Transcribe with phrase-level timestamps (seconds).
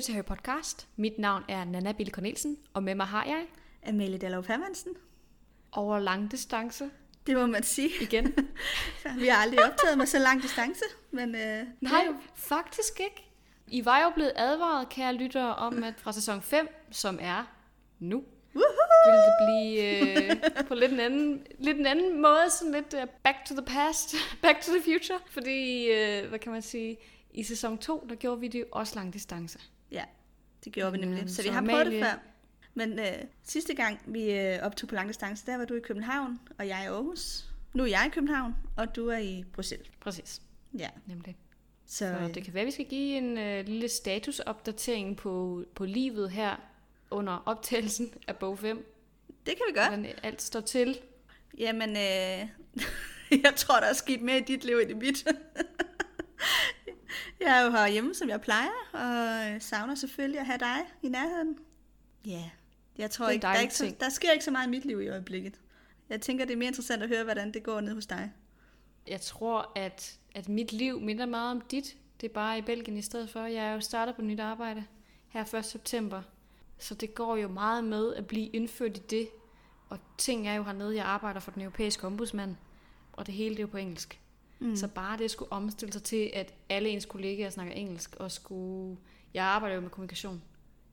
[0.00, 0.88] Lytter til Harry Podcast.
[0.96, 3.46] Mit navn er Nana Bille Cornelsen, og med mig har jeg
[3.86, 4.92] Amalie Dallov Hermansen.
[5.72, 6.90] over lang distance
[7.26, 7.90] Det må man sige.
[8.00, 8.34] igen.
[9.20, 13.30] Vi har aldrig optaget med så lang distance, men øh, Nej, faktisk ikke.
[13.66, 17.44] I var jo blevet advaret, kære lyttere, om at fra sæson 5, som er
[17.98, 18.62] nu, vil
[19.12, 19.82] det blive
[20.30, 23.64] øh, på lidt en, anden, lidt en anden måde, sådan lidt uh, back to the
[23.64, 25.18] past, back to the future.
[25.30, 26.96] Fordi, øh, hvad kan man sige,
[27.34, 29.58] i sæson 2, der gjorde vi det jo også lang distance.
[29.92, 30.04] Ja,
[30.64, 31.22] det gjorde vi Men, nemlig.
[31.24, 32.18] øh, Så vi har prøvet det før.
[32.74, 33.06] Men øh,
[33.42, 36.82] sidste gang vi øh, optog på lang distance, der var du i København, og jeg
[36.84, 37.44] i Aarhus.
[37.74, 39.88] Nu er jeg i København, og du er i Bruxelles.
[40.00, 40.42] Præcis,
[40.78, 41.36] Ja, nemlig.
[41.86, 45.64] så, Så øh, det kan være, at vi skal give en øh, lille statusopdatering på,
[45.74, 46.56] på livet her
[47.10, 48.86] under optagelsen af bog 5.
[49.46, 49.88] det kan vi gøre.
[49.88, 50.98] Hvordan alt står til.
[51.58, 52.48] Jamen, øh,
[53.44, 55.24] jeg tror, der er sket mere i dit liv end i mit.
[57.40, 61.58] jeg er jo herhjemme, som jeg plejer, og savner selvfølgelig at have dig i nærheden.
[62.26, 62.50] Ja,
[62.98, 65.00] jeg tror ikke, der, er ikke så, der sker ikke så meget i mit liv
[65.00, 65.60] i øjeblikket.
[66.08, 68.32] Jeg tænker, det er mere interessant at høre, hvordan det går ned hos dig.
[69.06, 71.96] Jeg tror, at, at mit liv minder meget om dit.
[72.20, 73.40] Det er bare i Belgien i stedet for.
[73.40, 74.84] Jeg er jo startet på nyt arbejde
[75.28, 75.64] her 1.
[75.64, 76.22] september.
[76.78, 79.28] Så det går jo meget med at blive indført i det.
[79.88, 82.56] Og ting er jo hernede, jeg arbejder for den europæiske ombudsmand.
[83.12, 84.20] Og det hele det er jo på engelsk.
[84.60, 84.76] Mm.
[84.76, 88.98] Så bare det skulle omstille sig til, at alle ens kollegaer snakker engelsk, og skulle...
[89.34, 90.42] Jeg arbejder jo med kommunikation.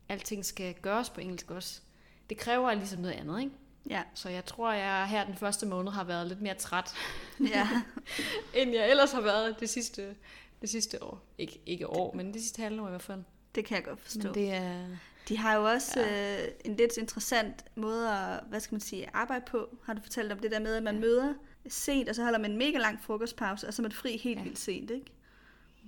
[0.09, 1.81] Alting skal gøres på engelsk også.
[2.29, 3.51] Det kræver ligesom noget andet, ikke?
[3.89, 6.93] Ja, Så jeg tror, jeg her den første måned har været lidt mere træt,
[7.53, 7.69] ja.
[8.61, 10.15] end jeg ellers har været det sidste,
[10.61, 11.23] det sidste år.
[11.37, 13.23] Ikke, ikke år, men det sidste halvår i hvert fald.
[13.55, 14.21] det kan jeg godt forstå.
[14.23, 14.85] Men det er...
[15.29, 16.43] De har jo også ja.
[16.43, 19.77] øh, en lidt interessant måde at, hvad skal man sige, arbejde på.
[19.83, 21.01] Har du fortalt om det der med, at man ja.
[21.01, 21.33] møder
[21.73, 24.37] sent, og så holder man en mega lang frokostpause, og så er man fri helt
[24.37, 24.43] Ja.
[24.43, 25.05] vildt sent, ikke?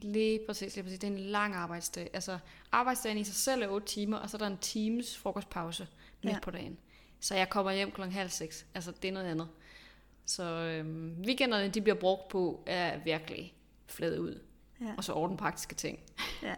[0.02, 1.00] Lige præcis, lige præcis.
[1.00, 2.10] Det er en lang arbejdsdag.
[2.14, 2.40] Altså,
[2.72, 5.88] arbejdsdagen i sig selv er 8 timer, og så er der en times frokostpause
[6.24, 6.40] midt Ja.
[6.40, 6.78] på dagen.
[7.20, 8.66] Så jeg kommer hjem klokken halv seks.
[8.76, 9.48] Altså, det er noget andet.
[10.26, 13.54] Så øhm, weekenderne, de bliver brugt på, er virkelig
[13.88, 14.40] flade ud.
[14.82, 14.94] Ja.
[14.98, 16.00] Og så ordne praktiske ting.
[16.44, 16.56] Ja.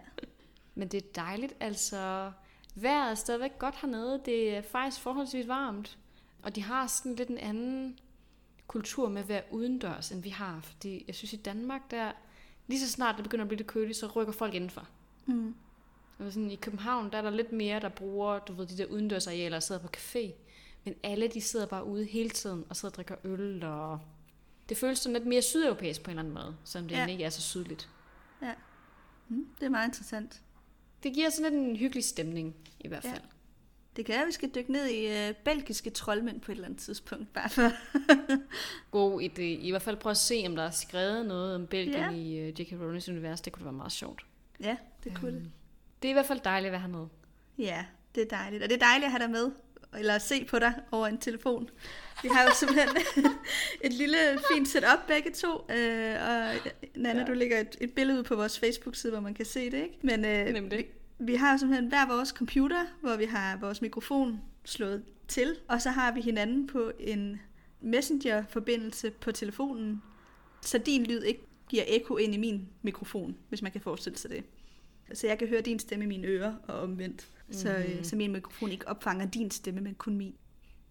[0.76, 2.32] Men det er dejligt, altså
[2.76, 4.22] vejret er stadigvæk godt hernede.
[4.26, 5.98] Det er faktisk forholdsvis varmt.
[6.44, 8.00] Og de har sådan lidt en anden
[8.72, 10.60] kultur med at være udendørs, end vi har.
[10.62, 12.12] Fordi jeg synes i Danmark, der
[12.68, 14.88] lige så snart det begynder at blive lidt køligt, så rykker folk indenfor.
[15.26, 15.56] Mm.
[16.20, 18.86] Og sådan, I København, der er der lidt mere, der bruger du ved, de der
[18.86, 20.32] udendørsarealer og sidder på café.
[20.86, 23.64] Men alle, de sidder bare ude hele tiden og sidder og drikker øl.
[23.64, 24.00] Og
[24.70, 27.02] det føles sådan lidt mere sydeuropæisk på en eller anden måde, selvom det Ja.
[27.02, 27.08] ja.
[27.08, 27.90] ikke er så sydligt.
[29.28, 30.42] Mm, det er meget interessant.
[31.04, 33.14] Det giver sådan lidt en hyggelig stemning, i hvert Ja.
[33.96, 36.68] Det kan være, at vi skal dykke ned i øh, belgiske troldmænd på et eller
[36.68, 37.72] andet tidspunkt, bare for...
[38.92, 39.42] god idé.
[39.42, 42.12] I hvert fald prøve at se, om der er skrevet noget om Belgien Ja.
[42.12, 42.72] i uh, J.K.
[42.82, 43.42] Rowlings univers.
[43.42, 44.26] Det kunne være meget sjovt.
[44.60, 45.38] ja, det kunne det.
[45.38, 45.52] Øhm,
[46.02, 47.10] Det er i hvert fald dejligt at være hernede.
[47.58, 47.86] Ja,
[48.16, 48.64] det er dejligt.
[48.64, 49.52] Og det er dejligt at have dig med,
[50.00, 51.70] eller at se på dig over en telefon.
[52.24, 52.90] Vi har jo simpelthen
[53.86, 54.18] et lille
[54.54, 56.54] fint setup begge to, øh, og
[56.96, 57.20] Nana.
[57.20, 57.26] Ja.
[57.26, 59.98] du lægger et, et billede ud på vores Facebook-side, hvor man kan se det, ikke?
[60.04, 60.86] Men øh, Nemlig.
[61.22, 65.82] Vi, har jo simpelthen hver vores computer, hvor vi har vores mikrofon slået til, og
[65.82, 67.42] så har vi hinanden på en
[67.82, 70.02] messenger-forbindelse på telefonen,
[70.62, 74.30] så din lyd ikke giver ekko ind i min mikrofon, hvis man kan forestille sig
[74.30, 74.44] det.
[75.14, 77.28] Så jeg kan høre din stemme i mine ører og omvendt.
[77.38, 77.54] Mm-hmm.
[77.54, 80.36] Så, øh, så min mikrofon ikke opfanger din stemme, men kun min.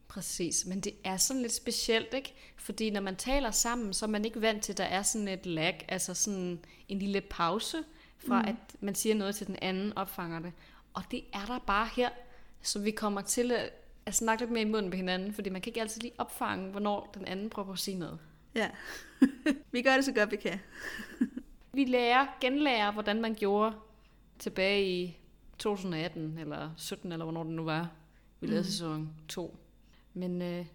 [0.09, 2.35] Præcis, men det er sådan lidt specielt, ikke?
[2.57, 5.29] Fordi når man taler sammen, så er man ikke vant til, at der er sådan
[5.29, 7.77] et lag, altså sådan en lille pause,
[8.27, 8.49] fra mm.
[8.49, 10.53] at man siger noget til den anden, opfanger det.
[10.95, 12.11] Og det er der bare her,
[12.63, 13.73] så vi kommer til at,
[14.07, 16.71] at snakke lidt mere i munden på hinanden, fordi man kan ikke altid lige opfange,
[16.71, 18.19] hvornår den anden prøver at sige noget.
[18.55, 18.71] Ja.
[19.73, 20.61] vi gør det så godt, vi kan.
[21.73, 23.75] Vi lærer, genlærer, hvordan man gjorde
[24.39, 25.19] tilbage i
[25.59, 27.91] 2018 eller 17 eller hvornår det nu var.
[28.41, 28.67] Vi lavede mm.
[28.67, 29.57] sæson 2.
[30.15, 30.67] Men øh,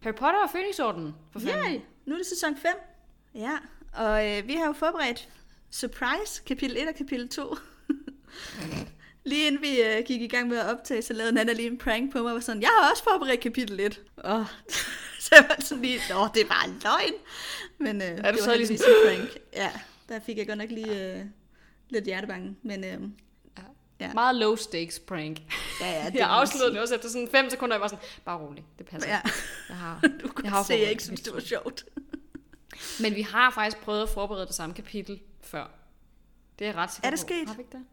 [0.00, 1.72] Harry Potter og Fønixordenen, for fanden.
[1.72, 1.80] Yay!
[2.06, 2.72] Nu er det sæson 5.
[3.34, 3.58] Ja,
[3.92, 5.28] og øh, vi har jo forberedt
[5.70, 7.56] Surprise, kapitel 1 og kapitel 2.
[9.24, 11.78] lige inden vi øh, gik i gang med at optage, så lavede Nana lige en
[11.78, 14.00] prank på mig, og var sådan, jeg har også forberedt kapitel 1.
[14.16, 14.46] Og
[15.20, 17.12] så jeg var sådan lige, nå, det var løgn.
[17.78, 19.38] Men øh, Er det så var ligesom- heldigvis en prank.
[19.52, 19.70] Ja,
[20.08, 21.24] der fik jeg godt nok lige øh,
[21.88, 22.56] lidt hjertebange.
[22.62, 23.00] Men øh,
[24.00, 24.12] Ja.
[24.14, 25.38] Meget low stakes prank.
[25.80, 26.70] ja, ja, det jeg sige.
[26.70, 29.10] det også efter sådan 5 sekunder, jeg var sådan, bare rolig, det passer.
[29.10, 29.20] Ja,
[29.68, 31.84] Jeg har, du kunne jeg har se, jeg ikke synes, det var sjovt.
[33.00, 35.70] Men vi har faktisk prøvet at forberede det samme kapitel før.
[36.58, 37.26] Det er jeg ret sikker Er det på.
[37.26, 37.48] sket?
[37.48, 37.84] Har vi ikke det?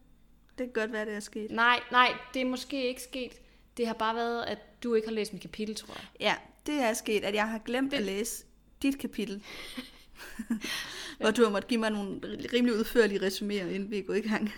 [0.57, 1.52] Det kan godt være, det er sket.
[1.52, 3.31] Nej, nej, det er måske ikke sket.
[3.78, 6.06] Det har bare været, at du ikke har læst mit kapitel, tror jeg.
[6.19, 6.36] Ja,
[6.66, 8.46] det er sket, at jeg har glemt Det- at læse
[8.81, 9.44] dit kapitel.
[11.19, 12.19] hvor du har måttet give mig nogle
[12.54, 14.51] rimelig udførlige resuméer, inden vi er gået i gang.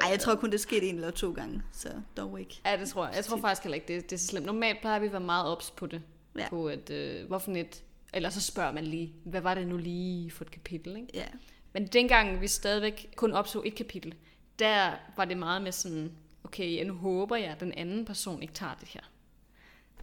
[0.00, 2.60] Ej, jeg tror kun, det skete en eller to gange, så dog ikke.
[2.66, 3.16] Ja, det tror jeg.
[3.16, 4.46] Jeg tror faktisk heller ikke, det, det er så slemt.
[4.46, 6.02] Normalt plejer vi at være meget ops på det.
[6.38, 6.48] Ja.
[6.48, 7.82] På at, øh, hvorfor net...
[8.14, 11.08] Eller så spørger man lige, hvad var det nu lige for et kapitel, ikke?
[11.14, 11.26] Ja.
[11.72, 14.14] Men dengang vi stadigvæk kun optog et kapitel,
[14.58, 16.12] der var det meget med sådan,
[16.44, 19.00] okay, ja, nu håber jeg, at den anden person ikke tager det her.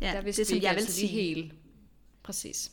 [0.01, 1.07] ja der det, som ikke jeg vil altid sige.
[1.07, 1.53] helt
[2.23, 2.71] præcis.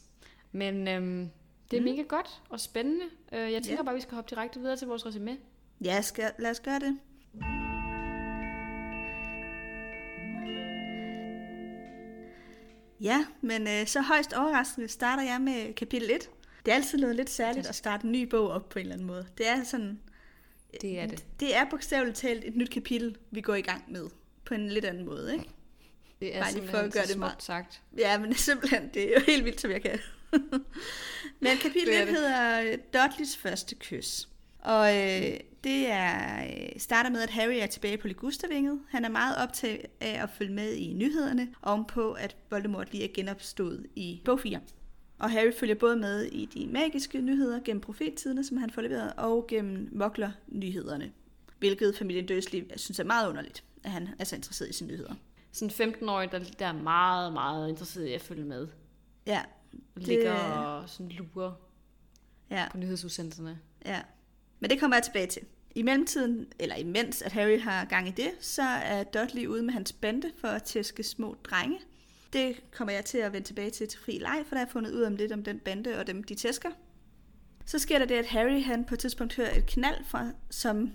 [0.53, 1.31] Men øhm,
[1.71, 1.85] det er mm.
[1.89, 3.05] mega godt og spændende.
[3.33, 3.83] Øh, jeg tænker Ja.
[3.83, 5.37] bare, at vi skal hoppe direkte videre til vores resume.
[5.85, 6.99] Ja, skal, lad os gøre det.
[13.01, 16.31] Ja, men øh, så højst overraskende starter jeg med kapitel 1.
[16.67, 18.95] Det er altid noget lidt særligt at starte en ny bog op på en eller
[18.95, 19.27] anden måde.
[19.39, 20.01] Det er sådan...
[20.81, 21.25] Det er det.
[21.41, 24.07] Det er bogstaveligt talt et nyt kapitel, vi går i gang med.
[24.45, 25.45] På en lidt anden måde, ikke?
[26.21, 27.83] Det er Bare lige for at gøre det meget- sagt.
[27.99, 29.99] Ja, men simpelthen, det er jo helt vildt, som jeg kan.
[31.41, 32.17] men kapitel Det er 1 det.
[32.17, 34.29] hedder øh, Dudleys første kys.
[34.69, 38.81] Og øh, det er, øh, starter med, at Harry er tilbage på Ligustervinget.
[38.89, 43.13] Han er meget optaget af at følge med i nyhederne, ovenpå at Voldemort lige er
[43.15, 44.61] genopstået i bog 4.
[45.19, 49.13] Og Harry følger både med i de magiske nyheder gennem profettiderne, som han får leveret,
[49.17, 51.13] og gennem mokler-nyhederne.
[51.59, 55.15] Hvilket familien Dursley synes er meget underligt, at han er så interesseret i sine nyheder.
[55.53, 58.69] Sådan 15-årig, der, der er meget, meget interesseret i at følge med.
[59.27, 59.43] Ja,
[59.95, 61.53] Og ligger og sådan lurer
[62.51, 62.69] ja.
[62.71, 63.59] på nyhedsudsendelserne.
[63.87, 64.01] Ja,
[64.61, 65.43] men det kommer jeg tilbage til.
[65.75, 69.73] I mellemtiden, eller imens at Harry har gang i det, så er Dudley ude med
[69.73, 71.79] hans bande for at tæske små drenge.
[72.33, 74.93] Det kommer jeg til at vende tilbage til til fri leg, for der har fundet
[74.93, 76.71] ud om lidt om den bande og dem, de tæsker.
[77.67, 80.93] Så sker der det, at Harry han på et tidspunkt hører et knald, fra, som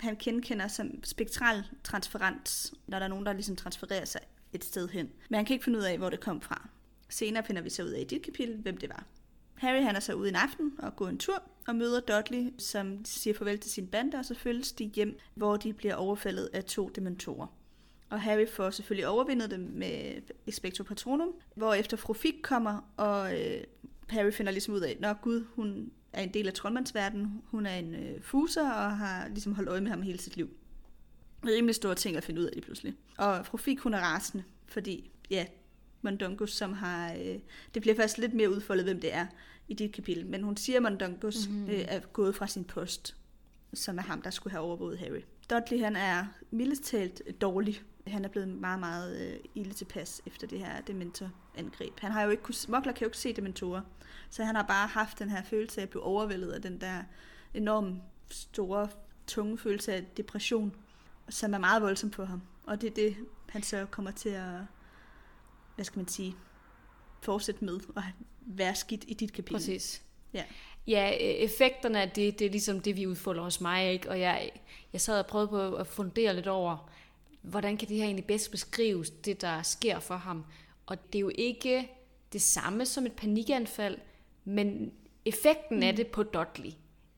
[0.00, 4.20] han genkender som spektral transferens, når der er nogen, der ligesom transfererer sig
[4.52, 5.10] et sted hen.
[5.28, 6.68] Men han kan ikke finde ud af, hvor det kom fra.
[7.08, 9.06] Senere finder vi så ud af i dit kapitel, hvem det var.
[9.54, 13.04] Harry han er så ude en aften og går en tur og møder Dudley, som
[13.04, 16.64] siger farvel til sin bande, og så følges de hjem, hvor de bliver overfaldet af
[16.64, 17.46] to dementorer.
[18.10, 23.64] Og Harry får selvfølgelig overvindet dem med Expecto Patronum, hvorefter fru Fig kommer, og øh,
[24.08, 27.74] Harry finder ligesom ud af, at Gud, hun er en del af troldmandsverdenen, hun er
[27.74, 30.50] en øh, fuser og har ligesom holdt øje med ham hele sit liv.
[31.46, 32.94] Rimelig store ting at finde ud af lige pludselig.
[33.18, 35.46] Og fru hun er rasende, fordi ja,
[36.04, 37.12] Mondungus, som har...
[37.12, 37.38] Øh,
[37.74, 39.26] det bliver først lidt mere udfoldet, hvem det er
[39.68, 40.26] i dit kapitel.
[40.26, 41.70] Men hun siger, at Mondungus mm-hmm.
[41.70, 43.16] øh, er gået fra sin post,
[43.74, 45.20] som er ham, der skulle have overvåget Harry.
[45.50, 47.82] Dudley, han er mildest talt dårlig.
[48.06, 52.00] Han er blevet meget, meget øh, ilde tilpas efter det her dementor-angreb.
[52.00, 53.80] Han har jo ikke kunne, Mokler kan jo ikke se dementorer,
[54.30, 57.02] så han har bare haft den her følelse af at blive overvældet af den der
[57.54, 58.88] enormt store,
[59.26, 60.74] tunge følelse af depression,
[61.28, 62.42] som er meget voldsom for ham.
[62.66, 63.16] Og det er det,
[63.48, 64.60] han så kommer til at,
[65.74, 66.36] hvad skal man sige,
[67.22, 68.02] fortsætte med at
[68.40, 69.54] være skidt i dit kapitel.
[69.54, 70.02] Præcis.
[70.32, 70.44] Ja.
[70.86, 74.10] Ja, øh, effekterne af det, det er ligesom det, vi udfolder hos mig, ikke?
[74.10, 74.50] Og jeg,
[74.92, 76.90] jeg sad og prøvede på at fundere lidt over,
[77.42, 80.44] hvordan kan det her egentlig bedst beskrives, det der sker for ham.
[80.86, 81.90] Og det er jo ikke
[82.32, 83.98] det samme som et panikanfald,
[84.44, 84.92] men
[85.24, 85.82] effekten mm.
[85.82, 86.72] af det på Dudley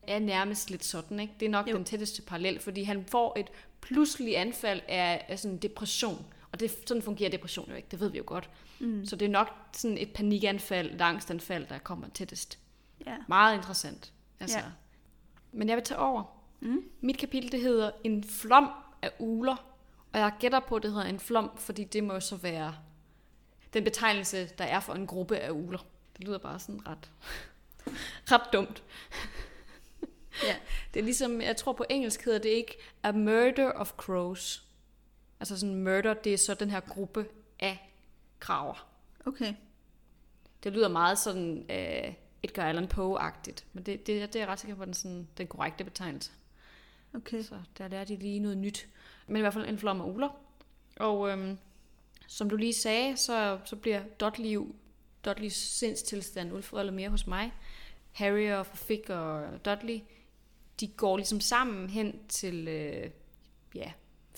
[0.07, 1.33] er nærmest lidt sådan, ikke?
[1.39, 1.75] Det er nok Jo.
[1.75, 3.47] den tætteste parallel, fordi han får et
[3.81, 6.25] pludseligt anfald af, af sådan depression.
[6.51, 8.49] Og det, sådan fungerer depression jo ikke, det ved vi jo godt.
[8.79, 9.05] Mm.
[9.05, 12.59] Så det er nok sådan et panikanfald, et angstanfald, der kommer tættest.
[13.05, 13.15] Ja.
[13.27, 14.13] Meget interessant.
[14.39, 14.57] Altså.
[14.57, 14.63] Ja.
[14.63, 14.71] Ja.
[15.51, 16.23] Men jeg vil tage over.
[16.59, 16.83] Mm.
[17.01, 18.69] Mit kapitel, det hedder En flom
[19.01, 19.55] af uler.
[20.13, 22.75] Og jeg gætter på, at det hedder en flom, fordi det må så være
[23.73, 25.79] den betegnelse, der er for en gruppe af uler.
[26.17, 27.11] Det lyder bare sådan ret,
[28.31, 28.83] ret dumt.
[30.43, 30.55] ja.
[30.93, 34.66] Det er ligesom, jeg tror på engelsk hedder det ikke A Murder of Crows.
[35.39, 37.27] Altså sådan murder, det er så den her gruppe
[37.59, 37.93] af
[38.39, 38.87] kraver.
[39.25, 39.53] Okay.
[40.63, 42.13] Det lyder meget sådan øh,
[42.43, 45.47] Edgar Allan Poe-agtigt, men det, det, det er jeg ret sikker på, den, sådan, den
[45.47, 46.31] korrekte betegnelse.
[47.13, 47.43] Okay.
[47.43, 48.87] Så der lærer de lige noget nyt.
[49.27, 50.29] Men i hvert fald en flom af uler.
[50.95, 51.57] Og øhm,
[52.27, 54.59] som du lige sagde, så, så bliver Dudley,
[55.25, 57.53] Dudleys sindstilstand udfoldet mere hos mig.
[58.11, 59.99] Harry og Fig og Dudley,
[60.79, 63.09] de går ligesom sammen hen til øh,
[63.75, 63.91] ja,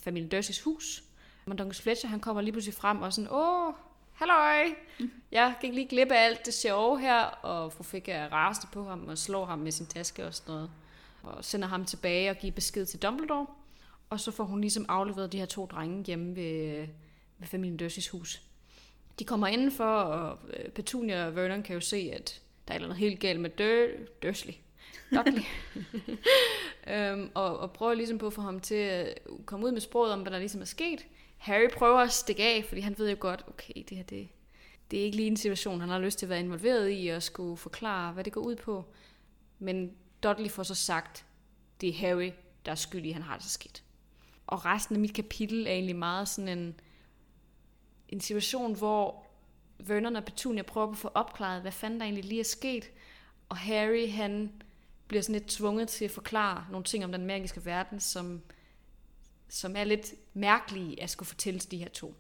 [0.04, 1.04] familien Dursys hus.
[1.48, 3.74] Douglas Fletcher, han kommer lige pludselig frem og sådan, åh,
[4.14, 4.76] halløj,
[5.32, 8.84] jeg gik lige glip af alt det sjove her, og fru Fig er rasende på
[8.84, 10.70] ham og slår ham med sin taske og sådan noget
[11.24, 13.48] og sender ham tilbage og giver besked til Dumbledore.
[14.10, 16.88] Og så får hun ligesom afleveret de her to drenge hjemme ved,
[17.38, 18.42] ved familien Dursys hus.
[19.20, 22.96] De kommer indenfor, og øh, Petunia og Vernon kan jo se, at der er noget
[22.96, 24.54] helt galt med Dur- Dursley.
[25.16, 25.44] Dudley.
[26.94, 30.14] øhm, og, og prøver ligesom på at få ham til at komme ud med sproget
[30.14, 31.08] om, hvad der ligesom er sket.
[31.38, 34.28] Harry prøver at stikke af, fordi han ved jo godt, okay, det her det,
[34.92, 37.24] det er ikke lige en situation, han har lyst til at være involveret i, og
[37.24, 38.86] skulle forklare, hvad det går ud på.
[39.60, 39.92] Men
[40.24, 41.26] Dudley får så sagt,
[41.82, 42.32] det er Harry,
[42.66, 43.84] der er skyldig, han har det så skidt.
[44.48, 46.80] Og resten af mit kapitel er egentlig meget sådan en,
[48.10, 49.26] en situation, hvor
[49.80, 52.92] Vernon og Petunia prøver at få opklaret, hvad fanden der egentlig lige er sket.
[53.50, 54.62] Og Harry, han
[55.10, 58.42] bliver sådan lidt tvunget til at forklare nogle ting om den magiske verden, som,
[59.50, 62.16] som er lidt mærkelige at skulle fortælle til de her to.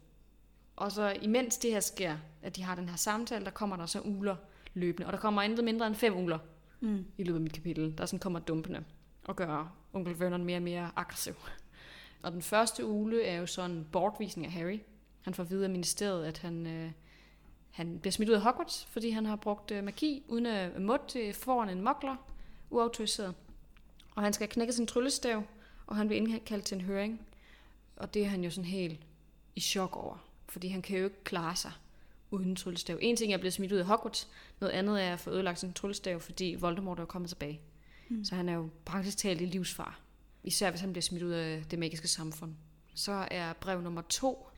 [0.75, 3.85] Og så imens det her sker, at de har den her samtale, der kommer der
[3.85, 4.35] så uler
[4.73, 5.07] løbende.
[5.07, 6.39] Og der kommer intet mindre end fem uler
[6.79, 7.05] mm.
[7.17, 8.83] i løbet af mit kapitel, der sådan kommer dumpende
[9.23, 11.33] og gør onkel Vernon mere og mere aggressiv.
[12.23, 14.79] Og den første ule er jo sådan en bortvisning af Harry.
[15.21, 16.91] Han får videre af ministeriet, at han, øh,
[17.71, 21.33] han bliver smidt ud af Hogwarts, fordi han har brugt øh, magi uden at måtte
[21.33, 22.15] foran en mokler,
[22.69, 23.35] uautoriseret.
[24.15, 25.43] Og han skal knække sin tryllestav,
[25.87, 27.21] og han bliver indkaldt til en høring.
[27.95, 28.99] Og det er han jo sådan helt
[29.55, 30.17] i chok over,
[30.49, 31.71] fordi han kan jo ikke klare sig
[32.31, 32.97] uden tryllestav.
[33.01, 34.27] En ting er at blive smidt ud af Hogwarts,
[34.59, 37.61] noget andet er at få ødelagt sin tryllestav, fordi Voldemort er kommet tilbage.
[38.09, 38.25] Mm.
[38.25, 39.99] Så han er jo praktisk talt i livsfar.
[40.43, 42.55] Især hvis han bliver smidt ud af det magiske samfund.
[42.95, 44.49] Så er brev nummer to,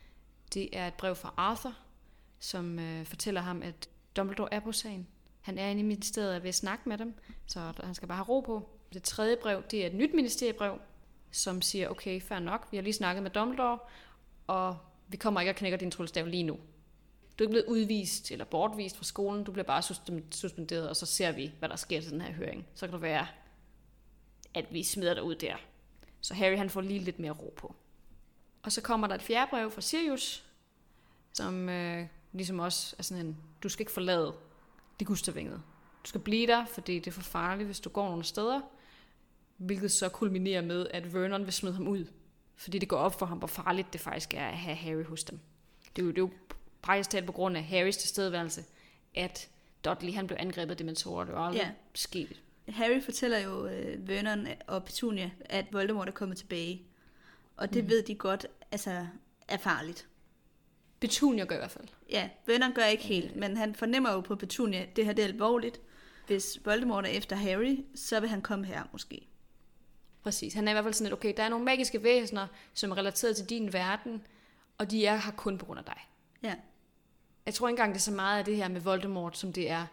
[0.54, 1.74] det er et brev fra Arthur,
[2.40, 5.08] som øh, fortæller ham, at Dumbledore er på sagen.
[5.42, 7.14] Han er inde i ministeriet og vil snakke med dem,
[7.48, 8.70] så han skal bare have ro på.
[8.94, 10.80] Det tredje brev, det er et nyt ministeriebrev,
[11.32, 13.80] som siger, okay, fair nok, vi har lige snakket med Dumbledore,
[14.48, 16.54] og vi kommer ikke at knække din tryllestav lige nu.
[17.40, 19.82] Du er ikke blevet udvist eller bortvist fra skolen, du bliver bare
[20.32, 22.68] suspenderet, og så ser vi, hvad der sker til den her høring.
[22.76, 23.28] Så kan det være,
[24.54, 25.56] at vi smider dig ud der.
[26.22, 27.76] Så Harry han får lige lidt mere ro på.
[28.64, 30.46] Og så kommer der et fjerde brev fra Sirius,
[31.34, 34.34] som øh, ligesom også er sådan en, du skal ikke forlade
[35.02, 35.62] det gustavinget.
[36.04, 38.62] Du skal blive der, fordi det er for farligt, hvis du går nogle steder.
[39.58, 42.06] Hvilket så kulminerer med, at Vernon vil smide ham ud.
[42.56, 45.24] Fordi det går op for ham, hvor farligt det faktisk er at have Harry hos
[45.24, 45.40] dem.
[45.96, 46.30] Det er jo, det er jo
[46.82, 48.64] praktisk talt på grund af Harrys tilstedeværelse,
[49.16, 49.50] at
[49.86, 51.26] Dudley han blev angrebet af dementorer.
[51.26, 51.72] Det var aldrig ja.
[51.94, 52.42] sket.
[52.70, 56.82] Harry fortæller jo uh, Vernon og Petunia, at Voldemort er kommet tilbage.
[57.58, 57.90] Og det mm.
[57.90, 59.08] ved de godt, altså
[59.48, 60.08] er farligt.
[61.02, 61.88] Petunia gør i hvert fald.
[62.10, 65.28] Ja, Vernon gør ikke helt, men han fornemmer jo på Petunia, det her det er
[65.28, 65.82] alvorligt.
[66.28, 69.28] Hvis Voldemort er efter Harry, så vil han komme her måske.
[70.24, 70.54] Præcis.
[70.54, 72.98] Han er i hvert fald sådan lidt, okay, der er nogle magiske væsener, som er
[72.98, 74.22] relateret til din verden,
[74.78, 76.08] og de er her kun på grund af dig.
[76.44, 76.56] Ja.
[77.46, 79.70] Jeg tror ikke engang, det er så meget af det her med Voldemort, som det
[79.70, 79.86] er,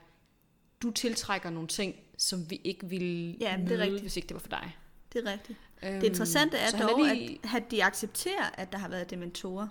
[0.83, 4.03] du tiltrækker nogle ting, som vi ikke ville ja, det er rigtigt.
[4.03, 4.77] hvis ikke det var for dig.
[5.13, 5.59] Det er rigtigt.
[5.83, 7.41] Øhm, det interessante er dog, lige...
[7.45, 9.69] at, at de accepterer, at der har været dementorer.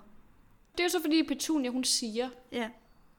[0.78, 2.70] Det er jo så fordi Petunia, hun siger, ja.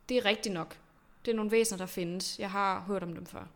[0.09, 0.77] det er rigtigt nok.
[1.25, 2.39] Det er nogle væsener, der findes.
[2.39, 3.47] Jeg har hørt om dem før.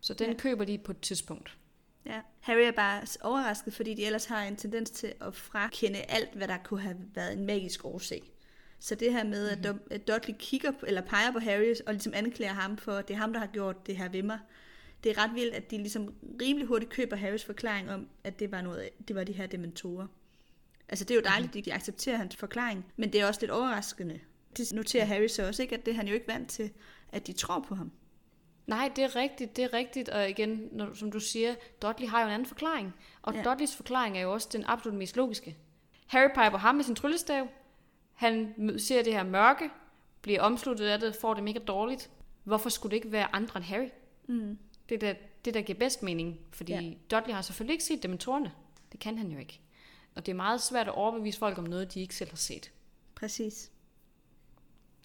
[0.00, 0.36] Så den ja.
[0.36, 1.58] køber de på et tidspunkt.
[2.06, 6.34] Ja, Harry er bare overrasket, fordi de ellers har en tendens til at frakende alt,
[6.34, 8.22] hvad der kunne have været en magisk årsag.
[8.78, 9.80] Så det her med, mm-hmm.
[9.90, 13.14] at Dudley kigger på, eller peger på Harry og ligesom anklager ham for, at det
[13.14, 14.38] er ham, der har gjort det her ved mig.
[15.04, 18.52] Det er ret vildt, at de ligesom rimelig hurtigt køber Harrys forklaring om, at det
[18.52, 20.06] var, noget, det var de her dementorer.
[20.94, 23.50] Altså det er jo dejligt, at de accepterer hans forklaring, men det er også lidt
[23.50, 24.20] overraskende.
[24.56, 26.70] Det noterer Harry så også ikke, at det er han jo ikke vant til,
[27.12, 27.92] at de tror på ham.
[28.66, 30.08] Nej, det er rigtigt, det er rigtigt.
[30.08, 32.94] Og igen, når, som du siger, Dudley har jo en anden forklaring.
[33.22, 33.42] Og ja.
[33.42, 35.56] Dudleys forklaring er jo også den absolut mest logiske.
[36.06, 37.48] Harry peger på ham med sin tryllestav.
[38.12, 39.70] Han ser det her mørke,
[40.22, 42.10] bliver omsluttet af det, får det mega dårligt.
[42.44, 43.88] Hvorfor skulle det ikke være andre end Harry?
[44.28, 44.58] Mm.
[44.88, 46.92] Det, der, det der giver bedst mening, fordi ja.
[47.10, 48.52] Dudley har selvfølgelig ikke set dementorerne.
[48.92, 49.60] Det kan han jo ikke.
[50.14, 52.72] Og det er meget svært at overbevise folk om noget, de ikke selv har set.
[53.14, 53.70] Præcis.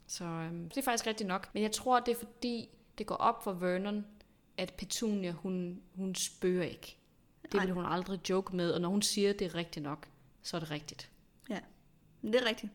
[0.08, 1.50] Så øhm, det er faktisk rigtigt nok.
[1.54, 4.06] Men jeg tror, det er fordi, det går op for Vernon,
[4.58, 6.98] at Petunia, hun, hun spørger ikke.
[7.52, 10.08] Det vil hun aldrig joke med, og når hun siger, det er rigtigt nok,
[10.42, 11.10] så er det rigtigt.
[11.50, 11.60] Ja,
[12.22, 12.72] det er rigtigt.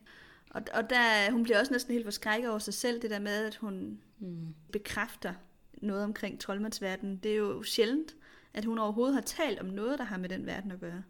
[0.50, 3.46] Og, og der, hun bliver også næsten helt forskrækket over sig selv, det der med,
[3.46, 4.54] at hun mm.
[4.72, 5.34] bekræfter
[5.72, 7.16] noget omkring troldmandsverdenen.
[7.16, 8.16] Det er jo sjældent,
[8.54, 11.02] at hun overhovedet har talt om noget, der har med den verden at gøre.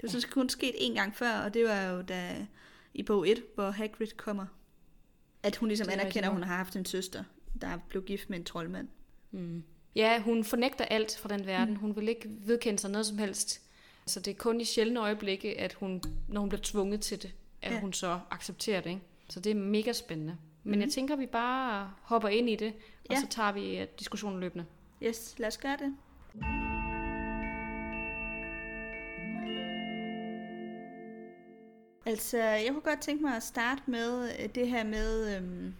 [0.00, 2.46] Det var sådan kun sket en gang før, og det var jo da
[2.94, 4.46] i bog 1, hvor Hagrid kommer.
[5.42, 7.24] At hun ligesom anerkender, at hun har haft en søster,
[7.60, 8.88] der blev gift med en troldmand.
[9.30, 9.62] Mm.
[9.96, 11.74] Ja, hun fornægter alt fra den verden.
[11.74, 11.80] Mm.
[11.80, 13.62] Hun vil ikke vedkende sig noget som helst.
[14.06, 17.34] Så det er kun i sjældne øjeblikke, at hun, når hun bliver tvunget til det,
[17.62, 17.80] at ja.
[17.80, 18.90] hun så accepterer det.
[18.90, 19.02] Ikke?
[19.28, 20.36] Så det er mega spændende.
[20.64, 20.80] Men mm.
[20.80, 22.72] jeg tænker, at vi bare hopper ind i det,
[23.08, 23.20] og ja.
[23.20, 24.64] så tager vi uh, diskussionen løbende.
[25.02, 25.96] Yes, lad os gøre det.
[32.06, 35.74] Altså, jeg kunne godt tænke mig at starte med øh, det her med øhm,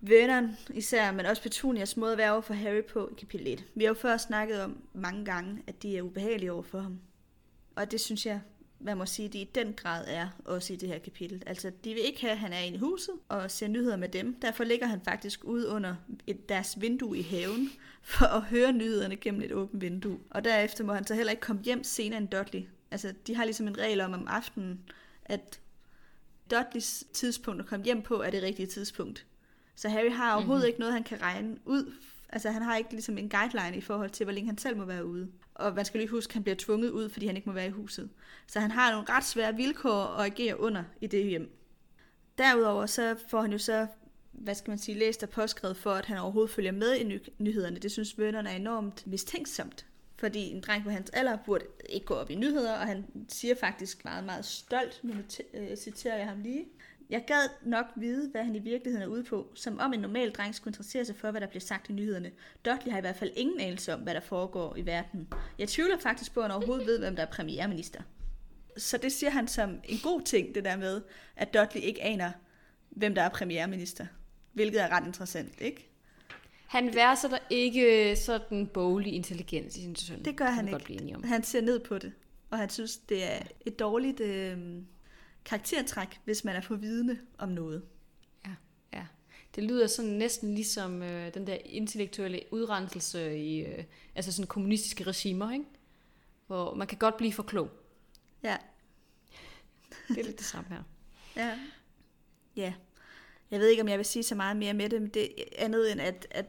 [0.00, 3.64] Vernon især, men også Petunias måde at være over for Harry på i kapitel 1.
[3.74, 6.98] Vi har jo før snakket om mange gange, at de er ubehagelige over for ham.
[7.76, 8.40] Og det synes jeg
[8.84, 11.42] man må sige, de i den grad er også i det her kapitel.
[11.46, 14.08] Altså, de vil ikke have, at han er inde i huset og ser nyheder med
[14.08, 14.34] dem.
[14.42, 15.94] Derfor ligger han faktisk ude under
[16.26, 17.70] et, deres vindue i haven
[18.02, 20.18] for at høre nyhederne gennem et åbent vindue.
[20.30, 22.62] Og derefter må han så heller ikke komme hjem senere end Dudley.
[22.90, 24.80] Altså, de har ligesom en regel om om aftenen,
[25.24, 25.60] at
[26.50, 29.26] Dudleys tidspunkt at komme hjem på er det rigtige tidspunkt.
[29.74, 30.66] Så Harry har overhovedet mm-hmm.
[30.66, 31.92] ikke noget, han kan regne ud.
[32.28, 34.84] Altså, han har ikke ligesom en guideline i forhold til, hvor længe han selv må
[34.84, 35.28] være ude.
[35.54, 37.66] Og man skal lige huske, at han bliver tvunget ud, fordi han ikke må være
[37.66, 38.10] i huset.
[38.46, 41.58] Så han har nogle ret svære vilkår at agere under i det hjem.
[42.38, 43.86] Derudover så får han jo så,
[44.32, 47.28] hvad skal man sige, læst og påskrevet for, at han overhovedet følger med i ny-
[47.38, 47.78] nyhederne.
[47.78, 49.86] Det synes Vernon er enormt mistænksomt.
[50.24, 53.54] Fordi en dreng på hans alder burde ikke gå op i nyheder, og han siger
[53.54, 55.14] faktisk meget, meget stolt, nu
[55.54, 56.64] øh, citerer jeg ham lige,
[57.10, 60.30] jeg gad nok vide, hvad han i virkeligheden er ude på, som om en normal
[60.30, 62.30] dreng skulle interessere sig for, hvad der bliver sagt i nyhederne.
[62.64, 65.28] Dudley har i hvert fald ingen anelse om, hvad der foregår i verden.
[65.58, 68.02] Jeg tvivler faktisk på, at han overhovedet ved, hvem der er premierminister.
[68.76, 71.02] Så det siger han som en god ting, det der med,
[71.36, 72.32] at Dudley ikke aner,
[72.90, 74.06] hvem der er premierminister.
[74.52, 75.93] Hvilket er ret interessant, ikke?
[76.74, 80.24] Han værser der ikke sådan boglig intelligens i sin søn.
[80.24, 81.16] Det gør han ikke.
[81.24, 82.12] Han ser ned på det,
[82.50, 84.20] og han synes, det er et dårligt...
[84.20, 84.58] Øh,
[85.44, 87.82] karaktertræk, hvis man er for vidne om noget.
[88.46, 88.50] Ja,
[88.92, 89.06] ja.
[89.54, 95.04] Det lyder sådan næsten ligesom øh, den der intellektuelle udrenselse i øh, altså sådan kommunistiske
[95.04, 95.64] regimer, ikke?
[96.46, 97.70] Hvor man kan godt blive for klog.
[98.42, 98.56] Ja.
[100.08, 100.82] det er lidt det samme her.
[101.36, 101.58] Ja.
[102.56, 102.74] Ja.
[103.50, 105.28] Jeg ved ikke, om jeg vil sige så meget mere med det, men det
[105.58, 106.46] andet end, at, at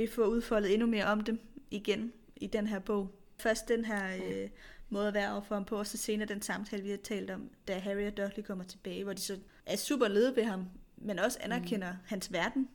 [0.00, 1.40] vi får udfoldet endnu mere om dem
[1.70, 3.14] igen i den her bog.
[3.38, 4.48] Først den her øh,
[4.88, 7.50] måde at være overfor ham på, og så senere den samtale, vi har talt om,
[7.68, 10.66] da Harry og Dudley kommer tilbage, hvor de så er super lede ved ham,
[10.96, 11.98] men også anerkender mm.
[12.06, 12.68] hans verden,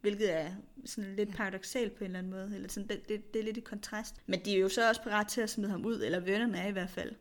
[0.00, 0.50] hvilket er
[0.84, 3.56] sådan lidt paradoxalt på en eller anden måde, eller sådan, det, det, det er lidt
[3.56, 4.14] i kontrast.
[4.26, 6.68] Men de er jo så også parat til at smide ham ud, eller vennerne er
[6.68, 7.12] i hvert fald.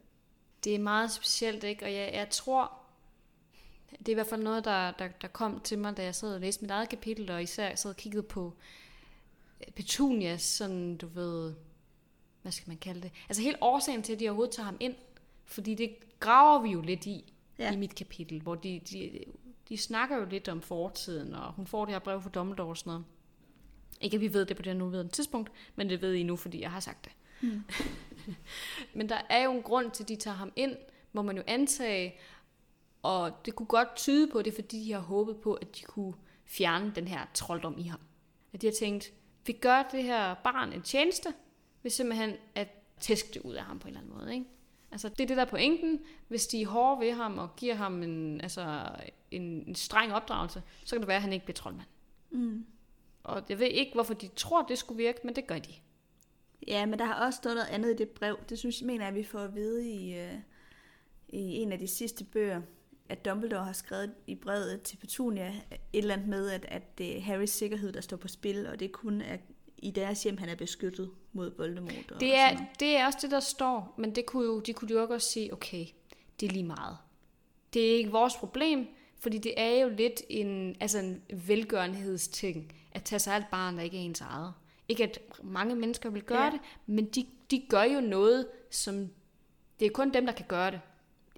[0.64, 1.86] Det er meget specielt, ikke?
[1.86, 2.72] Og jeg, jeg tror,
[4.00, 6.36] det er i hvert fald noget, der, der, der kom til mig, da jeg sad
[6.36, 8.54] og læste mit eget kapitel, og især sad og kiggede på
[9.76, 11.54] Petunias, sådan, du ved,
[12.42, 13.12] hvad skal man kalde det?
[13.30, 14.96] Altså helt årsagen til, at de overhovedet tager ham ind,
[15.46, 17.74] fordi det graver vi jo lidt i, ja.
[17.74, 19.20] i mit kapitel, hvor de, de,
[19.70, 22.78] de snakker jo lidt om fortiden, og hun får det her brev fra Dumbledore og
[22.78, 23.06] sådan noget.
[24.02, 26.36] Ikke at vi ved det på det her nuværende tidspunkt, men det ved I nu,
[26.36, 27.14] fordi jeg har sagt det.
[27.42, 27.64] Mm.
[28.98, 30.76] men der er jo en grund til, at de tager ham ind,
[31.14, 32.16] må man jo antage,
[33.02, 36.14] og det kunne godt tyde på, det fordi, de har håbet på, at de kunne
[36.46, 38.00] fjerne den her trolddom i ham.
[38.54, 39.14] At de har tænkt,
[39.46, 41.34] vi gør det her barn en tjeneste,
[41.84, 42.68] ved simpelthen at
[43.00, 44.34] tæske det ud af ham på en eller anden måde.
[44.34, 44.46] Ikke?
[44.92, 46.00] Altså, det er det der pointen.
[46.28, 48.90] Hvis de er hårde ved ham og giver ham en, altså,
[49.32, 51.88] en, en streng opdragelse, så kan det være, at han ikke bliver troldmand.
[52.32, 52.66] Mm.
[53.24, 55.74] Og jeg ved ikke, hvorfor de tror, det skulle virke, men det gør de.
[56.68, 58.38] Ja, men der har også stået noget andet i det brev.
[58.50, 60.40] Det synes jeg, mener jeg, at vi får at vide i, uh,
[61.28, 62.62] i en af de sidste bøger,
[63.10, 67.18] at Dumbledore har skrevet i brevet til Petunia et eller andet med, at, at det
[67.18, 69.38] er Harrys sikkerhed, der står på spil, og det kun er
[69.78, 72.12] i deres hjem, han er beskyttet mod Voldemort.
[72.12, 74.92] Og det, er, det er også det, der står, men det kunne jo, de kunne
[74.92, 75.86] jo også sige, okay,
[76.40, 76.98] det er lige meget.
[77.74, 78.88] Det er ikke vores problem,
[79.20, 83.84] fordi det er jo lidt en, altså en velgørenhedsting, at tage sig alt barn, der
[83.84, 84.54] ikke er ens eget.
[84.90, 86.50] Ikke at mange mennesker vil gøre ja.
[86.50, 89.10] det, men de, de gør jo noget, som...
[89.80, 90.82] Det er kun dem, der kan gøre det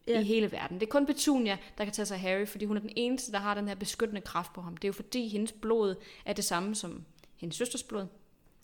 [0.07, 0.19] ja.
[0.19, 0.79] i hele verden.
[0.79, 3.39] Det er kun Petunia, der kan tage sig Harry, fordi hun er den eneste, der
[3.39, 4.77] har den her beskyttende kraft på ham.
[4.77, 8.07] Det er jo fordi, hendes blod er det samme som hendes søsters blod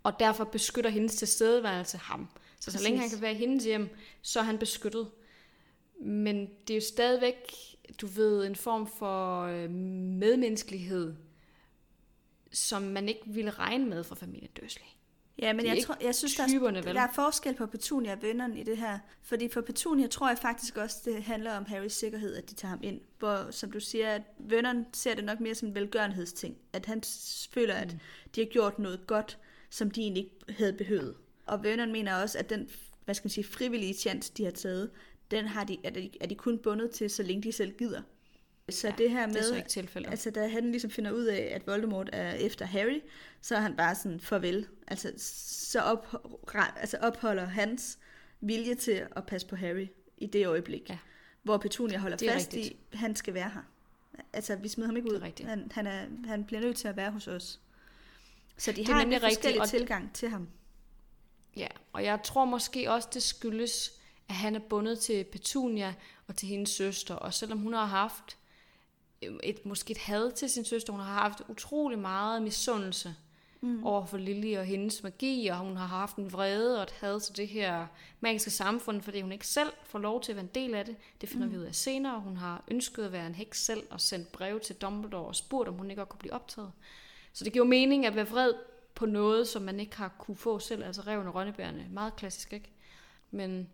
[0.03, 2.27] og derfor beskytter hendes tilstedeværelse ham.
[2.59, 2.83] Så så Præcis.
[2.83, 3.89] længe han kan være i hendes hjem,
[4.21, 5.11] så er han beskyttet.
[6.01, 7.35] Men det er jo stadigvæk,
[8.01, 11.15] du ved, en form for øh, medmenneskelighed,
[12.51, 14.85] som man ikke ville regne med for familien Dursley.
[15.39, 18.59] Ja, men jeg, tror, jeg synes, der er, der er forskel på Petunia og vennerne
[18.59, 18.99] i det her.
[19.21, 22.69] Fordi for Petunia tror jeg faktisk også, det handler om Harrys sikkerhed, at de tager
[22.69, 23.01] ham ind.
[23.19, 26.57] Hvor, som du siger, at vennerne ser det nok mere som en velgørenhedsting.
[26.73, 27.03] At han
[27.51, 27.99] føler, at mm.
[28.35, 29.37] de har gjort noget godt
[29.71, 31.15] som de egentlig ikke havde behøvet.
[31.45, 32.69] Og Vernon mener også, at den
[33.05, 34.89] hvad skal man sige, frivillige chance, de har taget,
[35.31, 38.01] den har de, er, de, er de kun bundet til, så længe de selv gider.
[38.69, 40.11] Så ja, det her med, det er så ikke tilfældet.
[40.11, 43.01] altså da han ligesom finder ud af, at Voldemort er efter Harry,
[43.41, 44.67] så er han bare sådan, farvel.
[44.87, 46.15] Altså så op,
[46.75, 47.97] altså opholder hans
[48.41, 50.89] vilje til at passe på Harry i det øjeblik.
[50.89, 50.97] Ja.
[51.43, 52.73] Hvor Petunia holder fast rigtigt.
[52.73, 53.61] i, at han skal være her.
[54.33, 55.31] Altså vi smider ham ikke ud.
[55.45, 57.59] Han, han, er, han bliver nødt til at være hos os.
[58.57, 60.49] Så de det har en forskellig tilgang til ham.
[61.57, 63.91] Ja, og jeg tror måske også, det skyldes,
[64.29, 65.93] at han er bundet til Petunia
[66.27, 67.15] og til hendes søster.
[67.15, 68.37] Og selvom hun har haft
[69.43, 73.15] et, måske et had til sin søster, hun har haft utrolig meget misundelse
[73.61, 73.85] mm.
[73.85, 77.19] over for Lily og hendes magi, og hun har haft en vrede og et had
[77.19, 77.87] til det her
[78.19, 80.95] magiske samfund, fordi hun ikke selv får lov til at være en del af det.
[81.21, 81.53] Det finder mm.
[81.53, 82.19] vi ud af senere.
[82.19, 85.69] Hun har ønsket at være en heks selv og sendt brev til Dumbledore og spurgt,
[85.69, 86.71] om hun ikke godt kunne blive optaget.
[87.33, 88.53] Så det giver mening at være vred
[88.95, 91.87] på noget, som man ikke har kunne få selv, altså reven og rønnebærne.
[91.91, 92.71] Meget klassisk, ikke?
[93.31, 93.69] Men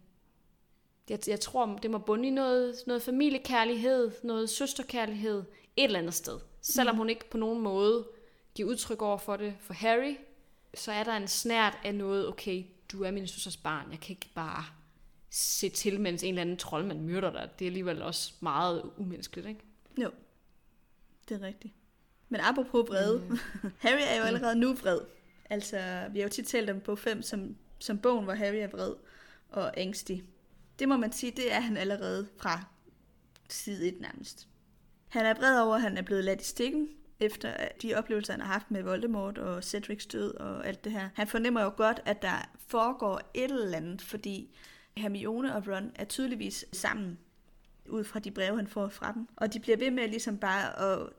[1.10, 5.44] jeg, jeg tror, det må bunde i noget, noget familiekærlighed, noget søsterkærlighed,
[5.76, 6.40] et eller andet sted.
[6.62, 6.98] Selvom mm.
[6.98, 8.08] hun ikke på nogen måde
[8.56, 10.16] giver udtryk over for det for Harry,
[10.74, 14.10] så er der en snært af noget, okay, du er min søsters barn, jeg kan
[14.10, 14.66] ikke bare
[15.30, 17.50] se til, mens en eller anden troldmand myrder dig.
[17.60, 19.62] Det er alligevel også meget umenneskeligt, ikke?
[20.02, 20.12] Jo,
[21.30, 21.74] det er rigtigt.
[22.30, 23.38] Men apropos vrede, mm.
[23.80, 25.00] Harry er jo allerede nu vred.
[25.50, 25.78] Altså,
[26.12, 28.94] vi har jo tit talt om på 5 som, som bogen, hvor Harry er vred
[29.50, 30.24] og ængstig.
[30.80, 32.64] Det må man sige, det er han allerede fra
[33.50, 34.48] side 1 nærmest.
[35.08, 38.42] Han er vred over, at han er blevet ladt i stikken, efter de oplevelser, han
[38.42, 41.10] har haft med Voldemort og Cedrics død og alt det her.
[41.14, 44.56] Han fornemmer jo godt, at der foregår et eller andet, fordi
[44.98, 47.20] Hermione og Ron er tydeligvis sammen
[47.90, 49.28] ud fra de breve, han får fra dem.
[49.36, 51.10] Og de bliver ved med ligesom bare at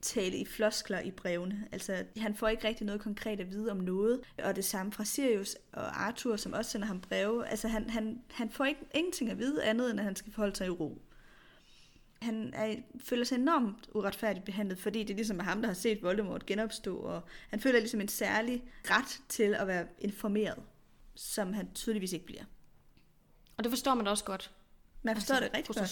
[0.00, 1.68] tale i floskler i brevene.
[1.72, 4.20] Altså, han får ikke rigtig noget konkret at vide om noget.
[4.42, 7.46] Og det samme fra Sirius og Arthur, som også sender ham breve.
[7.46, 10.56] Altså, han, han, han får ikke, ingenting at vide andet, end at han skal forholde
[10.56, 11.02] sig i ro.
[12.22, 16.02] Han er, føler sig enormt uretfærdigt behandlet, fordi det er ligesom ham, der har set
[16.02, 20.62] Voldemort genopstå, og han føler ligesom en særlig ret til at være informeret,
[21.14, 22.44] som han tydeligvis ikke bliver.
[23.56, 24.50] Og det forstår man da også godt.
[25.02, 25.90] Man forstår altså, det rigtig godt.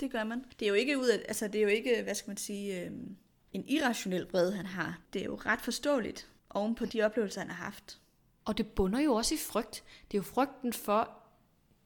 [0.00, 0.44] Det gør man.
[0.58, 2.80] Det er jo ikke ud af, altså det er jo ikke, hvad skal man sige,
[2.80, 2.90] øh,
[3.52, 4.98] en irrationel vrede, han har.
[5.12, 8.00] Det er jo ret forståeligt oven på de oplevelser, han har haft.
[8.44, 9.84] Og det bunder jo også i frygt.
[10.10, 11.10] Det er jo frygten for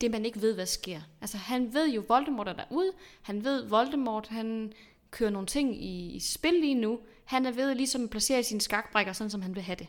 [0.01, 1.01] det, man ikke ved, hvad sker.
[1.21, 2.93] Altså han ved jo, Voldemort er derude.
[3.23, 4.73] Han ved, Voldemort, han
[5.11, 7.01] kører nogle ting i, i spil lige nu.
[7.25, 9.87] Han er ved ligesom at placere sine skakbrækker, sådan som han vil have det.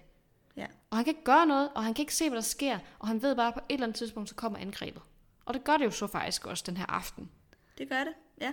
[0.57, 0.65] Ja.
[0.89, 2.79] Og han kan ikke gøre noget, og han kan ikke se, hvad der sker.
[2.99, 5.01] Og han ved bare, at på et eller andet tidspunkt, så kommer angrebet.
[5.45, 7.29] Og det gør det jo så faktisk også den her aften.
[7.77, 8.51] Det gør det, ja.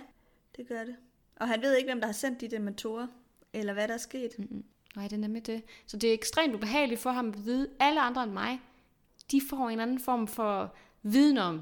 [0.55, 0.95] Det gør det.
[1.35, 3.07] Og han ved ikke, hvem der har sendt de dementorer,
[3.53, 4.31] eller hvad der er sket.
[4.37, 4.63] Mm-hmm.
[4.95, 5.63] Nej, det er nemlig det.
[5.87, 8.59] Så det er ekstremt ubehageligt for ham at vide, alle andre end mig,
[9.31, 11.61] de får en anden form for viden om,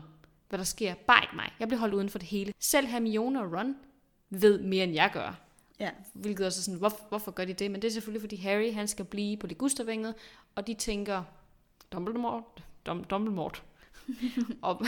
[0.50, 0.94] hvad der sker.
[0.96, 1.52] Bare ikke mig.
[1.60, 2.54] Jeg bliver holdt uden for det hele.
[2.60, 3.76] Selv Hermione og Ron
[4.30, 5.40] ved mere, end jeg gør.
[5.80, 5.90] Ja.
[6.14, 7.72] Hvilket også er sådan, hvor, hvorfor gør de det?
[7.72, 10.16] Men det er selvfølgelig, fordi Harry, han skal blive på Ligustervænget,
[10.56, 11.24] og de tænker,
[11.92, 12.44] Dumbledore,
[12.86, 13.52] Dum, Dumbledore.
[14.62, 14.86] og,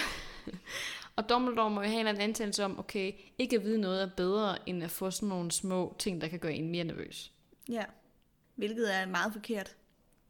[1.16, 4.70] og Dumbledore må jo have en antagelse om, okay, ikke at vide noget er bedre,
[4.70, 7.32] end at få sådan nogle små ting, der kan gøre en mere nervøs.
[7.70, 7.84] Ja,
[8.56, 9.76] hvilket er meget forkert.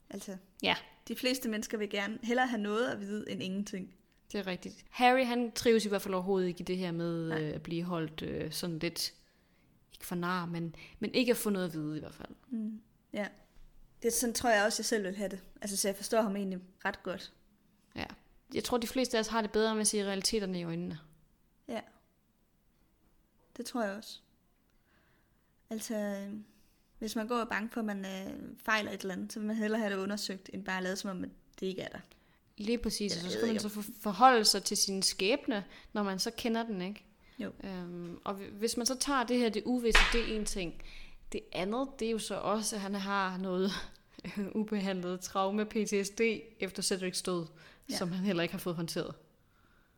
[0.10, 0.76] Altså, ja.
[1.08, 3.94] de fleste mennesker vil gerne hellere have noget at vide, end ingenting.
[4.32, 4.86] Det er rigtigt.
[4.90, 7.84] Harry, han trives i hvert fald overhovedet ikke i det her med øh, at blive
[7.84, 9.14] holdt øh, sådan lidt,
[9.94, 12.30] ikke for nar, men, men ikke at få noget at vide i hvert fald.
[12.50, 12.82] Mm.
[13.14, 13.28] Ja.
[14.04, 15.40] Det sådan tror jeg også, jeg selv vil have det.
[15.62, 17.34] Altså, så jeg forstår ham egentlig ret godt.
[18.54, 21.00] Jeg tror, de fleste af os har det bedre med at se realiteterne i øjnene.
[21.68, 21.82] Ja.
[23.58, 24.20] Det tror jeg også.
[25.70, 26.28] Altså,
[27.00, 29.40] hvis man går og er bange for, at man øh, fejler et eller andet, så
[29.40, 31.90] vil man hellere have det undersøgt, end bare lade som om, at det ikke er
[31.90, 32.00] der.
[32.58, 36.32] Lige præcis, og så skal man så forholde sig til sin skæbne, når man så
[36.38, 37.06] kender den, ikke?
[37.40, 37.52] Jo.
[37.64, 40.82] Øhm, og hvis man så tager det her, det uvisse, det er en ting.
[41.32, 43.72] Det andet, det er jo så også, at han har noget
[44.56, 46.22] ubehandlet traume, PTSD,
[46.60, 47.46] efter Cedrics død
[47.92, 47.98] ja.
[47.98, 49.16] som han heller ikke har fået håndteret.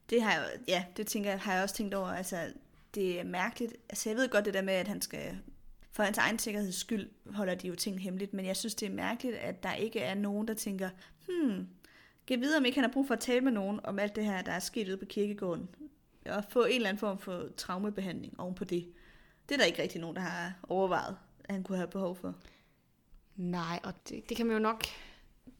[0.09, 2.07] Det har jeg, ja, det tænker jeg, har jeg også tænkt over.
[2.07, 2.53] Altså,
[2.95, 3.73] det er mærkeligt.
[3.89, 5.39] Altså, jeg ved godt det der med, at han skal,
[5.91, 8.93] for hans egen sikkerheds skyld, holder de jo ting hemmeligt, men jeg synes, det er
[8.93, 10.89] mærkeligt, at der ikke er nogen, der tænker,
[11.27, 11.67] hmm,
[12.27, 14.25] kan videre, om ikke han har brug for at tale med nogen om alt det
[14.25, 15.69] her, der er sket ude på kirkegården,
[16.25, 18.93] og få en eller anden form for traumebehandling oven på det.
[19.49, 22.35] Det er der ikke rigtig nogen, der har overvejet, at han kunne have behov for.
[23.35, 24.83] Nej, og det, det kan man jo nok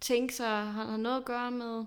[0.01, 1.85] tænke sig, han har noget at gøre med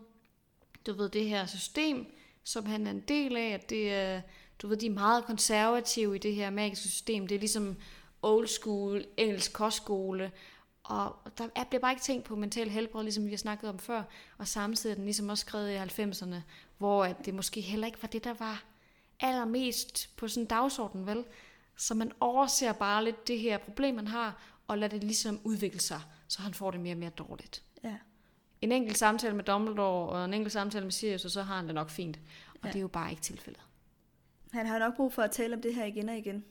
[0.87, 2.07] du ved, det her system,
[2.45, 4.21] som han er en del af, at det er,
[4.63, 7.27] du ved, de er meget konservative i det her magiske system.
[7.27, 7.77] Det er ligesom
[8.23, 10.33] old school, engelsk kostskole,
[10.83, 13.79] og der er, bliver bare ikke tænkt på mental helbred, ligesom vi har snakket om
[13.79, 14.03] før,
[14.39, 16.37] og samtidig er den ligesom også skrevet i 90'erne,
[16.79, 18.65] hvor at det måske heller ikke var det, der var
[19.21, 21.25] allermest på sådan en dagsorden, vel?
[21.77, 25.81] Så man overser bare lidt det her problem, man har, og lader det ligesom udvikle
[25.81, 27.63] sig, så han får det mere og mere dårligt.
[28.61, 31.67] En enkelt samtale med Dumbledore og en enkelt samtale med Sirius, og så har han
[31.67, 32.21] det nok fint.
[32.49, 32.69] Og ja.
[32.69, 33.63] det er jo bare ikke tilfældet.
[34.53, 36.45] Han har nok brug for at tale om det her igen og igen.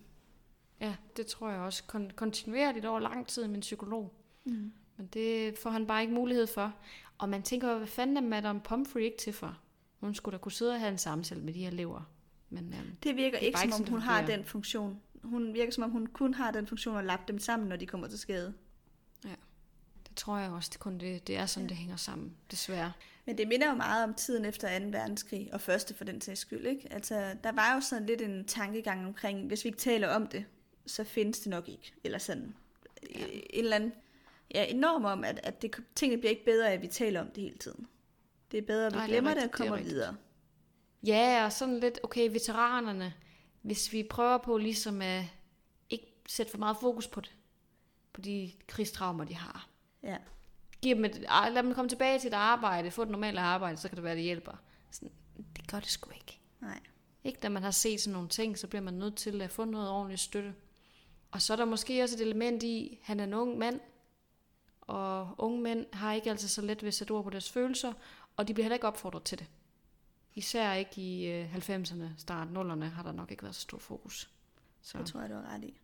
[0.81, 1.83] Ja, det tror jeg også.
[1.93, 4.13] Kon- kontinuerligt over lang tid med en psykolog.
[4.43, 4.71] Mm.
[4.97, 6.73] Men det får han bare ikke mulighed for.
[7.17, 9.57] Og man tænker, hvad fanden er Madame Pomfrey ikke til for?
[9.99, 12.01] Hun skulle da kunne sidde og have en samtale med de her elever.
[12.49, 15.01] Men, øhm, det virker det ikke, som om hun har den funktion.
[15.23, 17.85] Hun virker som om hun kun har den funktion at lappe dem sammen, når de
[17.85, 18.53] kommer til skade.
[20.15, 21.69] Tror jeg også, det, kun det, det er sådan, ja.
[21.69, 22.91] det hænger sammen, desværre.
[23.25, 24.86] Men det minder jo meget om tiden efter 2.
[24.86, 26.65] verdenskrig, og første for den sags skyld.
[26.65, 26.93] Ikke?
[26.93, 30.45] Altså, der var jo sådan lidt en tankegang omkring, hvis vi ikke taler om det,
[30.86, 31.93] så findes det nok ikke.
[32.04, 32.56] Eller sådan
[33.15, 33.25] ja.
[33.25, 33.93] en eller anden
[34.54, 37.43] ja, enorm om, at, at det, tingene bliver ikke bedre, at vi taler om det
[37.43, 37.88] hele tiden.
[38.51, 40.15] Det er bedre, at vi Nej, glemmer det, det og kommer det videre.
[41.06, 43.13] Ja, og sådan lidt, okay, veteranerne,
[43.62, 45.23] hvis vi prøver på ligesom at
[45.89, 47.32] ikke sætte for meget fokus på det,
[48.13, 49.69] på de krigstraumer, de har.
[50.05, 50.17] Ja.
[50.81, 53.89] Giv dem et, lad dem komme tilbage til et arbejde, få et normalt arbejde, så
[53.89, 54.53] kan det være, det hjælper.
[54.91, 55.11] Sådan,
[55.55, 56.39] det gør det sgu ikke.
[56.61, 56.79] Nej.
[57.23, 59.65] Ikke når man har set sådan nogle ting, så bliver man nødt til at få
[59.65, 60.55] noget ordentligt støtte.
[61.31, 63.79] Og så er der måske også et element i, at han er en ung mand,
[64.81, 67.93] og unge mænd har ikke altid så let ved at sætte ord på deres følelser,
[68.37, 69.47] og de bliver heller ikke opfordret til det.
[70.33, 74.29] Især ikke i 90'erne, øh, start 0'erne, har der nok ikke været så stor fokus.
[74.81, 74.97] Så.
[74.97, 75.79] Det tror jeg, du har ret i.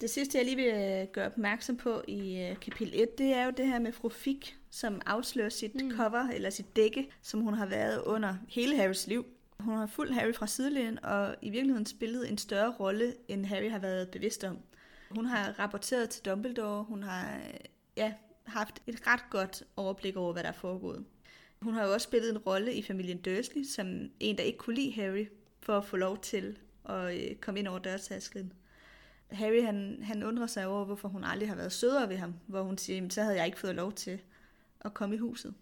[0.00, 3.44] Det sidste, jeg lige vil øh, gøre opmærksom på i øh, kapitel 1, det er
[3.44, 5.96] jo det her med fru Fik, som afslører sit mm.
[5.96, 9.26] cover, eller sit dække, som hun har været under hele Harrys liv.
[9.60, 13.70] Hun har fulgt Harry fra sidelinjen, og i virkeligheden spillet en større rolle, end Harry
[13.70, 14.58] har været bevidst om.
[15.10, 17.40] Hun har rapporteret til Dumbledore, hun har
[17.96, 18.12] ja,
[18.44, 21.04] haft et ret godt overblik over, hvad der er foregået.
[21.62, 24.76] Hun har jo også spillet en rolle i familien Dursley, som en, der ikke kunne
[24.76, 25.26] lide Harry,
[25.60, 26.58] for at få lov til
[26.88, 28.52] at øh, komme ind over dørtasklen.
[29.32, 32.62] Harry han, han undrer sig over, hvorfor hun aldrig har været sødere ved ham, hvor
[32.62, 34.18] hun siger, så havde jeg ikke fået lov til
[34.80, 35.54] at komme i huset.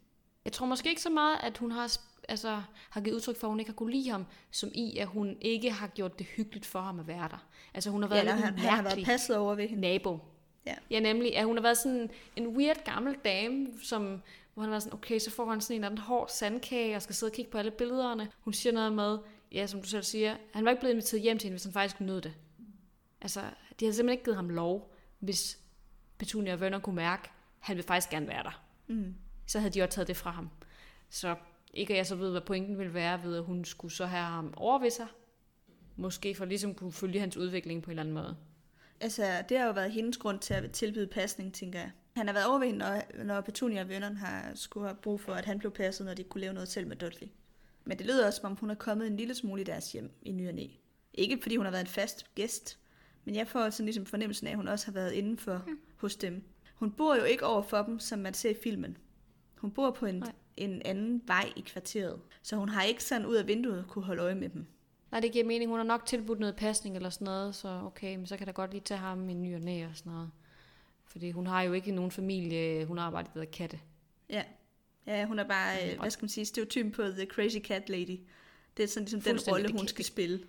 [0.45, 3.51] Jeg tror måske ikke så meget, at hun har, altså, har givet udtryk for, at
[3.51, 6.67] hun ikke har kunne lide ham, som i, at hun ikke har gjort det hyggeligt
[6.67, 7.47] for ham at være der.
[7.75, 9.81] Altså hun har været ja, han, han har været passet over ved hende.
[9.81, 10.19] Nabo.
[10.67, 10.75] Ja.
[10.91, 14.23] ja, nemlig, at hun har været sådan en weird gammel dame, som,
[14.55, 17.03] hvor han var sådan, okay, så får han sådan en eller anden hård sandkage, og
[17.03, 18.29] skal sidde og kigge på alle billederne.
[18.41, 19.19] Hun siger noget med,
[19.53, 21.73] ja, som du selv siger, han var ikke blevet inviteret hjem til hende, hvis han
[21.73, 22.35] faktisk nød det.
[23.21, 23.41] Altså,
[23.81, 25.59] de havde simpelthen ikke givet ham lov, hvis
[26.19, 28.65] Petunia og Werner kunne mærke, at han vil faktisk gerne være der.
[28.87, 29.15] Mm.
[29.47, 30.51] Så havde de også taget det fra ham.
[31.11, 31.37] Så
[31.75, 34.25] ikke at jeg så ved, hvad pointen ville være ved, at hun skulle så have
[34.25, 35.07] ham over ved sig.
[35.97, 38.37] Måske for ligesom kunne følge hans udvikling på en eller anden måde.
[39.01, 41.91] Altså, det har jo været hendes grund til at tilbyde pasning, tænker jeg.
[42.17, 45.21] Han har været over ved hende, når, når Petunia og vennerne har skulle have brug
[45.21, 47.29] for, at han blev passet, når de kunne lave noget selv med Dudley.
[47.85, 50.11] Men det lyder også, som om hun er kommet en lille smule i deres hjem
[50.23, 50.67] i ny og næ.
[51.15, 52.79] Ikke fordi hun har været en fast gæst,
[53.25, 55.79] men jeg får sådan ligesom fornemmelsen af, at hun også har været indenfor mm.
[55.97, 56.43] hos dem.
[56.75, 58.97] Hun bor jo ikke over for dem, som man ser i filmen.
[59.57, 60.25] Hun bor på en,
[60.57, 64.23] en anden vej i kvarteret, så hun har ikke sådan ud af vinduet kunne holde
[64.23, 64.67] øje med dem.
[65.11, 65.71] Nej, det giver mening.
[65.71, 68.53] Hun har nok tilbudt noget pasning eller sådan noget, så okay, men så kan der
[68.53, 70.31] godt lige tage ham i ny og næ og sådan noget.
[71.05, 73.81] Fordi hun har jo ikke nogen familie, hun arbejder med katte.
[74.31, 74.43] Ja.
[75.07, 76.01] Ja, hun er bare, mm.
[76.01, 78.21] hvad skal man sige, stereotypen på The Crazy Cat Lady.
[78.77, 80.41] Det er sådan ligesom den rolle, hun skal spille.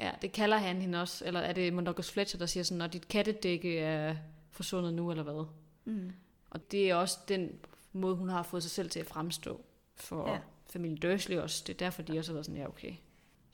[0.00, 1.24] Ja, det kalder han hende også.
[1.24, 4.16] Eller er det Mondogus Fletcher, der siger sådan, når dit kattedække er
[4.50, 5.46] forsvundet nu, eller hvad?
[5.84, 6.12] Mm.
[6.50, 7.58] Og det er også den
[7.92, 10.38] måde, hun har fået sig selv til at fremstå for ja.
[10.70, 11.64] familien Dursley også.
[11.66, 12.92] Det er derfor, de også har været sådan, ja okay,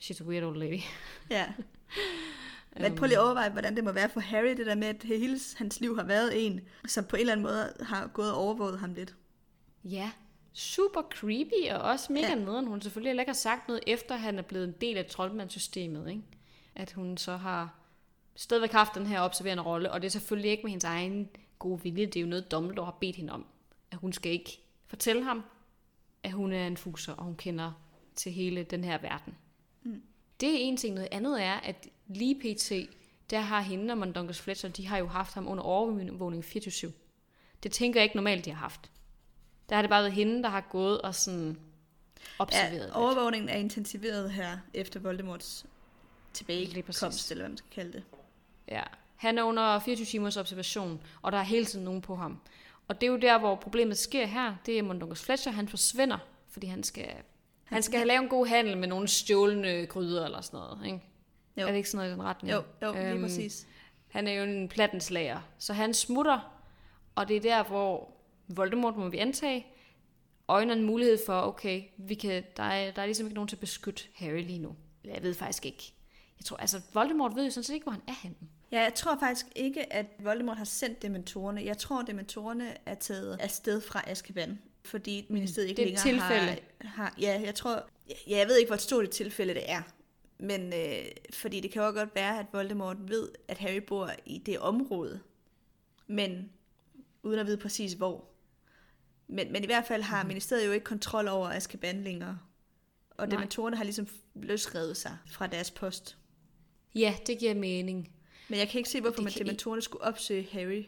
[0.01, 0.79] she's a weird old lady.
[1.29, 1.45] Ja.
[2.79, 5.03] Men prøv lige at overveje, hvordan det må være for Harry, det der med, at
[5.03, 8.37] hele hans liv har været en, som på en eller anden måde har gået og
[8.37, 9.15] overvåget ham lidt.
[9.83, 10.11] Ja,
[10.53, 12.35] super creepy, og også mega ja.
[12.35, 12.67] nederen.
[12.67, 16.09] Hun selvfølgelig heller ikke har sagt noget, efter han er blevet en del af troldmandssystemet,
[16.09, 16.21] ikke?
[16.75, 17.75] At hun så har
[18.35, 21.83] stadigvæk haft den her observerende rolle, og det er selvfølgelig ikke med hendes egen gode
[21.83, 23.45] vilje, det er jo noget, Dumbledore har bedt hende om.
[23.91, 25.43] At hun skal ikke fortælle ham,
[26.23, 27.71] at hun er en fuser, og hun kender
[28.15, 29.35] til hele den her verden.
[29.83, 30.01] Mm.
[30.39, 30.95] Det er en ting.
[30.95, 32.71] Noget andet er, at lige pt.,
[33.29, 36.91] der har hende og Mondongus Fletcher, de har jo haft ham under overvågning 24
[37.63, 38.91] Det tænker jeg ikke normalt, de har haft.
[39.69, 41.57] Der har det bare været hende, der har gået og sådan
[42.39, 42.87] observeret.
[42.87, 45.65] Ja, overvågningen er intensiveret her efter Voldemorts
[46.33, 48.03] tilbagekomst, eller hvad man skal kalde det.
[48.67, 48.83] Ja,
[49.15, 52.39] han er under 24 timers observation, og der er hele tiden nogen på ham.
[52.87, 54.55] Og det er jo der, hvor problemet sker her.
[54.65, 56.17] Det er Mondongus Fletcher, han forsvinder,
[56.47, 57.13] fordi han skal
[57.63, 61.01] han skal have lavet en god handel med nogle stjålne gryder eller sådan noget, ikke?
[61.57, 61.63] Jo.
[61.63, 62.53] Er det ikke sådan noget i den retning?
[62.53, 63.67] Jo, jo lige øhm, præcis.
[64.07, 66.63] Han er jo en plattenslager, så han smutter,
[67.15, 68.11] og det er der, hvor
[68.47, 69.65] Voldemort, må vi antage,
[70.47, 73.55] øjner en mulighed for, okay, vi kan, der, er, der er ligesom ikke nogen til
[73.55, 74.75] at beskytte Harry lige nu.
[75.05, 75.92] Jeg ved faktisk ikke.
[76.43, 78.35] Jeg tror, altså, Voldemort ved jo sådan set ikke, hvor han er henne.
[78.71, 81.63] Ja, jeg tror faktisk ikke, at Voldemort har sendt dementorerne.
[81.65, 86.29] Jeg tror, at dementorerne er taget afsted fra Azkaban fordi ministeriet ikke det er længere
[86.29, 86.61] tilfælde.
[86.81, 87.15] har, har...
[87.21, 87.89] Ja, jeg tror...
[88.09, 89.81] Ja, jeg ved ikke, hvor stort et tilfælde det er.
[90.37, 94.37] Men øh, fordi det kan jo godt være, at Voldemort ved, at Harry bor i
[94.37, 95.19] det område.
[96.07, 96.49] Men
[97.23, 98.25] uden at vide præcis hvor.
[99.27, 100.27] Men, men i hvert fald har mm.
[100.27, 102.39] ministeriet jo ikke kontrol over Azkaban længere.
[103.17, 106.17] Og dementorerne har ligesom løsrevet sig fra deres post.
[106.95, 108.11] Ja, det giver mening.
[108.49, 110.85] Men jeg kan ikke se, hvorfor man dementorerne skulle opsøge Harry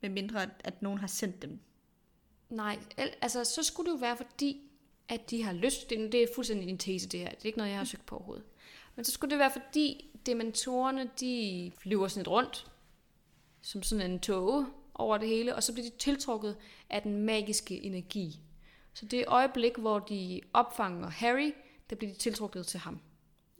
[0.00, 1.60] Med mindre, at, at nogen har sendt dem.
[2.50, 4.60] Nej, al- altså så skulle det jo være fordi,
[5.08, 5.90] at de har lyst.
[5.90, 7.28] Det, det er fuldstændig en tese det her.
[7.30, 8.44] Det er ikke noget, jeg har søgt på overhovedet.
[8.96, 12.70] Men så skulle det være fordi, dementorerne, de flyver sådan lidt rundt,
[13.62, 16.56] som sådan en tåge over det hele, og så bliver de tiltrukket
[16.90, 18.40] af den magiske energi.
[18.94, 21.52] Så det øjeblik, hvor de opfanger Harry,
[21.90, 23.00] der bliver de tiltrukket til ham.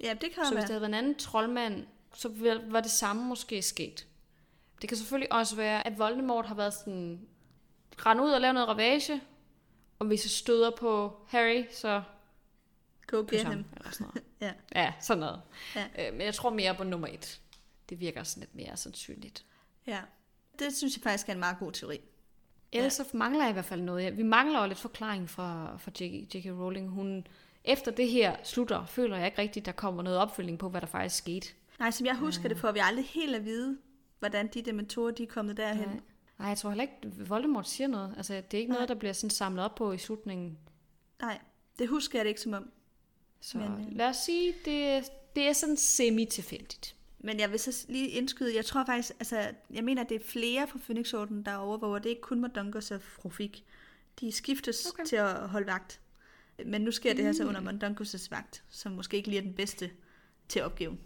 [0.00, 3.24] Ja, det kan Så hvis det havde været en anden troldmand, så var det samme
[3.24, 4.06] måske sket.
[4.80, 7.28] Det kan selvfølgelig også være, at Voldemort har været sådan,
[8.06, 9.20] rende ud og lave noget ravage,
[9.98, 12.02] og hvis jeg støder på Harry, så
[13.06, 14.22] Go get ham, eller sådan noget.
[14.40, 14.52] Ja.
[14.74, 15.40] Ja, sådan noget.
[15.76, 15.86] Ja.
[15.98, 17.40] Øh, men jeg tror mere på nummer et.
[17.88, 19.44] Det virker sådan lidt mere sandsynligt.
[19.86, 20.00] ja.
[20.58, 22.00] Det synes jeg faktisk er en meget god teori.
[22.72, 24.16] Ellers så mangler jeg i hvert fald noget.
[24.16, 25.90] Vi mangler jo lidt forklaring fra, fra.
[26.00, 26.46] J.K.
[26.46, 26.88] Rowling.
[26.88, 27.26] Hun,
[27.64, 30.86] efter det her slutter, føler jeg ikke rigtigt, der kommer noget opfølging på, hvad der
[30.86, 31.48] faktisk skete.
[31.78, 33.78] Nej, som jeg husker det, får vi aldrig helt at vide,
[34.18, 35.88] hvordan de dementorer, de er kommet derhen.
[35.88, 36.00] Nej.
[36.38, 38.14] Nej, jeg tror heller ikke, Voldemort siger noget.
[38.16, 38.76] Altså, det er ikke Nej.
[38.76, 40.58] noget, der bliver sådan samlet op på i slutningen.
[41.20, 41.38] Nej,
[41.78, 42.70] det husker jeg det ikke som om.
[43.40, 45.04] Så Men, øh, lad os sige, det,
[45.36, 46.96] det er sådan semi-tilfældigt.
[47.18, 50.24] Men jeg vil så lige indskyde, jeg tror faktisk, altså, jeg mener, at det er
[50.24, 51.98] flere fra Phoenix-orden, der overvåger.
[51.98, 53.64] Det er ikke kun Mondunkers og Frufik.
[54.20, 54.86] De skiftes.
[54.86, 55.04] Okay.
[55.04, 55.99] til at holde vagt.
[56.66, 59.54] Men nu sker det her så under Mondunkers' vagt, som måske ikke lige er den
[59.54, 59.90] bedste
[60.48, 60.98] til opgaven.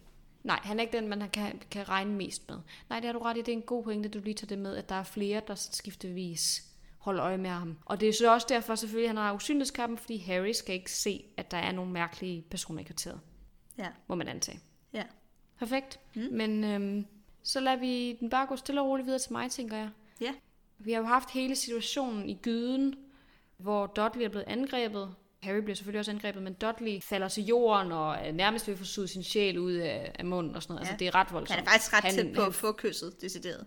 [0.42, 2.58] Nej, han er ikke den, man kan, kan regne mest med.
[2.88, 3.40] Nej, det har du ret i.
[3.40, 5.54] Det er en god pointe, du lige tager det med, at der er flere, der
[5.54, 6.64] skiftevis
[6.98, 7.78] holder øje med ham.
[7.84, 10.92] Og det er så også derfor selvfølgelig, at han har usynlighedskappen, fordi Harry skal ikke
[10.92, 13.20] se, at der er nogle mærkelige personer i kvarteret,
[13.78, 14.60] Ja, må man antage.
[14.92, 15.02] ja.
[15.58, 16.00] Perfekt.
[16.14, 16.22] Mm.
[16.22, 16.28] Mm.
[16.32, 17.06] Men øhm,
[17.42, 19.90] så lader vi den bare gå stille og roligt videre til mig, tænker jeg.
[20.20, 20.34] Ja.
[20.78, 22.94] Vi har jo haft hele situationen i gyden,
[23.56, 25.14] hvor Dudley er blevet angrebet.
[25.44, 28.84] Harry bliver selvfølgelig også angrebet, men Dudley falder til jorden og er nærmest at få
[28.84, 30.86] suget sin sjæl ud af, af munden og sådan noget.
[30.86, 30.90] Ja.
[30.90, 31.56] Altså, det er ret voldsomt.
[31.58, 33.66] Han er faktisk ret Han- tæt på han- at få kysset, decideret.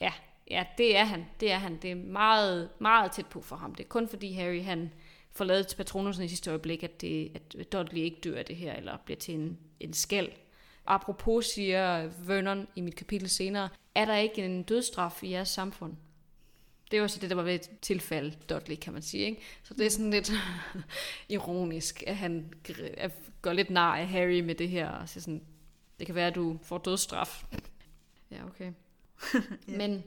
[0.00, 0.12] Ja,
[0.50, 1.26] ja, det er han.
[1.40, 1.76] Det er han.
[1.82, 3.74] Det er meget, meget tæt på for ham.
[3.74, 4.92] Det er kun fordi Harry han
[5.32, 8.72] forladet til Patronusen i sidste øjeblik, at, det, at Dudley ikke dør af det her,
[8.74, 10.28] eller bliver til en, en skæld.
[10.86, 15.92] Apropos siger Vernon i mit kapitel senere, er der ikke en dødsstraf i jeres samfund?
[16.90, 19.24] Det var så det, der var ved et tilfælde, Dudley, kan man sige.
[19.24, 19.42] Ikke?
[19.62, 20.32] Så det er sådan lidt
[21.28, 22.52] ironisk, at han
[23.42, 24.88] gør lidt nar af Harry med det her.
[24.88, 25.42] Og siger sådan,
[25.98, 27.44] det kan være, at du får dødsstraf.
[28.30, 28.72] Ja, okay.
[29.68, 29.76] Ja.
[29.76, 30.04] Men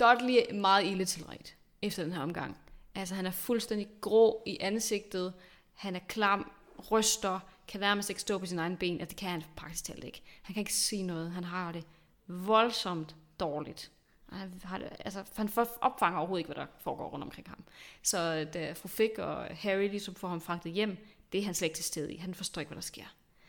[0.00, 2.58] Dudley er meget ille tilret efter den her omgang.
[2.94, 5.32] Altså, han er fuldstændig grå i ansigtet.
[5.74, 6.50] Han er klam,
[6.90, 9.00] ryster, kan nærmest ikke stå på sine egne ben.
[9.00, 10.22] Altså, det kan han praktisk talt ikke.
[10.42, 11.30] Han kan ikke sige noget.
[11.30, 11.84] Han har det
[12.26, 13.90] voldsomt dårligt.
[14.34, 17.64] Han, har det, altså, han opfanger overhovedet ikke, hvad der foregår rundt omkring ham.
[18.02, 20.96] Så da fru Fick og Harry ligesom får ham fragtet hjem,
[21.32, 22.16] det er han slet ikke til stede i.
[22.16, 23.04] Han forstår ikke, hvad der sker.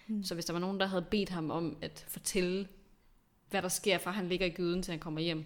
[0.08, 0.24] Mm.
[0.24, 2.68] Så hvis der var nogen, der havde bedt ham om at fortælle,
[3.50, 5.46] hvad der sker, fra han ligger i gyden, til han kommer hjem,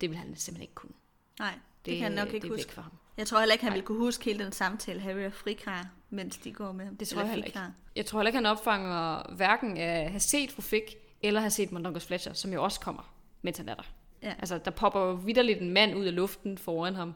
[0.00, 0.92] det vil han simpelthen ikke kunne.
[1.38, 2.72] Nej, det, det kan han nok ikke det er huske.
[2.72, 2.92] fra ham.
[3.16, 3.76] Jeg tror heller ikke, han Nej.
[3.76, 6.96] ville kunne huske hele den samtale, Harry og Frik har, mens de går med ham.
[6.96, 7.60] Det tror jeg heller ikke.
[7.96, 11.72] Jeg tror heller ikke, han opfanger hverken at have set fru Fick, eller have set
[11.72, 13.82] Mondonkers Fletcher, som jo også kommer, mens han er der.
[14.22, 14.34] Ja.
[14.38, 17.14] Altså, der popper jo vidderligt en mand ud af luften foran ham,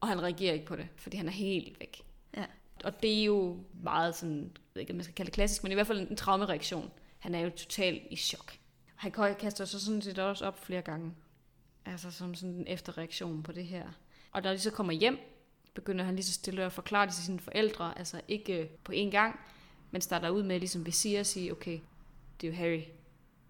[0.00, 2.02] og han reagerer ikke på det, fordi han er helt væk.
[2.36, 2.44] Ja.
[2.84, 5.62] Og det er jo meget sådan, jeg ved ikke, om man skal kalde det klassisk,
[5.62, 6.90] men i hvert fald en traumereaktion.
[7.18, 8.52] Han er jo totalt i chok.
[8.94, 11.14] Han kaster sig sådan set også op flere gange.
[11.86, 13.88] Altså som sådan en efterreaktion på det her.
[14.32, 15.18] Og når de så kommer hjem,
[15.74, 17.98] begynder han lige så stille at forklare det til sine forældre.
[17.98, 19.40] Altså ikke øh, på én gang,
[19.90, 21.78] men starter ud med ligesom visir at sige, okay,
[22.40, 22.82] det er jo Harry,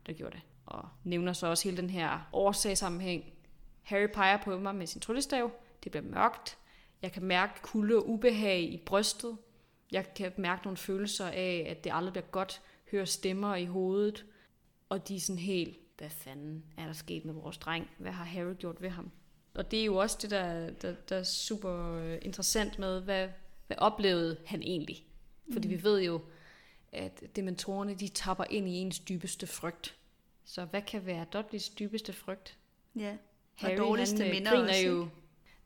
[0.07, 0.43] der gjorde det.
[0.66, 3.24] Og nævner så også hele den her årsagssammenhæng.
[3.83, 5.50] Harry peger på mig med sin tryllestav.
[5.85, 6.59] Det bliver mørkt.
[7.02, 9.37] Jeg kan mærke kulde og ubehag i brystet.
[9.92, 12.62] Jeg kan mærke nogle følelser af, at det aldrig bliver godt.
[12.90, 14.26] Høre stemmer i hovedet.
[14.88, 17.90] Og de er sådan helt, hvad fanden er der sket med vores dreng?
[17.98, 19.11] Hvad har Harry gjort ved ham?
[19.55, 23.29] Og det er jo også det, der, der, der er super øh, interessant med, hvad,
[23.66, 25.07] hvad oplevede han egentlig?
[25.52, 25.74] Fordi mm.
[25.74, 26.20] vi ved jo,
[26.92, 29.96] at dementorerne, de tapper ind i ens dybeste frygt.
[30.47, 32.59] Så hvad kan være Dudleys dybeste frygt?
[32.97, 33.11] Ja.
[33.11, 33.17] Og
[33.55, 35.09] Harry, dårligste han, øh, minder griner også, jo?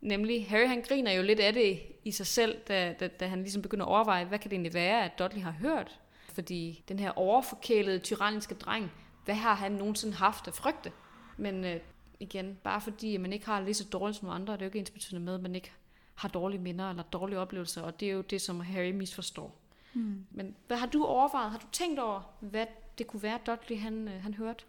[0.00, 3.40] Nemlig, Harry han griner jo lidt af det i sig selv, da, da, da han
[3.40, 6.00] ligesom begynder at overveje, hvad kan det egentlig være, at Dudley har hørt?
[6.32, 8.92] Fordi den her overforkælede, tyranniske dreng,
[9.24, 10.92] hvad har han nogensinde haft at frygte?
[11.36, 11.80] Men øh,
[12.20, 14.68] igen, bare fordi man ikke har det lige så dårligt som andre, er det jo
[14.68, 15.72] ikke ens betydende med, at man ikke
[16.14, 19.56] har dårlige minder eller dårlige oplevelser, og det er jo det, som Harry misforstår.
[19.92, 20.26] Hmm.
[20.30, 21.50] Men hvad har du overvejet?
[21.50, 22.66] Har du tænkt over, hvad
[22.98, 24.64] det kunne være, Dudley han, øh, han hørte?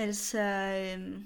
[0.00, 1.24] Altså, øhm,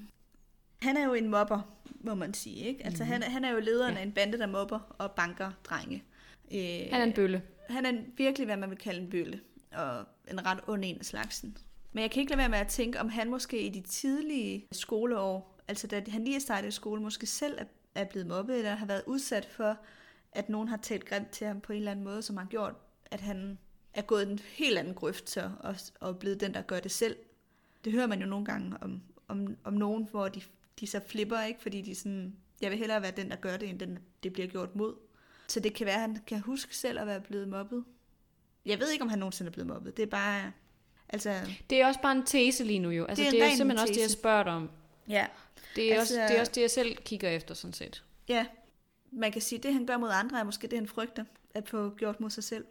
[0.83, 1.61] han er jo en mobber,
[2.01, 2.57] må man sige.
[2.67, 2.85] Ikke?
[2.87, 3.11] Altså, mm.
[3.11, 4.01] han, han er jo lederen Ja.
[4.01, 6.05] af en bande, der mobber og banker drenge.
[6.55, 7.43] Øh, Han er en bølle.
[7.71, 9.41] han er virkelig, hvad man vil kalde en bølle,
[9.73, 11.57] og en ret ond en af slagsen.
[11.93, 14.67] Men jeg kan ikke lade være med at tænke, om han måske i de tidlige
[14.73, 17.65] skoleår altså da han lige er startet i skole, måske selv er,
[17.95, 19.77] er blevet mobbet, eller har været udsat for,
[20.33, 22.75] at nogen har talt grimt til ham på en eller anden måde, som har gjort,
[23.11, 23.59] at han
[23.95, 27.17] er gået en helt anden grøft så, og, og blevet den, der gør det selv.
[27.85, 30.41] Det hører man jo nogle gange om, om, om nogen, hvor de,
[30.81, 31.63] de så flipper, ikke?
[31.63, 34.49] fordi de sådan, jeg vil hellere være den, der gør det, end den, det bliver
[34.49, 34.95] gjort mod.
[35.49, 37.85] Så det kan være, at han kan huske selv at være blevet mobbet.
[38.67, 39.97] Jeg ved ikke, om han nogensinde er blevet mobbet.
[39.97, 40.53] Det er bare...
[41.09, 41.35] Altså,
[41.71, 43.05] Det er også bare en tese lige nu jo.
[43.05, 44.19] Altså, Det er det er, simpelthen også det, jeg tese.
[44.19, 44.71] spørger dig om.
[45.09, 45.27] ja,
[45.77, 48.05] Det er, Altså- også, det er også det, jeg selv kigger efter, sådan set.
[48.29, 48.47] ja,
[49.13, 51.25] man kan sige, at det, han gør mod andre, er måske det, han frygter
[51.55, 52.65] at få gjort mod sig selv.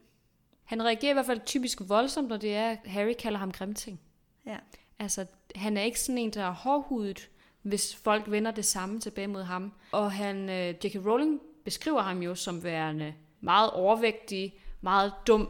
[0.64, 3.99] Han reagerer i hvert fald typisk voldsomt, når det er, at Harry kalder ham grimting.
[4.45, 4.57] Ja.
[5.04, 5.26] Altså,
[5.56, 7.30] han er ikke sådan en, der er hårdhudet,
[7.62, 9.74] hvis folk vender det samme tilbage mod ham.
[9.91, 11.06] Og han, øh, J.K.
[11.06, 15.49] Rowling beskriver ham jo som værende meget overvægtig, meget dum,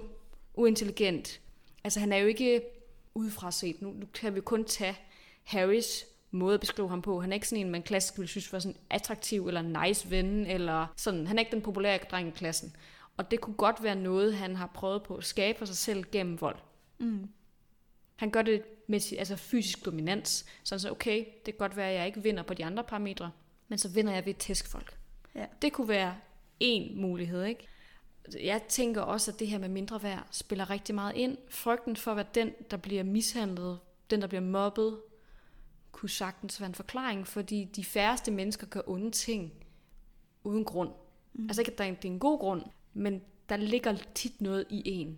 [0.54, 1.41] uintelligent.
[1.84, 2.62] Altså, han er jo ikke
[3.16, 3.82] udefra set.
[3.82, 4.97] Nu, nu kan vi kun tage
[5.43, 7.22] Harrys måde at beskrive ham på.
[7.22, 10.45] Han er ikke sådan en, man klassisk ville synes var sådan attraktiv eller nice ven,
[10.45, 11.28] eller sådan.
[11.28, 12.76] Han er ikke den populære dreng i klassen.
[13.18, 16.04] Og det kunne godt være noget, han har prøvet på at skabe for sig selv
[16.12, 16.58] gennem vold.
[16.99, 17.30] Mm.
[18.24, 20.45] Han gør det med sin, altså fysisk dominans.
[20.63, 23.32] Så, okay, det kan godt være, at jeg ikke vinder på de andre parametre,
[23.67, 24.97] men så vinder jeg ved at tæske folk.
[25.36, 25.45] Ja.
[25.61, 26.15] Det kunne være
[26.59, 27.67] en mulighed, ikke?
[28.43, 31.38] Jeg tænker også, at det her med mindre værd spiller rigtig meget ind.
[31.49, 34.99] Frygten for at være den, der bliver mishandlet, den, der bliver mobbet,
[35.91, 39.53] kunne sagtens være en forklaring, fordi de færreste mennesker gør onde ting
[40.43, 40.91] uden grund.
[41.34, 41.45] Mm.
[41.47, 42.63] Altså ikke, at der er en, det er en god grund,
[42.93, 45.17] men der ligger tit noget i en,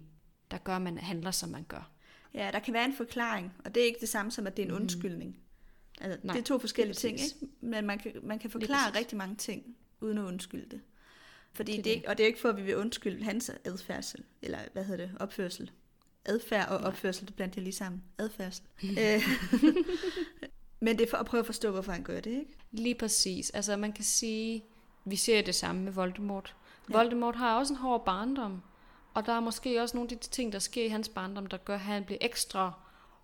[0.51, 1.94] der gør, at man handler, som man gør.
[2.35, 4.63] Ja, der kan være en forklaring, og det er ikke det samme som, at det
[4.63, 5.37] er en undskyldning.
[6.01, 7.55] Altså, Nej, det er to forskellige lige ting, ikke?
[7.61, 10.81] Men man kan, man kan forklare rigtig mange ting, uden at undskylde det.
[11.53, 14.23] Fordi Det det, ikke, og det er ikke for, at vi vil undskylde hans adfærdsel,
[14.41, 15.71] eller hvad hedder det, opførsel.
[16.25, 18.03] Adfærd og opførsel, det blandt jeg lige sammen.
[18.17, 18.63] Adfærdsel.
[18.99, 19.21] Øh,
[20.79, 22.57] Men det er for at prøve at forstå, hvorfor han gør det, ikke?
[22.71, 23.49] Lige præcis.
[23.49, 24.63] Altså man kan sige,
[25.05, 26.55] vi ser det samme med Voldemort.
[26.89, 26.97] Ja.
[26.97, 28.61] Voldemort har også en hård barndom.
[29.15, 31.57] Og der er måske også nogle af de ting, der sker i hans barndom, der
[31.57, 32.73] gør, at han bliver ekstra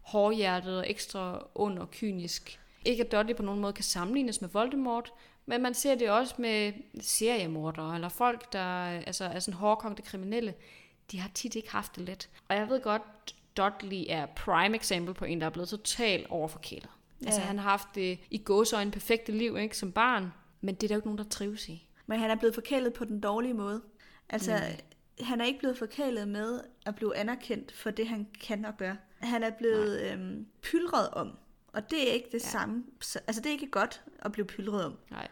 [0.01, 2.59] hårdhjertet og ekstra ond og kynisk.
[2.85, 5.13] Ikke at Dudley på nogen måde kan sammenlignes med Voldemort,
[5.45, 10.53] men man ser det også med seriemordere, eller folk, der altså, er sådan hårdkogte kriminelle.
[11.11, 12.29] De har tit ikke haft det let.
[12.49, 13.01] Og jeg ved godt,
[13.57, 16.89] Dudley er prime eksempel på en, der er blevet totalt overforkælet.
[17.21, 17.25] Ja.
[17.25, 20.33] Altså han har haft det i gåsøjne perfekte liv, ikke, som barn.
[20.61, 21.87] Men det er der jo ikke nogen, der trives i.
[22.05, 23.81] Men han er blevet forkælet på den dårlige måde.
[24.29, 24.79] Altså, Nemlig.
[25.21, 28.95] Han er ikke blevet forkælet med at blive anerkendt for det, han kan og gør.
[29.19, 31.37] Han er blevet øhm, pyldret om.
[31.73, 32.49] Og det er ikke det Ja.
[32.49, 32.83] samme.
[33.01, 34.97] Så- Altså, det er ikke godt at blive pyldret om.
[35.11, 35.27] Nej,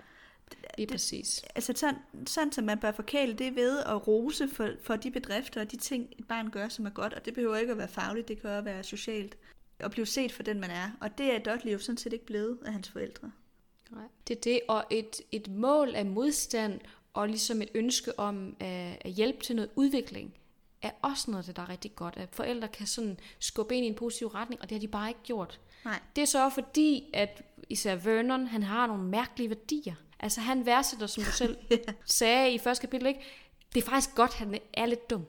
[0.78, 1.44] lige præcis.
[1.56, 1.96] Altså, sådan,
[2.28, 5.72] sådan som man bør forkæle, det er ved at rose for, for de bedrifter og
[5.72, 7.14] de ting, et barn gør, som er godt.
[7.14, 9.38] Og det behøver ikke at være fagligt, det kan også være socialt.
[9.80, 10.90] Og blive set for den, man er.
[11.02, 13.32] Og det er Dudley jo sådan set ikke blevet af hans forældre.
[13.92, 14.04] Nej.
[14.28, 16.80] Det er det, og et, et mål af modstand,
[17.14, 20.34] og ligesom et ønske om at, at hjælpe til noget udvikling,
[20.82, 22.18] er også noget, af det, der er rigtig godt.
[22.18, 25.08] At forældre kan sådan skubbe ind i en positiv retning, og det har de bare
[25.08, 25.60] ikke gjort.
[25.86, 26.00] Nej.
[26.16, 29.96] Det er så fordi, at især Vernon, han har nogle mærkelige værdier.
[30.20, 31.58] Altså han værdsætter, som du selv
[32.06, 33.22] sagde i første kapitel, ikke?
[33.74, 35.26] det er faktisk godt, at han er lidt dum.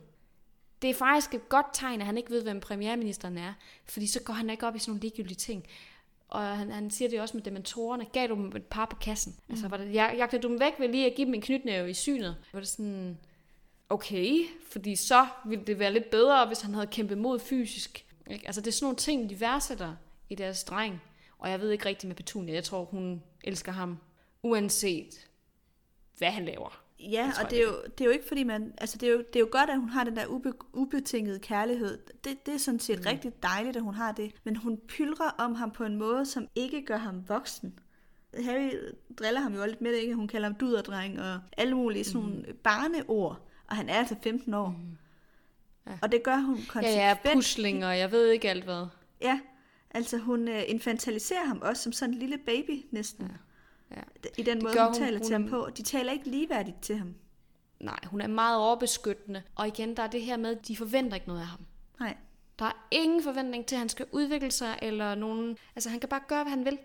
[0.82, 3.52] Det er faktisk et godt tegn, at han ikke ved, hvem premierministeren er,
[3.84, 5.66] fordi så går han ikke op i sådan nogle ligegyldige ting.
[6.30, 8.04] Og han, han siger det også med dementorerne.
[8.04, 9.36] Gav du dem et par på kassen?
[9.46, 9.52] Mm.
[9.52, 11.90] Altså, var det, jeg, jagtede du dem væk ved lige at give dem en knytnæve
[11.90, 12.36] i synet?
[12.52, 13.18] Var det sådan,
[13.88, 18.06] okay, fordi så ville det være lidt bedre, hvis han havde kæmpet mod fysisk.
[18.30, 18.46] Ikke?
[18.46, 19.96] Altså, det er sådan nogle ting, de værdsætter
[20.28, 21.02] i deres dreng.
[21.38, 22.54] Og jeg ved ikke rigtigt med Petunia.
[22.54, 23.98] Jeg tror, hun elsker ham,
[24.42, 25.28] uanset
[26.18, 26.82] hvad han laver.
[27.11, 29.18] Ja, og det er, jo, det er jo ikke fordi man, altså det er jo,
[29.18, 31.98] det er jo godt, at hun har den der ube, ubetingede kærlighed.
[32.24, 33.05] Det, det er sådan set mm.
[33.07, 34.32] rigtig dejligt, at hun har det.
[34.44, 37.78] Men hun pyldrer om ham på en måde, som ikke gør ham voksen.
[38.44, 38.70] Harry
[39.18, 40.14] driller ham jo lidt med det, ikke?
[40.14, 43.46] Hun kalder ham duderdreng og alle mulige sådan nogle barneord.
[43.66, 44.68] Og han er altså 15 år.
[44.68, 44.96] Mm.
[45.86, 45.98] Ja.
[46.03, 46.96] Og det gør hun Ja, konsekvent.
[46.96, 48.86] ja, pusling, og jeg ved ikke alt hvad.
[49.22, 49.40] Ja,
[49.90, 53.26] altså hun uh, infantiliserer ham også som sådan en lille baby næsten.
[53.26, 53.32] Ja.
[53.97, 54.01] Ja.
[54.38, 55.68] I den måde, gør hun, hun- taler hun til ham på.
[55.76, 57.14] De taler ikke ligeværdigt til ham.
[57.80, 59.43] Nej, hun er meget overbeskyttende.
[59.55, 61.61] Og igen, der er det her med, at de forventer ikke noget af ham.
[62.01, 62.16] Nej.
[62.59, 65.57] Der er ingen forventning til, at han skal udvikle sig, eller nogen...
[65.76, 66.78] Altså, han kan bare gøre, hvad han vil.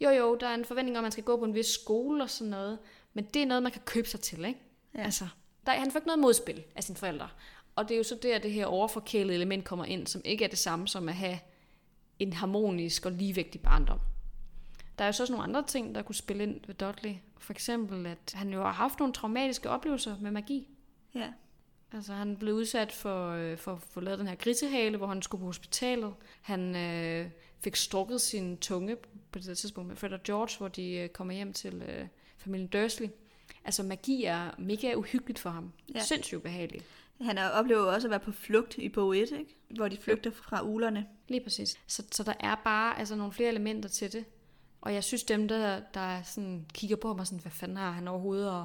[0.00, 2.22] Jo, jo, der er en forventning om, at man skal gå på en vis skole
[2.22, 2.78] og sådan noget.
[3.14, 4.60] Men det er noget, man kan købe sig til, ikke?
[4.94, 5.02] Ja.
[5.02, 5.28] Altså,
[5.66, 7.28] der, han får ikke noget modspil af sine forældre.
[7.76, 10.48] Og det er jo så der, det her overforkælede element kommer ind, som ikke er
[10.48, 11.38] det samme som at have
[12.18, 13.98] en harmonisk og ligevægtig barndom.
[14.98, 17.14] Der er jo så også nogle andre ting, der kunne spille ind ved Dudley.
[17.38, 20.68] For eksempel, at han jo har haft nogle traumatiske oplevelser med magi.
[21.14, 21.32] Ja.
[21.92, 25.22] Altså, han blev udsat for, øh, for at få lavet den her grisehale, hvor han
[25.22, 26.14] skulle på hospitalet.
[26.42, 27.30] Han øh,
[27.60, 28.96] fik strukket sin tunge
[29.32, 32.06] på det tidspunkt med Fred og George, hvor de øh, kommer hjem til øh,
[32.38, 33.08] familien Dursley.
[33.64, 35.72] Altså magi er mega uhyggeligt for ham.
[35.94, 36.00] Ja.
[36.00, 36.84] Sindssygt ubehageligt.
[37.20, 39.56] Han er- oplever også at være på flugt i bog 1, ikke?
[39.70, 41.06] hvor de flygter fra ulerne.
[41.28, 41.76] Lige præcis.
[41.86, 44.24] Så, så der er bare altså, nogle flere elementer til det.
[44.84, 48.08] Og jeg synes, dem, der, der sådan, kigger på og sådan, hvad fanden har han
[48.08, 48.64] overhovedet at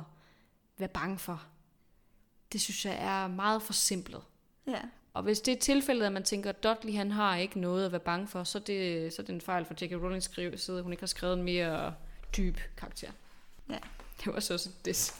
[0.78, 1.44] være bange for?
[2.52, 4.22] Det synes jeg er meget forsimplet.
[4.68, 4.80] Ja.
[5.14, 7.92] Og hvis det er tilfældet, at man tænker, at Dudley han har ikke noget at
[7.92, 9.92] være bange for, så er det, så er det en fejl for J.K.
[9.92, 11.94] Rowling skrive, side, hun ikke har skrevet en mere
[12.38, 13.12] dyb karakter.
[13.70, 13.78] Ja.
[14.24, 15.16] Det var så også et diss.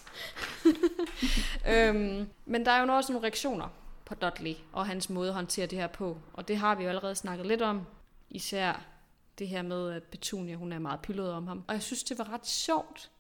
[1.74, 3.68] øhm, men der er jo også nogle reaktioner
[4.06, 6.18] på Dudley og hans måde at håndtere det her på.
[6.34, 7.86] Og det har vi jo allerede snakket lidt om.
[8.30, 8.86] Især
[9.40, 11.64] det her med, at Petunia hun er meget pyldet om ham.
[11.68, 13.12] Og jeg synes, det var ret sjovt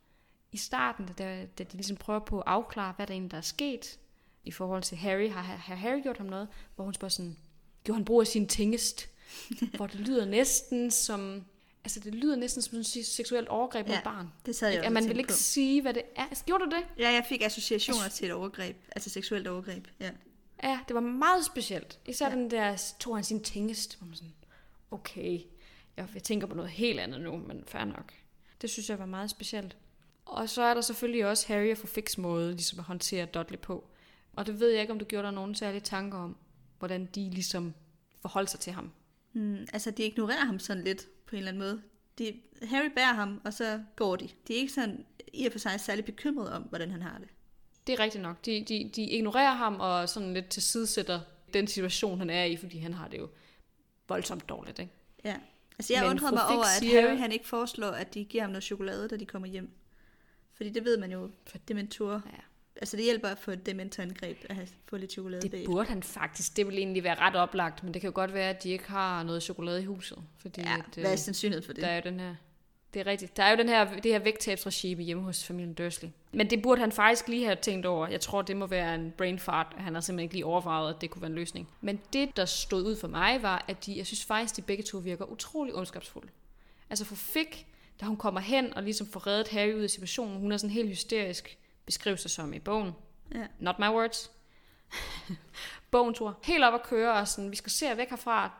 [0.52, 3.42] i starten, da, da de ligesom prøver på at afklare, hvad der egentlig der er
[3.42, 4.00] sket
[4.44, 5.30] i forhold til Harry.
[5.30, 6.48] Har, har Harry gjort ham noget?
[6.76, 7.38] Hvor hun spørger sådan,
[7.84, 9.10] gjorde han brug af sin tingest?
[9.76, 11.44] hvor det lyder næsten som...
[11.84, 14.28] Altså, det lyder næsten som sådan et seksuelt overgreb mod Ja, et barn.
[14.46, 14.94] Det sad jeg Ikke?
[14.94, 15.36] man vil ikke på.
[15.36, 16.44] sige, hvad det er.
[16.46, 16.86] Gjorde du det?
[16.98, 18.78] Ja, jeg fik associationer til et overgreb.
[18.92, 19.88] Altså seksuelt overgreb.
[20.00, 20.12] Ja.
[20.64, 22.00] Ja, det var meget specielt.
[22.06, 22.36] Især ja.
[22.36, 24.34] den der, tog han sin tingest, hvor man sådan,
[24.92, 25.40] okay,
[26.00, 28.14] jeg, jeg tænker på noget helt andet nu, men fair nok.
[28.62, 29.78] Det synes jeg var meget specielt.
[30.26, 33.60] Og så er der selvfølgelig også Harry og få fix måde, ligesom at håndtere Dudley
[33.60, 33.88] på.
[34.34, 36.38] Og det ved jeg ikke, om du gjorde dig nogen særlige tanker om,
[36.80, 37.74] hvordan de ligesom
[38.22, 38.92] forholdt sig til ham.
[39.34, 41.82] Mm, altså, de ignorerer ham sådan lidt på en eller anden måde.
[42.18, 44.30] De, Harry bærer ham, og så går de.
[44.48, 47.28] De er ikke sådan i og for sig særlig bekymrede om, hvordan han har det.
[47.88, 48.46] Det er rigtigt nok.
[48.46, 51.20] De, de, de ignorerer ham og sådan lidt tilsidesætter
[51.54, 53.30] den situation, han er i, fordi han har det jo
[54.08, 54.80] voldsomt dårligt.
[54.80, 54.92] Ikke?
[55.24, 55.36] Ja.
[55.80, 58.44] Altså, jeg Men undrede mig over, at siger- Harry han ikke foreslår, at de giver
[58.44, 59.70] ham noget chokolade, da de kommer hjem.
[60.54, 62.22] Fordi det ved man jo, for dementorer.
[62.26, 62.38] Ja.
[62.76, 65.66] Altså, det hjælper at få et dementorangreb at have, få lidt chokolade Det bag.
[65.66, 66.58] burde han faktisk.
[66.58, 68.88] Det vil egentlig være ret oplagt, men det kan jo godt være, at de ikke
[68.88, 70.18] har noget chokolade i huset.
[70.38, 71.84] Fordi Ja, at, øh, hvad er sandsynligheden for det?
[71.84, 72.36] der er jo den her...
[72.94, 73.38] Det er rigtigt.
[73.38, 76.10] Der er jo den her, det her vægttabsregime hjemme hos familien Dursley.
[76.32, 78.08] Men det burde han faktisk lige have tænkt over.
[78.08, 79.76] Jeg tror, det må være en brain fart.
[79.78, 81.70] Han har simpelthen ikke lige overvejet, at det kunne være en løsning.
[81.82, 84.84] Men det, der stod ud for mig, var, at de, jeg synes faktisk, de begge
[84.84, 86.30] to virker utrolig ondskabsfulde.
[86.90, 87.68] Altså for Fik,
[88.02, 90.74] da hun kommer hen og ligesom får reddet Harry ud af situationen, hun er sådan
[90.74, 92.92] helt hysterisk, beskriver sig som i bogen.
[93.36, 93.48] Ja.
[93.60, 94.32] Not my words.
[95.92, 98.52] Bogen tror helt op at køre, og sådan, vi skal se væk herfra.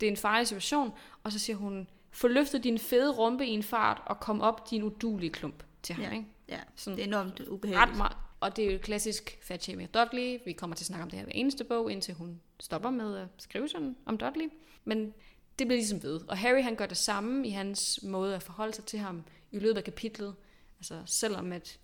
[0.00, 0.92] Det er en farlig situation.
[1.22, 4.70] Og så siger hun, få løftet din fede rumpe i en fart, og kom op
[4.70, 6.04] din udulige klump til ham.
[6.04, 6.10] Ja.
[6.10, 6.26] Ikke?
[6.48, 7.96] Ja, Sådan det er enormt ret ubehageligt.
[7.98, 8.16] meget.
[8.40, 10.38] Og det er jo klassisk fat shaming Dudley.
[10.44, 13.16] Vi kommer til at snakke om det her hver eneste bog, indtil hun stopper med
[13.16, 14.48] at skrive sådan om Dudley.
[14.84, 15.14] Men
[15.58, 16.20] det bliver ligesom ved.
[16.28, 19.58] Og Harry han gør det samme i hans måde at forholde sig til ham i
[19.58, 20.34] løbet af kapitlet.
[20.78, 21.78] Altså selvom at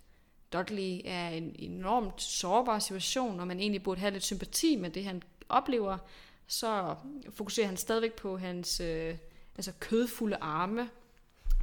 [0.53, 5.05] Dudley er en enormt sårbar situation, og man egentlig burde have lidt sympati med det,
[5.05, 5.97] han oplever,
[6.47, 6.95] så
[7.29, 9.15] fokuserer han stadigvæk på hans øh,
[9.57, 10.89] altså kødfulde arme,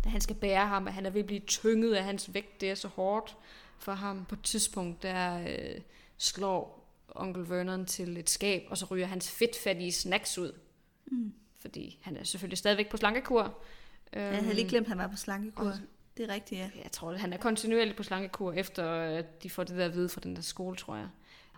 [0.05, 2.61] da han skal bære ham, at han er ved at blive tynget af hans vægt.
[2.61, 3.37] Det er så hårdt
[3.79, 4.25] for ham.
[4.25, 5.81] På et tidspunkt, der øh,
[6.19, 10.53] slår onkel Vernon til et skab, og så ryger hans fedtfattige snacks ud.
[11.07, 11.33] Mm.
[11.61, 13.59] Fordi han er selvfølgelig stadigvæk på slankekur.
[14.13, 15.67] Jeg havde lige glemt, at han var på slankekur.
[15.67, 15.73] og-
[16.17, 16.71] Det er rigtigt, ja.
[16.83, 20.09] Jeg tror, han er kontinuerligt på slankekur, efter at de får det der at vide
[20.09, 21.09] fra den der skole, tror jeg.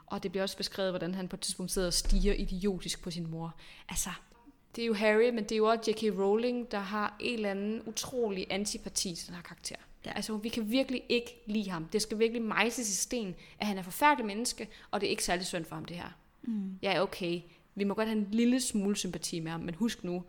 [0.06, 3.10] Og det bliver også beskrevet, hvordan han på et tidspunkt sidder og stiger idiotisk på
[3.10, 3.54] sin mor.
[3.88, 4.10] Altså,
[4.76, 6.02] det er jo Harry, men det er jo også J.K.
[6.18, 9.76] Rowling, der har en eller anden utrolig antipati til den her karakter.
[10.06, 10.12] Ja.
[10.16, 11.84] Altså, vi kan virkelig ikke lide ham.
[11.84, 15.24] Det skal virkelig mejses i sten, at han er forfærdelig menneske, og det er ikke
[15.24, 16.18] særlig synd for ham, det her.
[16.42, 16.78] Mm.
[16.82, 17.40] Ja, okay.
[17.74, 20.24] Vi må godt have en lille smule sympati med ham, men husk nu,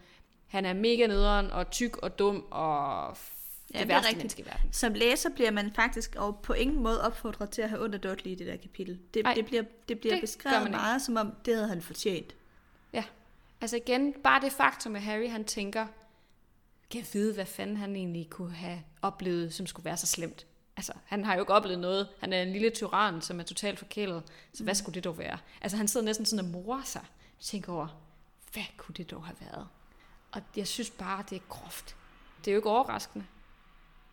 [0.48, 3.18] han er mega nederen og tyk og dum og
[3.74, 4.18] Ja, det det er værste rigtigt.
[4.18, 4.74] menneske i verden.
[4.74, 8.32] Som læser bliver man faktisk og på ingen måde opfordret til at have ondt Dudley
[8.32, 9.00] i det der kapitel.
[9.14, 12.36] Det, Ej, det bliver, det bliver det beskrevet meget, som om det havde han fortjent.
[13.62, 15.88] Altså igen, bare det faktum, at Harry han tænker,
[16.89, 20.45] kan jeg vide, hvad fanden han egentlig kunne have oplevet, som skulle være så slemt.
[20.78, 22.07] Altså, han har jo ikke oplevet noget.
[22.20, 24.24] Han er en lille tyran, som er totalt forkælet.
[24.53, 25.38] Så hvad skulle det dog være?
[25.62, 27.01] Altså, han sidder næsten sådan og morer sig.
[27.39, 27.88] Jeg tænker over,
[28.53, 29.68] hvad kunne det dog have været?
[30.32, 31.95] Og jeg synes bare, det er groft.
[32.39, 33.26] Det er jo ikke overraskende.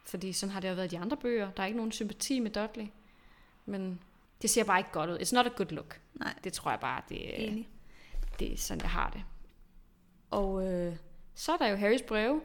[0.04, 1.50] Fordi sådan har det jo været i de andre bøger.
[1.50, 2.86] Der er ikke nogen sympati med Dudley.
[3.66, 4.00] Men
[4.42, 5.18] det ser bare ikke godt ud.
[5.18, 6.00] It's not a good look.
[6.14, 7.68] Nej, Det tror jeg bare, det enig.
[8.38, 9.22] det er sådan, jeg har det.
[10.30, 10.96] Og øh,
[11.34, 12.40] så er der jo Harrys breve,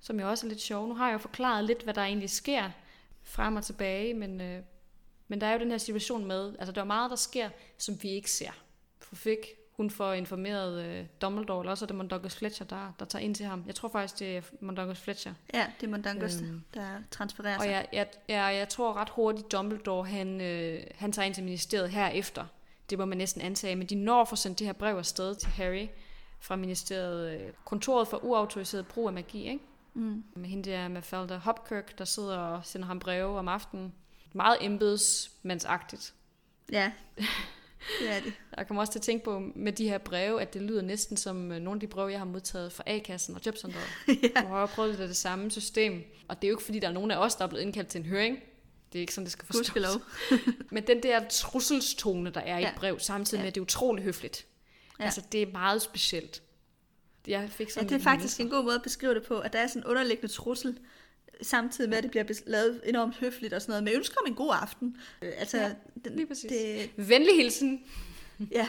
[0.00, 0.88] som jo også er lidt sjov.
[0.88, 2.70] Nu har jeg jo forklaret lidt, hvad der egentlig sker
[3.22, 4.62] frem og tilbage, men, øh,
[5.28, 8.02] men der er jo den her situation med, altså der er meget, der sker, som
[8.02, 8.50] vi ikke ser.
[9.00, 9.38] For Fik,
[9.76, 13.34] hun får informeret øh, Dumbledore, eller også er det Mundungus Fletcher, der, der tager ind
[13.34, 13.64] til ham.
[13.66, 15.34] Jeg tror faktisk, det er Mundungus Fletcher.
[15.54, 17.70] Ja, det er Mondongos, Øhm, der transfererer Og sig.
[17.70, 21.90] jeg, jeg, jeg, jeg tror ret hurtigt, Dumbledore han, øh, han tager ind til ministeriet
[21.90, 22.44] herefter.
[22.90, 25.34] Det må man næsten antage, men de når at få sendt det her brev afsted
[25.34, 25.86] til Harry
[26.40, 27.40] fra ministeriet.
[27.40, 29.64] Øh, kontoret for uautoriseret brug af magi, ikke?
[29.94, 30.24] Mm.
[30.34, 33.94] Med hende der Mafalda Hopkirk, der sidder og sender ham breve om aftenen.
[34.32, 36.14] Meget embedsmandsagtigt.
[36.72, 36.92] Ja,
[38.00, 38.32] det er det.
[38.56, 41.16] Jeg kommer også til at tænke på med de her breve, at det lyder næsten
[41.16, 43.84] som øh, nogle af de breve, jeg har modtaget fra A-kassen og Jobcenteret.
[44.08, 44.14] ja.
[44.34, 46.02] Jeg har prøvet lidt af det samme system.
[46.28, 47.88] Og det er jo ikke, fordi der er nogen af os, der er blevet indkaldt
[47.88, 48.38] til en høring.
[48.92, 50.02] Det er ikke sådan, det skal forstås.
[50.72, 52.68] Men den der trusselsstone, der er i Ja.
[52.68, 53.42] et brev, samtidig Ja.
[53.42, 54.46] med, at det er utrolig høfligt.
[54.98, 55.04] Ja.
[55.04, 56.42] Altså, det er meget specielt.
[57.26, 59.52] Jeg fik Ja, sådan det er faktisk en god måde at beskrive det på, at
[59.52, 60.78] der er sådan en underliggende trussel,
[61.42, 64.34] samtidig med, at det bliver lavet enormt høfligt og sådan noget, med ønsker om en
[64.34, 64.96] god aften.
[65.22, 65.74] Øh, Altså, Ja,
[66.04, 66.50] den, lige præcis.
[66.52, 67.84] Det, Venlig hilsen.
[68.50, 68.68] ja.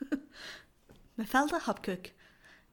[1.16, 2.12] Mafalda Hopkirk.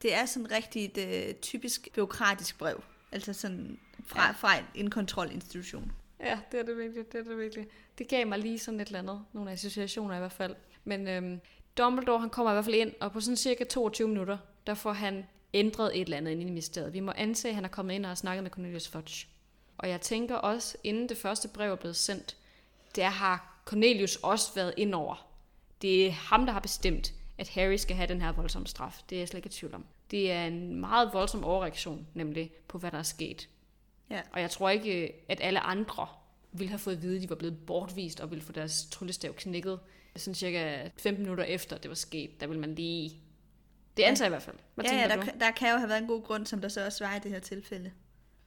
[0.01, 0.97] Det er sådan rigtig et
[1.29, 2.83] øh, typisk byråkratisk brev.
[3.11, 4.31] Altså sådan fra, Ja.
[4.31, 5.91] fra en, en kontrolinstitution.
[6.19, 7.67] Ja, det er det virkelig, det er det virkelig.
[7.97, 10.55] Det gav mig lige sådan et eller andet, nogle associationer i hvert fald.
[10.83, 11.39] Men øhm,
[11.77, 14.93] Dumbledore, han kommer i hvert fald ind, og på sådan cirka 22 minutter, der får
[14.93, 16.93] han ændret et eller andet inde i ministeriet.
[16.93, 19.27] Vi må anse, at han er kommet ind og har snakket med Cornelius Fudge.
[19.77, 22.37] Og jeg tænker også, inden det første brev er blevet sendt,
[22.95, 25.27] der har Cornelius også været ind over.
[25.81, 29.01] Det er ham, der har bestemt, at Harry skal have den her voldsomme straf.
[29.09, 29.85] Det er jeg slet ikke i tvivl om.
[30.11, 33.49] Det er en meget voldsom overreaktion, nemlig på, hvad der er sket.
[34.09, 34.21] Ja.
[34.33, 36.07] Og jeg tror ikke, at alle andre
[36.51, 39.33] ville have fået at vide, at de var blevet bortvist og ville få deres tryllestav
[39.33, 39.79] knækket.
[40.15, 43.11] Sådan cirka 15 minutter efter det var sket, der vil man lige...
[43.97, 44.55] Det antager jeg i hvert fald.
[44.75, 45.19] Hvad ja, ja, du?
[45.19, 47.15] der, kan- der kan jo have været en god grund, som der så også var
[47.15, 47.91] i det her tilfælde.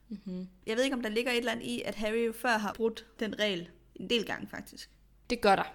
[0.08, 0.48] Mm-hmm.
[0.66, 2.72] Jeg ved ikke, om der ligger et eller andet i, at Harry jo før har
[2.72, 4.90] brudt den regel en del gange faktisk.
[5.30, 5.72] Det gør der.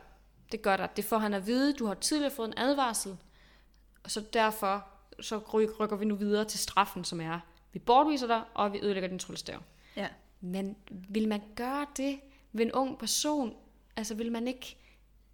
[0.52, 0.88] Det gør der.
[0.88, 1.74] Det får han at vide.
[1.74, 3.18] Du har tidligere fået en advarsel,
[4.04, 4.88] og så derfor
[5.20, 7.40] så ry- rykker vi nu videre til straffen, som er,
[7.74, 9.62] vi bortviser dig, og vi ødelægger din tryllestav.
[9.96, 10.08] Ja.
[10.42, 10.76] Men
[11.10, 12.20] vil man gøre det
[12.52, 13.56] ved en ung person?
[13.96, 14.78] Altså vil man ikke...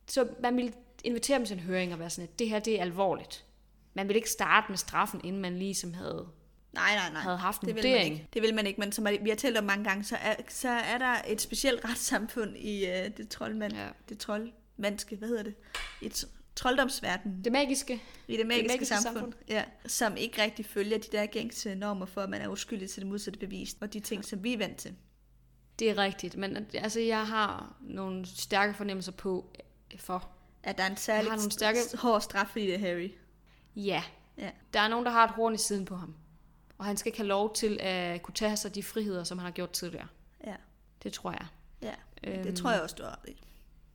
[0.08, 2.78] Så man vil invitere dem til en høring og være sådan, at det her det
[2.78, 3.46] er alvorligt.
[3.94, 6.28] Man vil ikke starte med straffen, inden man ligesom havde,
[6.74, 7.22] Nej, nej, nej.
[7.22, 8.28] havde haft en Det vil, man ikke.
[8.34, 10.70] det vil man ikke, men som vi har talt om mange gange, så er, så
[10.70, 13.88] er der et specielt retssamfund i uh, det troldmand, Ja.
[14.10, 15.56] det troldmandske, hvad hedder det?
[16.02, 18.02] I t- trolddomsverdenen, Det magiske.
[18.28, 19.34] i det magiske, magiske samfund, samfund.
[19.50, 23.02] Ja, som ikke rigtig følger de der gængse normer for, at man er uskyldig til
[23.02, 24.96] det modsatte bevis, og de ting, som vi er vant til.
[25.80, 29.54] Det er rigtigt, men altså, jeg har nogle stærke fornemmelser på,
[30.02, 30.30] for,
[30.64, 33.12] At der er en særlig har nogle stærke- hård straf i det, Harry.
[33.76, 34.04] ja,
[34.38, 34.50] Ja.
[34.74, 36.16] der er nogen, der har et horn i siden på ham.
[36.78, 39.46] Og han skal ikke have lov til at kunne tage sig de friheder, som han
[39.46, 40.08] har gjort tidligere.
[40.48, 40.56] Ja,
[41.04, 41.48] Det tror jeg.
[41.82, 41.94] ja.
[42.24, 43.36] Øhm, Det tror jeg også, du har ret.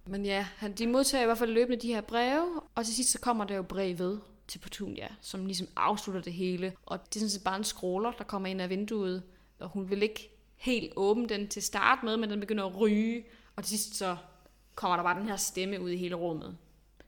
[0.06, 3.10] Men ja, han, de modtager i hvert fald løbende de her breve, og til sidst
[3.12, 6.72] så kommer der jo brev ved til Petunia, som ligesom afslutter det hele.
[6.86, 9.22] Og det er sådan set bare en scroller, der kommer ind af vinduet,
[9.58, 13.24] og hun vil ikke helt åbne den til start med, men den begynder at ryge,
[13.56, 14.16] og til sidst så
[14.80, 16.58] kommer der bare den her stemme ud i hele rummet,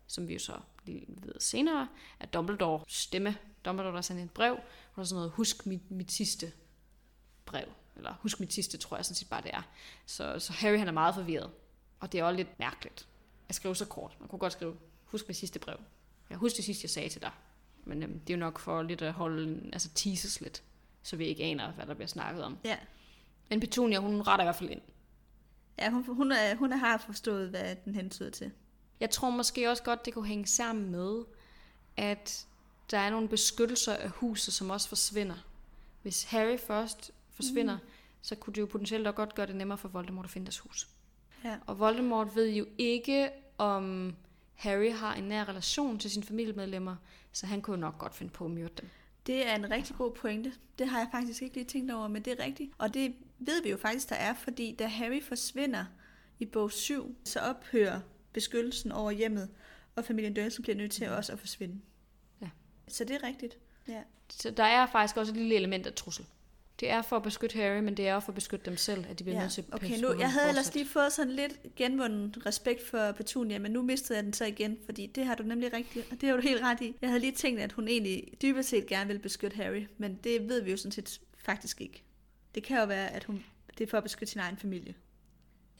[0.07, 1.89] som vi jo så lige ved senere,
[2.21, 5.91] at Dumbledore stemme, Dumbledore der sendte et brev, og der er sådan noget, husk mit,
[5.91, 6.53] mit sidste
[7.45, 7.65] brev,
[7.97, 9.63] eller husk mit sidste, tror jeg sådan set bare det er.
[10.07, 11.51] Så, så Harry han er meget forvirret.
[12.01, 13.09] Og det er også lidt mærkeligt
[13.49, 14.17] at skrive så kort.
[14.21, 15.77] Man kunne godt skrive, husk mit sidste brev.
[16.31, 17.31] Jeg husker det sidste, jeg sagde til dig.
[17.85, 20.63] Men øhm, det er jo nok for lidt at holde, altså teases lidt,
[21.03, 22.59] så vi ikke aner, hvad der bliver snakket om.
[22.65, 22.79] Ja.
[23.51, 24.81] Men Petunia, hun retter i hvert fald ind.
[25.83, 28.51] Ja, hun, hun, er, hun har forstået, hvad den hentyder til.
[29.01, 31.25] Jeg tror måske også godt, det kunne hænge sammen med,
[31.97, 32.47] at
[32.91, 35.47] der er nogle beskyttelser af huset, som også forsvinder.
[36.03, 37.89] Hvis Harry først forsvinder, mm.
[38.23, 40.59] så kunne det jo potentielt også godt gøre det nemmere for Voldemort at finde deres
[40.59, 40.89] hus.
[41.45, 41.57] Ja.
[41.67, 44.15] Og Voldemort ved jo ikke, om
[44.55, 46.97] Harry har en nær relation til sine familiemedlemmer,
[47.33, 48.89] så han kunne nok godt finde på at myrde dem.
[49.27, 50.53] Det er en rigtig god pointe.
[50.79, 52.73] Det har jeg faktisk ikke lige tænkt over, men det er rigtigt.
[52.79, 53.15] Og det
[53.47, 55.85] ved vi jo faktisk, der er, fordi da Harry forsvinder
[56.39, 58.01] i bog 7, så ophører
[58.33, 59.49] beskyttelsen over hjemmet,
[59.97, 61.81] og familien Dursley bliver nødt til også at forsvinde.
[62.43, 62.49] Ja.
[62.89, 63.59] Så det er rigtigt.
[63.89, 64.03] Ja.
[64.31, 66.27] Så der er faktisk også et lille element af trussel.
[66.81, 69.05] Det er for at beskytte Harry, men det er også for at beskytte dem selv,
[69.09, 69.43] at de bliver ja.
[69.43, 70.75] nødt til at Okay, nu, jeg havde ellers fortsat.
[70.75, 74.79] lige fået sådan lidt genvunden respekt for Petunia, men nu mistede jeg den så igen,
[74.85, 76.95] fordi det har du nemlig rigtigt, og det har du helt ret i.
[77.03, 80.49] Jeg havde lige tænkt, at hun egentlig dybest set gerne ville beskytte Harry, men det
[80.49, 82.03] ved vi jo sådan set faktisk ikke.
[82.55, 83.45] Det kan jo være, at hun,
[83.79, 84.95] det er for at beskytte sin egen familie.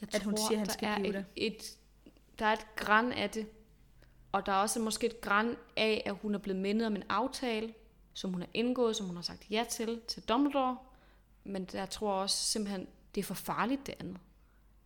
[0.01, 1.77] Jeg at hun tror, siger, at han der skal er blive et, et,
[2.39, 3.47] der er et græn af det,
[4.31, 7.03] og der er også måske et græn af, at hun er blevet mindet om en
[7.09, 7.73] aftale,
[8.13, 10.77] som hun har indgået, som hun har sagt ja til, til Dumbledore.
[11.43, 14.17] Men jeg tror også simpelthen, det er for farligt det andet.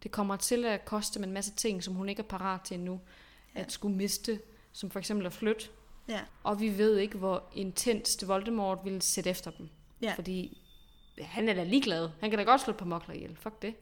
[0.03, 2.75] Det kommer til at koste dem en masse ting, som hun ikke er parat til
[2.75, 3.01] endnu.
[3.55, 3.59] Ja.
[3.59, 5.69] At skulle miste, som for eksempel at flytte.
[6.07, 6.21] Ja.
[6.43, 9.69] Og vi ved ikke, hvor intenst Voldemort ville sætte efter dem.
[10.01, 10.13] Ja.
[10.13, 10.61] Fordi
[11.21, 12.09] han er da ligeglad.
[12.19, 13.35] Han kan da godt slå par mokler ihjel.
[13.35, 13.73] Fuck det.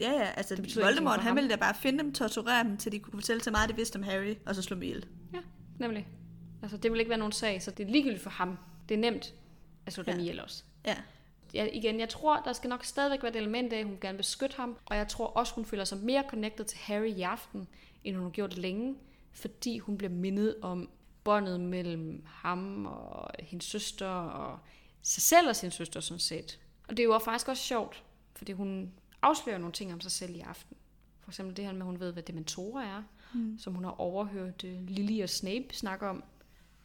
[0.00, 2.98] Ja, ja, altså Det Voldemort, han ville da bare finde dem, torturere dem, til de
[2.98, 5.06] kunne fortælle så meget, de vidste om Harry, og så slå dem ihjel.
[5.78, 6.08] Nemlig.
[6.62, 8.58] Altså, det vil ikke være nogen sag, så det er ligegyldigt for ham.
[8.88, 9.34] Det er nemt
[9.86, 10.20] at slå dem Ja.
[10.20, 10.64] ihjel også.
[10.86, 10.96] Ja.
[11.54, 14.14] Ja, igen, jeg tror, der skal nok stadigvæk være et element af, at hun gerne
[14.16, 17.22] vil beskytte ham, og jeg tror også, hun føler sig mere connected til Harry i
[17.22, 17.68] aften,
[18.04, 18.94] end hun har gjort længe,
[19.32, 20.90] fordi hun bliver mindet om
[21.24, 24.58] båndet mellem ham og hendes søster, og
[25.02, 26.58] sig selv og sin søster sådan set.
[26.88, 28.04] Og det er jo faktisk også sjovt,
[28.36, 30.76] fordi hun afslører nogle ting om sig selv i aften.
[31.20, 33.02] For eksempel det her med, at hun ved, hvad dementorer er,
[33.34, 33.58] mm.
[33.58, 36.24] som hun har overhørt uh, Lily og Snape snakke om.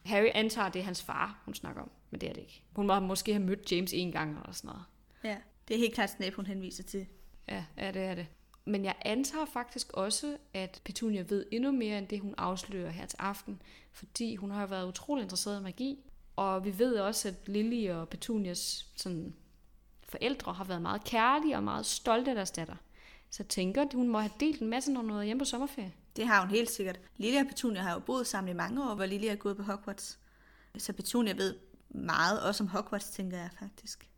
[0.04, 2.62] Harry antager, det er hans far, hun snakker om, men det er det ikke.
[2.76, 4.84] Hun må måske have mødt James en gang eller sådan noget.
[5.24, 5.36] Ja,
[5.68, 7.06] det er helt klart Snape, hun henviser til.
[7.48, 8.26] Ja, ja, det er det.
[8.64, 13.06] Men jeg antager faktisk også, at Petunia ved endnu mere end det, hun afslører her
[13.06, 15.98] til aften, fordi hun har været utrolig interesseret i magi,
[16.36, 19.34] og vi ved også, at Lily og Petunias sådan,
[20.14, 22.76] forældre har været meget kærlige og meget stolte af deres datter.
[23.30, 25.44] Så jeg tænker, at hun må have delt en masse, når hun er hjemme på
[25.44, 25.92] sommerferie.
[26.16, 27.00] Det har hun helt sikkert.
[27.16, 29.62] Lily og Petunia har jo boet sammen i mange år, hvor Lily er gået på
[29.62, 30.18] Hogwarts.
[30.78, 31.54] Så Petunia ved
[31.88, 34.08] meget, også om Hogwarts, tænker jeg faktisk.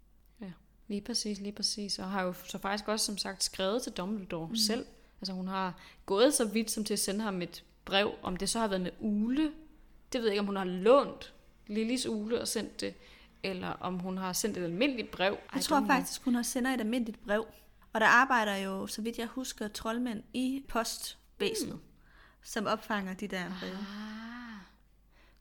[0.41, 0.53] Ja,
[0.89, 1.99] lige præcis, lige præcis.
[1.99, 4.57] Og har jo så faktisk også, som sagt, skrevet til Dumbledore mm.
[4.57, 4.87] selv.
[5.21, 8.49] Altså hun har gået så vidt som til at sende ham et brev, om det
[8.49, 9.53] så har været med ule.
[10.13, 11.33] Det ved jeg ikke, om hun har lånt
[11.67, 12.95] Lillys ule og sendt det,
[13.51, 15.39] eller om hun har sendt et almindeligt brev.
[15.55, 17.47] Jeg tror faktisk, hun har sendt et almindeligt brev.
[17.93, 21.81] Og der arbejder jo, så vidt jeg husker, troldmænd i postvæsenet, mm.
[22.43, 23.77] som opfanger de der breve.
[23.77, 24.61] Ah,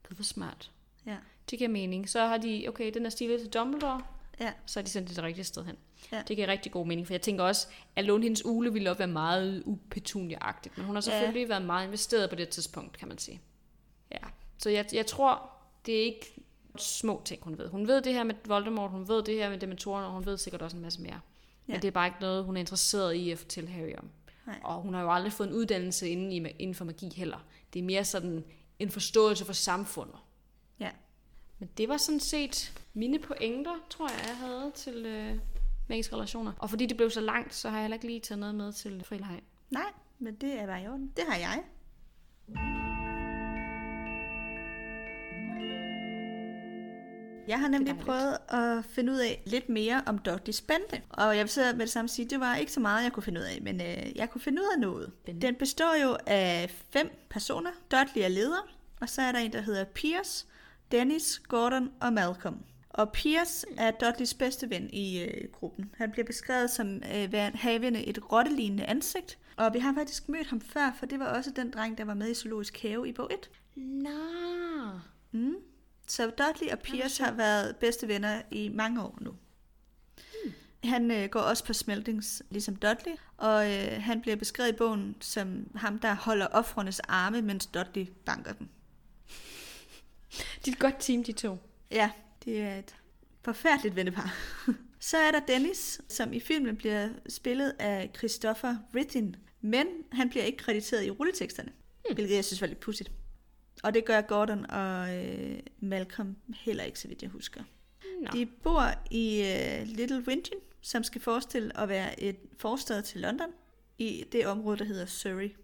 [0.08, 0.70] det var smart.
[1.06, 1.16] Ja.
[1.50, 2.08] Det giver mening.
[2.08, 4.02] Så har de, okay, den er stilet til Dumbledore,
[4.40, 4.52] Ja.
[4.66, 5.76] så har de sendt det det rigtige sted hen.
[6.12, 6.22] Ja.
[6.28, 8.98] Det giver rigtig god mening, for jeg tænker også, at låne hendes ule ville også
[8.98, 11.48] være meget upetunia-agtigt, men hun har selvfølgelig ja.
[11.48, 13.40] været meget investeret på det tidspunkt, kan man sige.
[14.12, 14.18] Ja,
[14.58, 15.50] så jeg, jeg tror,
[15.86, 16.45] det er ikke
[16.80, 17.68] små ting, hun ved.
[17.68, 20.38] Hun ved det her med Voldemort, hun ved det her med dementorerne, og hun ved
[20.38, 21.20] sikkert også en masse mere.
[21.68, 21.72] Ja.
[21.72, 24.10] Men det er bare ikke noget, hun er interesseret i at fortælle Harry om.
[24.46, 24.60] Nej.
[24.64, 27.38] Og hun har jo aldrig fået en uddannelse inden, i, inden for magi heller.
[27.72, 28.44] Det er mere sådan
[28.78, 30.16] en forståelse for samfundet.
[30.80, 30.90] Ja.
[31.58, 35.38] Men det var sådan set mine pointer, tror jeg, jeg havde til øh,
[35.88, 36.52] magiske relationer.
[36.58, 38.72] Og fordi det blev så langt, så har jeg heller ikke lige taget noget med
[38.72, 39.42] til frileg.
[39.70, 41.12] Nej, men det er bare i orden.
[41.16, 41.62] Det har jeg.
[47.48, 51.00] Jeg har nemlig prøvet at finde ud af lidt mere om Dudley Spande.
[51.08, 53.22] Og jeg vil så med det samme sige, det var ikke så meget, jeg kunne
[53.22, 55.12] finde ud af, men øh, jeg kunne finde ud af noget.
[55.40, 57.70] Den består jo af fem personer.
[57.90, 58.68] Dudley er leder,
[59.00, 60.46] og så er der en, der hedder Pierce,
[60.92, 62.58] Dennis, Gordon og Malcolm.
[62.90, 65.90] Og Pierce er Dudleys bedste ven i øh, gruppen.
[65.96, 69.38] Han bliver beskrevet som øh, havende et rottelignende ansigt.
[69.56, 72.14] Og vi har faktisk mødt ham før, for det var også den dreng, der var
[72.14, 73.50] med i Zoologisk Have i bog 1.
[73.76, 74.10] Nå.
[75.32, 75.54] Mm.
[76.06, 79.34] Så Dudley og Pierce har været bedste venner i mange år nu.
[80.84, 85.16] Han øh, går også på smeltings, ligesom Dudley, og øh, han bliver beskrevet i bogen
[85.20, 88.68] som ham, der holder offrenes arme, mens Dudley banker dem.
[90.64, 91.58] De er et godt team, de to.
[91.90, 92.10] Ja,
[92.44, 92.96] det er et
[93.42, 94.34] forfærdeligt vennepar.
[95.00, 100.44] Så er der Dennis, som i filmen bliver spillet af Christopher Rithin, men han bliver
[100.44, 101.72] ikke krediteret i rulleteksterne,
[102.04, 102.14] hmm.
[102.14, 103.10] hvilket jeg synes var lidt pudsigt.
[103.86, 107.62] Og det gør Gordon og øh, Malcolm heller ikke, så vidt jeg husker.
[108.20, 108.28] Nå.
[108.32, 113.50] De bor i øh, Little Winton, som skal forestille at være et forstad til London,
[113.98, 115.56] i det område, der hedder Surrey.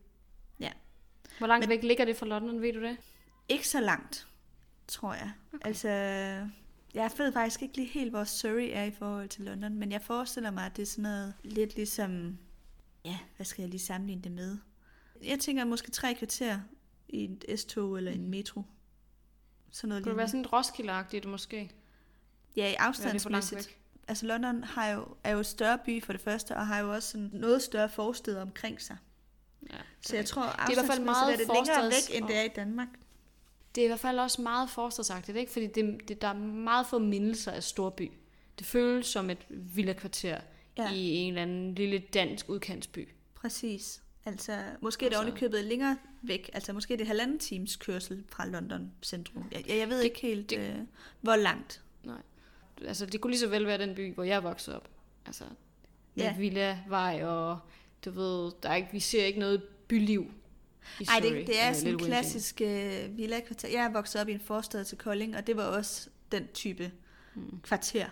[0.60, 0.70] Ja.
[1.38, 2.96] Hvor langt væk ligger det fra London, ved du det?
[3.48, 4.28] Ikke så langt,
[4.88, 5.32] tror jeg.
[5.52, 5.66] Okay.
[5.66, 5.88] Altså,
[6.94, 10.02] jeg ved faktisk ikke lige helt, hvor Surrey er i forhold til London, men jeg
[10.02, 12.38] forestiller mig, at det er sådan noget lidt ligesom,
[13.04, 14.58] ja, hvad skal jeg lige sammenligne det med?
[15.24, 16.60] Jeg tænker måske tre kvarter
[17.12, 18.62] i et S-tog eller en metro.
[19.70, 21.70] Sådan noget Kunne det være sådan Roskilde-agtigt måske?
[22.56, 23.76] Ja, i afstandsmæssigt.
[24.08, 26.92] Altså London har jo, er jo et større by for det første, og har jo
[26.92, 28.96] også sådan noget større forsteder omkring sig.
[29.70, 32.26] Ja, Så jeg tror, Det er i hvert fald meget er det længere væk, end
[32.28, 32.88] det er i Danmark.
[33.74, 35.52] Det er i hvert fald også meget forstadsagtigt, ikke?
[35.52, 38.12] Fordi det, det, der er meget få mindelser af storby.
[38.58, 40.40] Det føles som et villa-kvarter
[40.78, 40.92] ja.
[40.92, 43.08] i en eller anden lille dansk udkantsby.
[43.34, 44.02] Præcis.
[44.26, 46.50] Altså, måske er det Altså- ovenikøbet længere væk.
[46.52, 49.44] Altså, måske er det halvanden times kørsel fra London centrum.
[49.52, 50.78] Jeg, jeg ved Det- ikke helt, det- øh,
[51.20, 51.82] hvor langt.
[52.04, 52.22] Nej.
[52.86, 54.88] Altså, det kunne lige så vel være den by, hvor jeg voksede op.
[55.26, 55.44] Altså,
[56.16, 56.34] Ja.
[56.38, 57.58] villa-vej, og
[58.04, 60.30] du ved, der er ikke, vi ser ikke noget byliv
[61.06, 63.68] Nej, det, det er eller sådan en klassisk øh, villa-kvarter.
[63.68, 66.92] Jeg er vokset op i en forstad til Kolding, og det var også den type
[67.34, 67.60] Mm.
[67.62, 68.06] kvarter.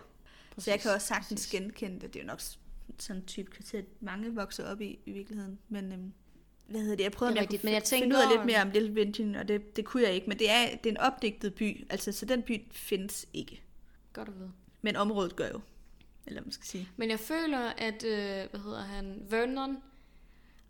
[0.51, 1.51] Præcis, Så jeg kan også sagtens præcis.
[1.51, 2.15] genkende det.
[2.15, 2.41] Det er jo nok
[2.99, 5.59] sådan type kvarter, mange vokser op i i virkeligheden.
[5.69, 6.13] Men øhm,
[6.69, 7.03] hvad hedder det?
[7.05, 8.47] Jeg prøvede, Det er om jeg rigtigt, kunne men jeg fi- finde ud af lidt
[8.47, 10.27] mere om Little Vinton, og det, det kunne jeg ikke.
[10.27, 13.63] Men det er, det er en opdigtet by, altså så den by findes ikke.
[14.13, 14.53] Godt at vide.
[14.83, 15.61] Men området gør jo.
[16.27, 16.89] Eller man skal sige.
[16.97, 19.77] Men jeg føler, at, øh, hvad hedder han, Vernon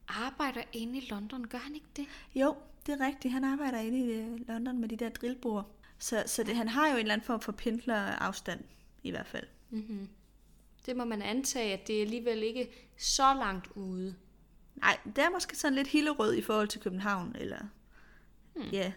[0.09, 1.45] arbejder inde i London.
[1.47, 2.07] Gør han ikke det?
[2.35, 2.57] Jo,
[2.87, 3.33] det er rigtigt.
[3.35, 5.71] Han arbejder inde i øh, London med de der drillbord.
[5.99, 8.61] Så, så det, han har jo en eller anden form for pendlerafstand,
[9.03, 9.47] i hvert fald.
[9.71, 10.09] Mm-hmm.
[10.91, 14.15] Det må man antage, at det er alligevel ikke så langt ude.
[14.77, 17.59] Nej, det er måske sådan lidt hillerød i forhold til København, eller...
[18.55, 18.65] Hmm.
[18.73, 18.93] Ja,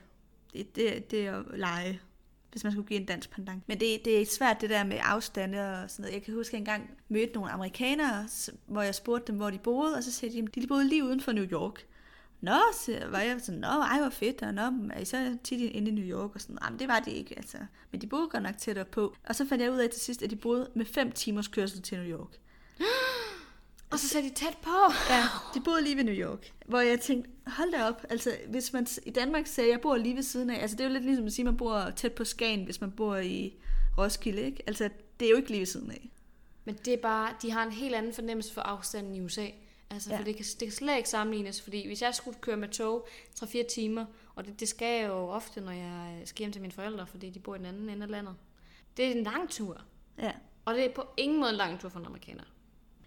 [0.54, 2.02] det, det, det er at lege,
[2.52, 3.68] hvis man skulle give en dansk pendant.
[3.68, 6.14] Men det, det er svært det der med afstande og sådan noget.
[6.14, 8.28] Jeg kan huske, at jeg engang mødte nogle amerikanere,
[8.66, 11.04] hvor jeg spurgte dem, hvor de boede, og så sagde de, at de boede lige
[11.04, 11.86] uden for New York.
[12.44, 14.62] Nå, så var jeg sådan, nå, ej, hvor fedt, og nå,
[14.94, 16.36] er I så tit inde i New York?
[16.36, 17.58] Og sådan, men det var det ikke, altså.
[17.92, 19.16] Men de boede godt nok tættere på.
[19.28, 21.82] Og så fandt jeg ud af til sidst, at de boede med fem timers kørsel
[21.82, 22.40] til New York.
[23.92, 24.70] Og så sagde de tæt på.
[25.10, 25.24] Ja,
[25.54, 26.52] de boede lige ved New York.
[26.66, 30.16] Hvor jeg tænkte, hold da op, altså hvis man i Danmark sagde, jeg bor lige
[30.16, 32.14] ved siden af, altså det er jo lidt ligesom at sige, at man bor tæt
[32.14, 33.54] på Skagen, hvis man bor i
[33.98, 34.64] Roskilde, ikke?
[34.68, 34.90] Altså
[35.20, 36.10] det er jo ikke lige ved siden af.
[36.66, 39.46] Men det er bare, de har en helt anden fornemmelse for afstanden i USA.
[39.94, 40.18] Altså, ja.
[40.18, 43.08] for det kan, det kan slet ikke sammenlignes, fordi hvis jeg skulle køre med tog
[43.40, 46.74] 3-4 timer, og det, det skal jeg jo ofte, når jeg skal hjem til mine
[46.74, 48.36] forældre, fordi de bor i den anden ende af landet.
[48.98, 49.82] Det er en lang tur.
[50.18, 50.32] Ja.
[50.66, 52.44] Og det er på ingen måde en lang tur for en amerikaner.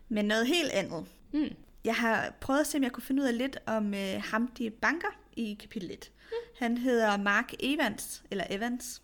[0.09, 1.07] Men noget helt andet.
[1.33, 1.55] Mm.
[1.85, 4.49] Jeg har prøvet at se, om jeg kunne finde ud af lidt om uh, ham,
[4.49, 6.11] de banker i kapitel 1.
[6.31, 6.37] Mm.
[6.59, 9.03] Han hedder Mark Evans, eller Evans.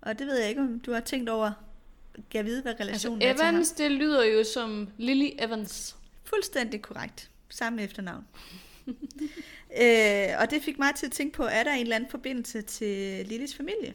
[0.00, 1.52] Og det ved jeg ikke, om du har tænkt over,
[2.30, 3.90] kan vide, hvad relationen altså, er Evans, til ham.
[3.90, 5.96] det lyder jo som Lily Evans.
[6.34, 7.30] Fuldstændig korrekt.
[7.48, 8.24] Samme efternavn.
[9.82, 12.62] øh, og det fik mig til at tænke på, er der en eller anden forbindelse
[12.62, 13.94] til Lillys familie?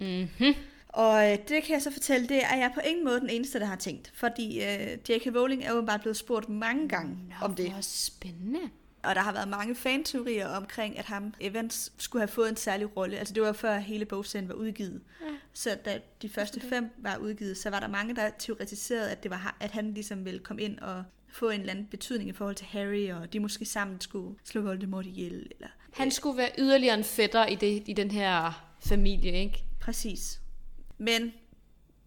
[0.00, 0.54] Mm-hmm.
[0.88, 3.60] Og øh, det kan jeg så fortælle, det er jeg på ingen måde den eneste,
[3.60, 4.10] der har tænkt.
[4.14, 5.26] Fordi øh, J.K.
[5.36, 7.70] Rowling er jo bare blevet spurgt mange gange Nå, om det.
[7.70, 8.60] Hvor spændende.
[9.02, 12.96] Og der har været mange fanteorier omkring, at ham, Evans, skulle have fået en særlig
[12.96, 13.18] rolle.
[13.18, 15.00] Altså det var før hele bogserien var udgivet.
[15.20, 15.26] Ja.
[15.52, 19.30] Så da de første fem var udgivet, så var der mange, der teoretiserede, at, det
[19.30, 21.04] var, at han ligesom ville komme ind og
[21.38, 24.60] få en eller anden betydning i forhold til Harry, og de måske sammen skulle slå
[24.60, 25.46] Voldemort ihjel.
[25.50, 29.64] Eller, Han skulle være yderligere en fætter i, det, i den her familie, ikke?
[29.80, 30.40] Præcis.
[30.98, 31.32] Men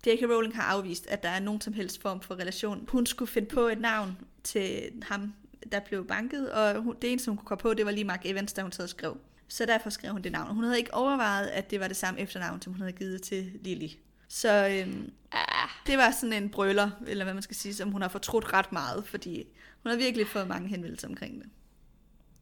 [0.07, 0.21] J.K.
[0.21, 2.85] Rowling har afvist, at der er nogen som helst form for relation.
[2.89, 5.33] Hun skulle finde på et navn til ham,
[5.71, 8.21] der blev banket, og hun, det eneste, hun kunne komme på, det var lige Mark
[8.25, 9.17] Evans, da hun sad og skrev.
[9.47, 10.55] Så derfor skrev hun det navn.
[10.55, 13.51] Hun havde ikke overvejet, at det var det samme efternavn, som hun havde givet til
[13.61, 13.87] Lily.
[14.33, 18.01] Så øhm, Ah, det var sådan en brøler, eller hvad man skal sige, som hun
[18.01, 19.47] har fortrudt ret meget, fordi
[19.83, 21.49] hun har virkelig fået mange henvendelser omkring det.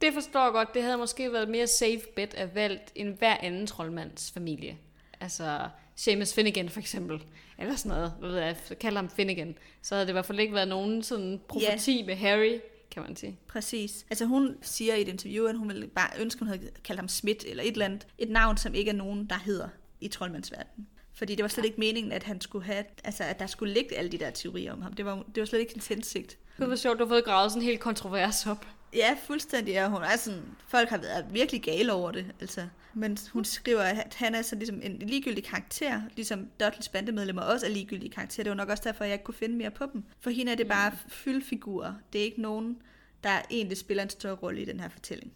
[0.02, 0.74] det forstår jeg godt.
[0.74, 4.78] Det havde måske været mere safe bet at valgt end hver anden troldmands familie.
[5.20, 7.24] Altså Seamus Finnegan for eksempel,
[7.58, 9.56] eller sådan noget, hvad ved jeg, kalder ham Finnegan.
[9.82, 12.60] Så havde det i hvert fald ikke været nogen sådan profeti med Harry,
[12.92, 13.40] kan man sige.
[13.48, 14.06] Præcis.
[14.10, 17.08] Altså hun siger i et interview, at hun ville bare ønske, hun havde kaldt ham
[17.08, 18.08] Schmidt, eller et eller andet.
[18.18, 19.70] Et navn, som ikke er nogen, der hedder
[20.02, 20.88] i troldmandsverdenen.
[21.20, 23.96] Fordi det var slet ikke meningen, at han skulle have, altså at der skulle ligge
[23.98, 24.94] alle de der teorier om ham.
[24.94, 26.38] Det var, det var slet ikke hendes hensigt.
[26.60, 28.68] Det var sjovt, du har fået gravet sådan en helt kontrovers op.
[28.94, 29.72] Ja, fuldstændig.
[29.72, 32.26] Ja, hun er sådan, folk har været virkelig gale over det.
[32.42, 32.68] Altså.
[32.94, 37.66] Men hun skriver, at han er så ligesom en ligegyldig karakter, ligesom Dudleys bandemedlemmer også
[37.66, 38.44] er ligegyldige karakterer.
[38.44, 40.04] Det var nok også derfor, jeg ikke kunne finde mere på dem.
[40.20, 41.94] For hende er det bare fyldfigurer.
[42.14, 42.78] Det er ikke nogen,
[43.24, 45.32] der egentlig spiller en større rolle i den her fortælling.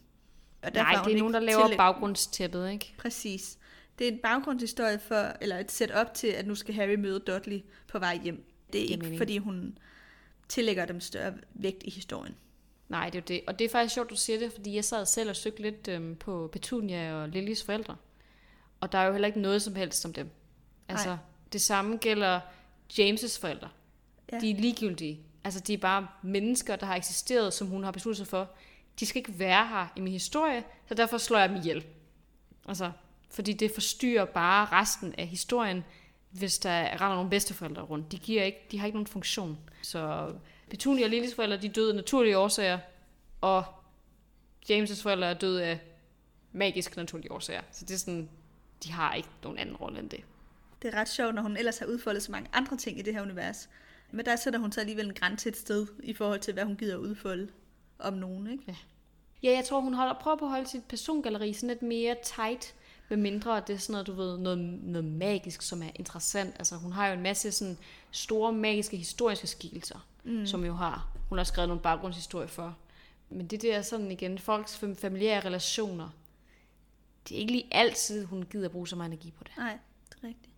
[0.63, 2.93] Og Nej, det er nogen, der laver tillæg- baggrundstæppet, ikke?
[2.97, 3.57] Præcis.
[3.99, 7.61] Det er en baggrundshistorie for, eller et setup til, at nu skal Harry møde Dudley
[7.87, 8.45] på vej hjem.
[8.73, 9.19] Det er Giver ikke, mening.
[9.19, 9.77] fordi hun
[10.47, 12.35] tillægger dem større vægt i historien.
[12.89, 13.41] Nej, det er jo det.
[13.47, 15.87] Og det er faktisk sjovt, du siger det, fordi jeg sad selv og søgte lidt
[15.87, 17.95] øhm, på Petunia og Lillys forældre.
[18.79, 20.29] Og der er jo heller ikke noget som helst om dem.
[20.87, 21.17] Altså, Nej.
[21.53, 22.39] det samme gælder
[22.93, 23.69] James' forældre.
[24.31, 24.39] Ja.
[24.39, 25.19] De er ligegyldige.
[25.43, 28.49] Altså, de er bare mennesker, der har eksisteret, som hun har besluttet sig for.
[28.99, 31.85] De skal ikke være her i min historie, så derfor slår jeg dem ihjel.
[32.67, 32.91] Altså,
[33.33, 35.83] fordi det forstyrrer bare resten af historien,
[36.31, 38.11] hvis der render nogle bedsteforældre rundt.
[38.11, 39.57] De, giver ikke, de har ikke nogen funktion.
[39.81, 40.33] Så
[40.69, 42.79] Petunia og Lillys forældre, de døde af naturlige årsager,
[43.41, 43.63] og
[44.69, 45.79] James' forældre er døde af
[46.51, 47.61] magisk naturlige årsager.
[47.71, 48.29] Så det er sådan,
[48.83, 50.23] de har ikke nogen anden rolle end det.
[50.81, 53.13] Det er ret sjovt, når hun ellers har udfoldet så mange andre ting i det
[53.13, 53.69] her univers.
[54.11, 56.75] Men der sætter hun så alligevel en grænse et sted, i forhold til, hvad hun
[56.75, 57.49] gider udfolde
[57.99, 58.77] om nogen, ikke?
[59.43, 62.75] Ja, jeg tror, hun holder, prøver på at holde sit persongalleri sådan lidt mere tight,
[63.17, 66.55] med mindre det er sådan noget, du ved, noget, noget magisk, som er interessant.
[66.59, 67.77] Altså, hun har jo en masse sådan
[68.11, 70.45] store magiske historiske skikkelser, mm.
[70.45, 72.77] som jo har, hun har skrevet nogle baggrundshistorier for.
[73.29, 76.09] Men det der sådan igen, folks fam- familiære relationer,
[77.29, 79.51] det er ikke lige altid, hun gider bruge så meget energi på det.
[79.57, 79.77] Nej,
[80.09, 80.53] det er rigtigt.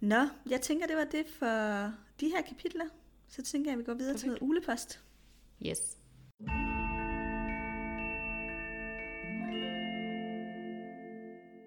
[0.00, 1.46] Nå, jeg tænker, det var det for
[2.20, 2.84] de her kapitler.
[3.28, 4.20] Så tænker jeg, at vi går videre Perfekt.
[4.20, 5.00] til noget ulepost.
[5.66, 5.96] Yes.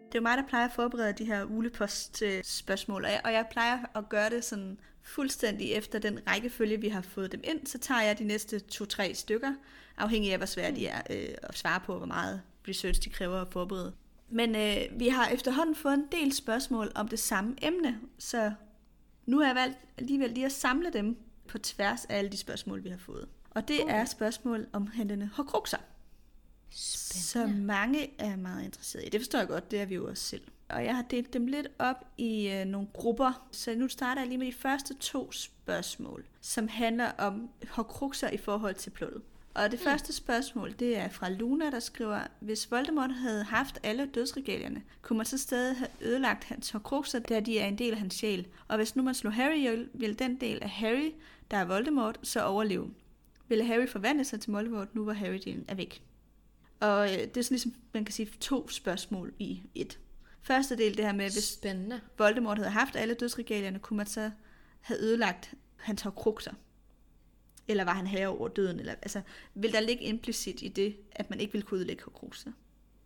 [0.10, 3.46] Det er jo mig, der plejer at forberede de her ulepost-spørgsmål, og jeg, og jeg
[3.52, 7.68] plejer at gøre det sådan fuldstændig efter den rækkefølge, vi har fået dem ind.
[7.68, 9.54] Så tager jeg de næste to-tre stykker,
[9.98, 13.42] afhængig af, hvor svært de er øh, at svare på, hvor meget research de kræver
[13.42, 13.94] at forberede.
[14.30, 18.54] Men øh, vi har efterhånden fået en del spørgsmål om det samme emne, så
[19.26, 22.84] nu har jeg valgt alligevel lige at samle dem på tværs af alle de spørgsmål,
[22.84, 23.28] vi har fået.
[23.50, 23.94] Og det okay.
[23.94, 25.30] er spørgsmål om handlende
[26.70, 27.20] horcruxer.
[27.20, 29.10] Så mange er meget interesserede i.
[29.10, 30.42] Det forstår jeg godt, det er vi jo også selv.
[30.70, 34.28] Og jeg har delt dem lidt op i øh, nogle grupper, så nu starter jeg
[34.28, 39.22] lige med de første to spørgsmål, som handler om horcruxer i forhold til plottet.
[39.54, 39.84] Og det mm.
[39.84, 45.18] første spørgsmål, det er fra Luna, der skriver, hvis Voldemort havde haft alle dødsregalierne, kunne
[45.18, 48.48] man så stadig have ødelagt hans horcruxer, da de er en del af hans sjæl.
[48.68, 51.12] Og hvis nu man slog Harry ihjel, ville den del af Harry,
[51.52, 52.90] der er Voldemort, så overleve.
[53.48, 56.02] Ville Harry forvandle sig til Voldemort, nu hvor Harry-delen er væk?
[56.80, 60.00] Og øh, det er sådan ligesom, man kan sige, to spørgsmål i et.
[60.42, 62.02] Første del, det her med, hvis Spændende.
[62.18, 64.32] Voldemort havde haft alle dødsregalierne, kunne man så
[64.82, 66.54] have ødelagt hans horcruxer?
[67.68, 68.80] Eller var han herre over døden?
[68.80, 69.22] Eller, altså,
[69.54, 72.52] vil der ligge implicit i det, at man ikke vil kunne ødelægge horcruxer?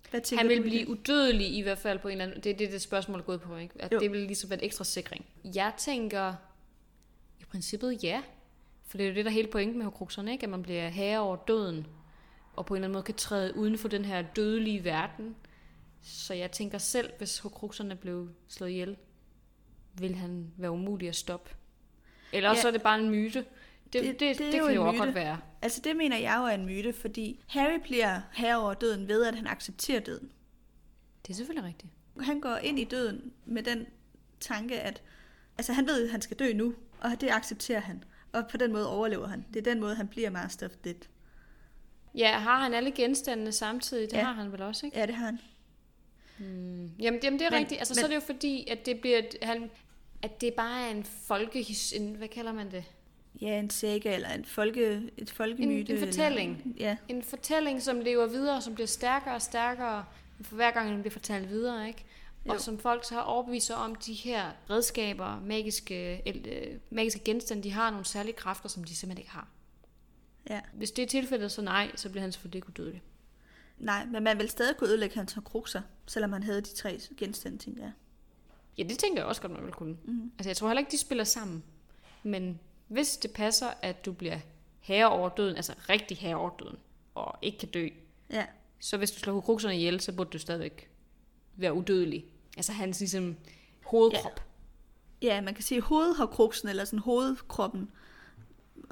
[0.09, 2.43] Hvad han vil blive udødelig i hvert fald på en eller anden...
[2.43, 3.75] Det er det, det spørgsmål er gået på, ikke?
[3.79, 3.99] At jo.
[3.99, 5.25] det vil ligesom være en ekstra sikring.
[5.55, 6.33] Jeg tænker,
[7.39, 8.21] i princippet ja.
[8.87, 10.43] For det er jo det, der er hele pointen med horcruxerne, ikke?
[10.43, 11.87] At man bliver herre over døden.
[12.55, 15.35] Og på en eller anden måde kan træde uden for den her dødelige verden.
[16.01, 18.97] Så jeg tænker selv, hvis horcruxerne blev slået ihjel,
[19.93, 21.51] vil han være umulig at stoppe.
[22.33, 22.61] Eller ja.
[22.61, 23.45] så er det bare en myte.
[23.93, 25.39] Det, det, det, det, det kan jo også godt være.
[25.61, 29.25] Altså det mener jeg jo er en myte, fordi Harry bliver herre over døden ved,
[29.25, 30.31] at han accepterer døden.
[31.27, 31.93] Det er selvfølgelig rigtigt.
[32.19, 33.85] Han går ind i døden med den
[34.39, 35.01] tanke, at
[35.57, 38.03] altså han ved, at han skal dø nu, og det accepterer han.
[38.31, 39.45] Og på den måde overlever han.
[39.53, 41.07] Det er den måde, han bliver Master of Death.
[42.15, 44.11] Ja, har han alle genstandene samtidig?
[44.11, 44.23] Det ja.
[44.23, 44.99] har han vel også, ikke?
[44.99, 45.39] Ja, det har han.
[46.37, 46.91] Hmm.
[46.99, 47.79] Jamen, jamen, det er men, rigtigt.
[47.79, 49.21] Altså, men, så er det jo fordi, at det bliver...
[49.41, 49.71] Han,
[50.21, 51.93] at det bare er en folkehis...
[51.93, 52.83] En, hvad kalder man det?
[53.41, 55.93] Ja, en saga eller en folke, et folkemyte.
[55.93, 56.61] En, en fortælling.
[56.65, 56.97] Eller, ja.
[57.09, 60.05] En fortælling, som lever videre, som bliver stærkere og stærkere,
[60.41, 62.05] for hver gang den bliver fortalt videre, ikke?
[62.45, 62.51] Jo.
[62.51, 67.63] Og som folk så har overbevist sig om, de her redskaber, magiske, øh, magiske genstande,
[67.63, 69.47] de har nogle særlige kræfter, som de simpelthen ikke har.
[70.49, 70.61] Ja.
[70.73, 73.03] Hvis det er tilfældet, så nej, så bliver han selvfølgelig ikke udødelig.
[73.77, 77.57] Nej, men man vil stadig kunne ødelægge hans krukser, selvom han havde de tre genstande,
[77.57, 77.91] tænker jeg.
[78.77, 79.97] Ja, det tænker jeg også godt, man vil kunne.
[80.03, 80.31] Mm.
[80.37, 81.63] Altså, jeg tror heller ikke, de spiller sammen.
[82.23, 84.39] Men hvis det passer, at du bliver
[84.79, 86.77] herre over døden, altså rigtig herre over døden,
[87.15, 87.87] og ikke kan dø,
[88.29, 88.45] ja.
[88.79, 90.89] så hvis du slår krukserne ihjel, så burde du stadigvæk
[91.55, 92.25] være udødelig.
[92.57, 93.37] Altså hans ligesom
[93.85, 94.41] hovedkrop.
[95.21, 97.91] Ja, ja man kan sige hovedkruksen, eller sådan hovedkroppen.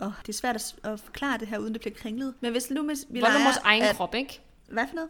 [0.02, 2.34] Og det er svært at, at forklare det her, uden det bliver kringlet.
[2.40, 4.42] Men hvis nu vi Voldemorts egen at, krop, ikke?
[4.70, 5.10] Hvad for noget?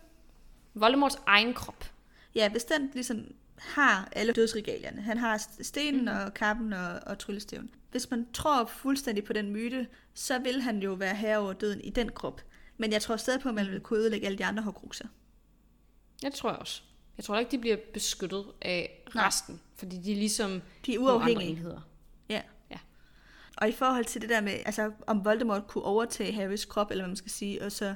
[0.74, 1.92] Voldemorts egen krop.
[2.36, 5.02] Ja, hvis den ligesom har alle dødsregalierne.
[5.02, 6.08] Han har stenen mm.
[6.08, 7.70] og kappen og, og tryllesteven.
[7.92, 11.82] Hvis man tror fuldstændig på den myte, så vil han jo være herre over døden
[11.82, 12.42] i den krop.
[12.78, 15.08] Men jeg tror stadig på, at man vil kunne ødelægge alle de andre hårdgrukser.
[16.24, 16.82] Jeg tror også.
[17.18, 19.62] Jeg tror ikke, de bliver beskyttet af resten, Nej.
[19.76, 21.50] fordi de er ligesom de er uafhængige.
[21.50, 21.82] enheder.
[23.62, 27.04] Og i forhold til det der med, altså om Voldemort kunne overtage Harrys krop, eller
[27.04, 27.96] hvad man skal sige, og så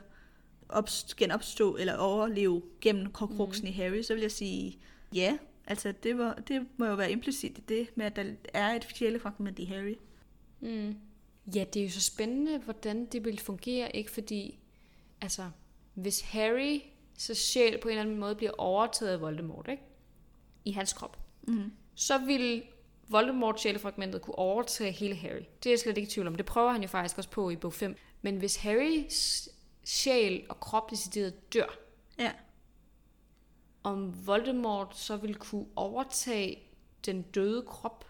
[0.69, 3.69] op, genopstå eller overleve gennem kruksen mm.
[3.69, 4.79] i Harry, så vil jeg sige,
[5.13, 5.37] ja,
[5.67, 8.87] Altså, det, var, det må jo være implicit i det, med at der er et
[8.95, 9.95] sjælefragment i Harry.
[10.59, 10.95] Mm.
[11.55, 14.11] Ja, det er jo så spændende, hvordan det vil fungere, ikke?
[14.11, 14.59] Fordi,
[15.21, 15.49] altså,
[15.93, 16.79] hvis Harry
[17.17, 19.83] så sjæl på en eller anden måde bliver overtaget af Voldemort, ikke?
[20.65, 21.71] I hans krop, mm.
[21.95, 22.63] så vil
[23.07, 25.43] Voldemort sjælefragmentet kunne overtage hele Harry.
[25.63, 26.35] Det er jeg slet ikke i tvivl om.
[26.35, 27.95] Det prøver han jo faktisk også på i bog 5.
[28.21, 29.49] Men hvis Harrys
[29.83, 31.77] sjæl og krop decideret dør,
[32.19, 32.31] ja
[33.85, 36.59] om Voldemort så vil kunne overtage
[37.05, 38.05] den døde krop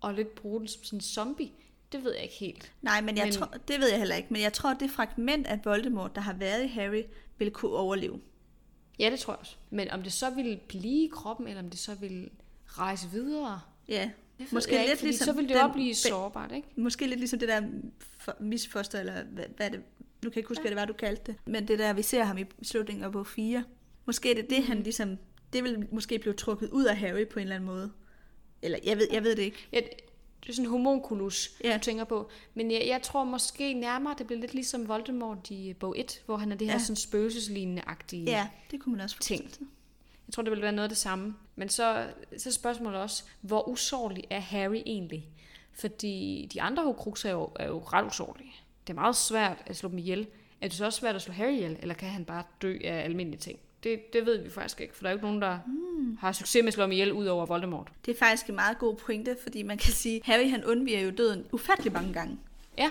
[0.00, 1.50] og lidt bruge den som sådan en zombie.
[1.92, 2.72] Det ved jeg ikke helt.
[2.82, 3.32] Nej, men, jeg men...
[3.32, 4.28] Tror, det ved jeg heller ikke.
[4.32, 7.02] Men jeg tror, at det fragment af Voldemort, der har været i Harry,
[7.38, 8.20] vil kunne overleve.
[8.98, 9.56] Ja, det tror jeg også.
[9.70, 12.30] Men om det så vil blive i kroppen, eller om det så vil
[12.66, 13.60] rejse videre...
[13.88, 15.24] Ja, det måske lidt ikke, ligesom...
[15.24, 16.68] Så vil det også blive sårbart, ikke?
[16.76, 17.62] Måske lidt ligesom det der
[18.40, 19.80] misfoster, eller hvad, hvad er det...
[20.24, 20.62] Nu kan jeg ikke huske, ja.
[20.62, 21.36] hvad det var, du kaldte det.
[21.44, 23.64] Men det der, vi ser ham i slutningen af bog 4,
[24.06, 25.18] Måske er det det, han ligesom...
[25.52, 27.92] Det vil måske blive trukket ud af Harry på en eller anden måde.
[28.62, 29.68] Eller jeg ved, jeg ved det ikke.
[29.72, 29.80] Ja,
[30.42, 31.74] det er sådan en homunculus, ja.
[31.74, 32.30] du tænker på.
[32.54, 36.36] Men jeg, jeg tror måske nærmere, det bliver lidt ligesom Voldemort i bog 1, hvor
[36.36, 36.78] han er det her ja.
[36.78, 39.50] sådan spøgelseslignende-agtige Ja, det kunne man også ting.
[40.26, 41.34] Jeg tror, det vil være noget af det samme.
[41.56, 42.06] Men så,
[42.38, 45.28] så spørgsmålet også, hvor usårlig er Harry egentlig?
[45.72, 48.52] Fordi de andre Horcruxer er jo, er jo ret usårlige.
[48.86, 50.26] Det er meget svært at slå dem ihjel.
[50.60, 53.04] Er det så også svært at slå Harry ihjel, eller kan han bare dø af
[53.04, 53.58] almindelige ting?
[53.82, 56.16] Det, det ved vi faktisk ikke, for der er jo ikke nogen, der mm.
[56.16, 57.92] har succes med at slå ham ihjel ud over Voldemort.
[58.06, 61.10] Det er faktisk en meget god pointe, fordi man kan sige, Harry han undviger jo
[61.10, 62.38] døden ufattelig mange gange.
[62.78, 62.90] Ja,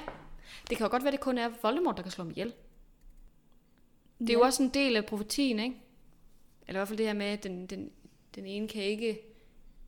[0.70, 2.54] det kan jo godt være, det kun er Voldemort, der kan slå ham ihjel.
[4.20, 4.40] Det er ja.
[4.40, 5.76] jo også en del af profetien, ikke?
[6.68, 7.92] Eller i hvert fald det her med, at den, den,
[8.36, 9.20] den ene kan ikke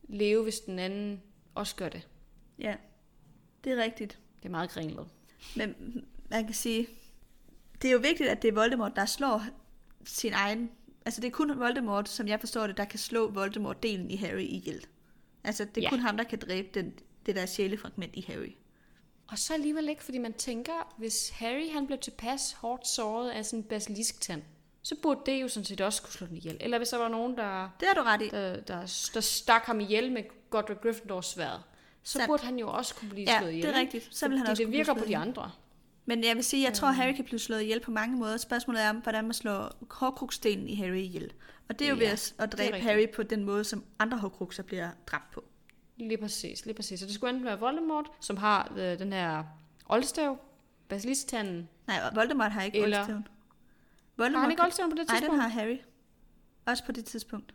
[0.08, 1.22] leve, hvis den anden
[1.54, 2.08] også gør det.
[2.58, 2.76] Ja,
[3.64, 4.18] det er rigtigt.
[4.38, 5.08] Det er meget kringlet.
[5.56, 5.74] Men
[6.30, 6.86] man kan sige,
[7.82, 9.42] det er jo vigtigt, at det er Voldemort, der slår
[10.04, 10.70] sin egen...
[11.04, 14.40] Altså det er kun Voldemort, som jeg forstår det, der kan slå Voldemort-delen i Harry
[14.40, 14.86] ihjel.
[15.44, 15.90] Altså det er Ja.
[15.90, 16.94] kun ham, der kan dræbe den,
[17.26, 18.52] det der sjælefragment i Harry.
[19.28, 23.44] Og så alligevel ikke, fordi man tænker, hvis Harry han blev tilpas hårdt såret af
[23.44, 24.42] sådan en basilisk-tand,
[24.88, 26.56] så burde det jo sådan set også kunne slå den ihjel.
[26.60, 28.28] Eller hvis der var nogen, der, Det har du ret i.
[28.28, 31.60] der, der, der stak ham ihjel med Godric Gryffindors sværd,
[32.02, 32.26] så Sandt.
[32.26, 33.66] burde han jo også kunne blive Ja, slået ihjel.
[33.66, 34.08] det er rigtigt.
[34.10, 35.50] Så vil han også det virker på de andre.
[36.06, 38.36] Men jeg vil sige, jeg tror, Harry kan blive slået ihjel på mange måder.
[38.36, 41.32] Spørgsmålet er, hvordan man slår hårdkrukstenen i Harry ihjel.
[41.68, 42.76] Og det er jo Ja, ved at, at er dræbe.
[42.78, 45.44] Harry på den måde, som andre hårdkrukser bliver dræbt på.
[45.96, 47.00] Lige præcis, lige præcis.
[47.00, 49.44] Så det skulle enten være Voldemort, som har øh, den her
[49.86, 50.38] oldstav,
[50.88, 51.68] basilisk-tanden.
[51.86, 53.26] Nej, Voldemort har ikke Eller- oldstaven.
[54.18, 55.32] Har Voldemort han ikke oldstaven på det Nej, tidspunkt?
[55.32, 55.78] den har Harry.
[56.66, 57.54] Også på det tidspunkt.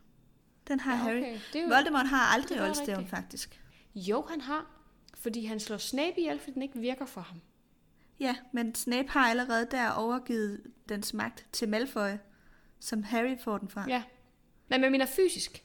[0.67, 1.17] Den har Ja, Harry.
[1.17, 1.39] okay.
[1.53, 3.61] Det er jo, Voldemort har aldrig det oldstaven, faktisk.
[3.95, 4.65] Jo, han har.
[5.17, 7.41] Fordi han slår Snape ihjel, fordi den ikke virker for ham.
[8.19, 12.09] Ja, men Snape har allerede der overgivet dens magt til Malfoy,
[12.79, 13.85] som Harry får den fra.
[13.87, 14.03] Ja.
[14.69, 15.63] Nej, men jeg mener fysisk.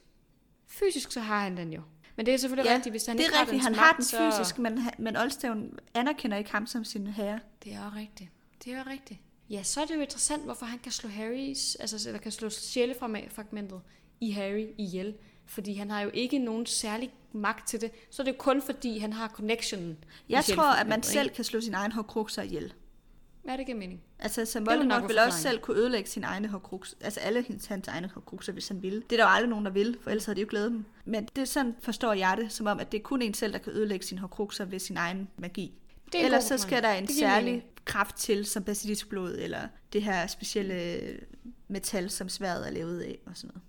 [0.66, 1.82] Fysisk så har han den jo.
[2.16, 3.80] Men det er selvfølgelig Ja, rigtigt, hvis han det ikke er rigtigt, har han dens
[3.80, 4.38] har den så...
[4.38, 7.40] fysisk, men, men oldstaven anerkender ikke ham som sin herre.
[7.64, 8.30] Det er jo rigtigt.
[8.64, 9.20] Det er jo rigtigt.
[9.50, 12.50] Ja, så er det jo interessant, hvorfor han kan slå Harrys, altså eller kan slå
[12.50, 13.80] sjælefragmentet
[14.20, 15.14] i Harry ihjel.
[15.46, 17.90] Fordi han har jo ikke nogen særlig magt til det.
[18.10, 19.98] Så er det jo kun fordi, han har connectionen.
[20.28, 21.34] Jeg tror, at man sjælefragmentet, selv ikke?
[21.34, 22.72] kan slå sin egen hårdkrukser ihjel.
[23.48, 24.00] Ja, det giver mening.
[24.18, 26.96] Altså, som Voldemort vil også selv kunne ødelægge sin egne hårdkrukser.
[27.00, 29.02] Altså alle hans, hans egne hårdkrukser, hvis han ville.
[29.10, 30.84] Det er der jo aldrig nogen, der vil, for ellers havde de jo glædet dem.
[31.04, 33.52] Men det er sådan, forstår jeg det, som om, at det er kun en selv,
[33.52, 35.74] der kan ødelægge sin hårdkrukser ved sin egen magi.
[36.14, 37.62] Er Ellers så skal der en særlig mening.
[37.88, 41.00] Kraft til, som basiliskblod, eller det her specielle
[41.68, 43.62] metal, som sværet er lavet af, og sådan noget.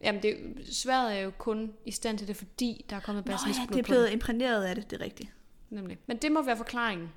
[0.00, 0.36] Jamen, det,
[0.76, 3.66] sværet er jo kun i stand til det, fordi der er kommet Nå basilisk ja,
[3.66, 5.30] det er blevet imprægneret af det, det er rigtigt.
[5.70, 5.98] Nemlig.
[6.06, 7.08] Men det må være forklaringen.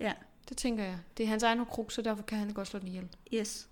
[0.00, 0.12] Ja,
[0.48, 0.98] Det tænker jeg.
[1.16, 3.08] Det er hans egen kruk, så derfor kan han godt slå den ihjel.
[3.34, 3.68] yes.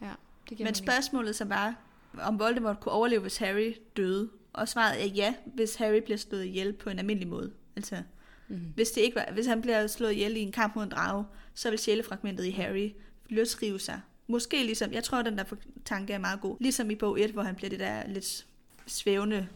[0.00, 0.12] Ja,
[0.48, 1.74] det giver Men spørgsmålet så var,
[2.20, 4.30] om Voldemort kunne overleve, hvis Harry døde.
[4.52, 7.52] Og svaret er ja, hvis Harry bliver slået ihjel på en almindelig måde.
[7.76, 8.02] Altså,
[8.50, 8.72] Mhm.
[8.74, 11.24] hvis, det ikke var, hvis han bliver slået ihjel i en kamp mod en drage,
[11.54, 12.92] så vil sjælefragmentet i Harry
[13.28, 14.00] løsrive sig.
[14.26, 15.44] Måske ligesom, jeg tror, den der
[15.84, 16.56] tanke er meget god.
[16.60, 18.46] Ligesom i bog 1, hvor han bliver det der lidt
[18.86, 19.48] svævende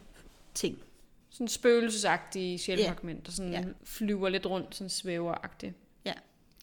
[0.54, 0.78] ting.
[1.30, 3.64] Sådan spøgelsesagtige sjælfragment, der sådan Ja.
[3.84, 5.74] flyver lidt rundt, sådan svæveragtigt.
[6.04, 6.12] Ja.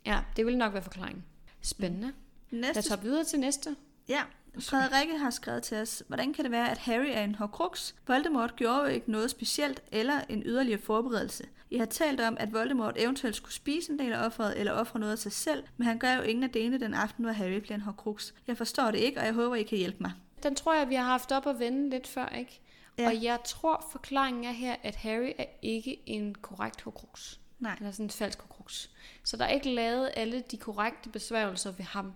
[0.06, 1.24] Ja, det vil nok være forklaringen.
[1.62, 2.14] Spændende.
[2.52, 3.76] Lad os Næste, hoppe videre til næste.
[4.10, 4.22] ja,
[4.60, 7.96] Frederikke har skrevet til os, hvordan kan det være, at Harry er en hårdkruks?
[8.08, 11.44] Voldemort gjorde jo ikke noget specielt eller en yderligere forberedelse.
[11.72, 15.00] I har talt om, at Voldemort eventuelt skulle spise en del af offeret eller ofre
[15.00, 17.60] noget af sig selv, men han gør jo ingen af delene den aften, hvor Harry
[17.60, 18.34] bliver en hårdkruks.
[18.48, 20.12] Jeg forstår det ikke, og jeg håber, I kan hjælpe mig.
[20.44, 22.62] Den tror jeg, vi har haft op at vende lidt før, ikke?
[22.98, 23.04] Ja.
[23.04, 23.10] Ja.
[23.10, 27.38] Og jeg tror, forklaringen er her, at Harry er ikke en korrekt horcrux.
[27.60, 27.76] Nej.
[27.78, 28.88] Han er sådan en falsk horcrux.
[29.24, 32.14] Så der er ikke lavet alle de korrekte besværgelser ved ham.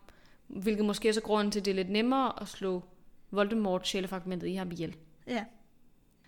[0.48, 2.84] Hvilket måske er så grunden til, at det er lidt nemmere at slå
[3.32, 4.96] Voldemort sjælefragmentet i ham ihjel.
[5.28, 5.46] Ja,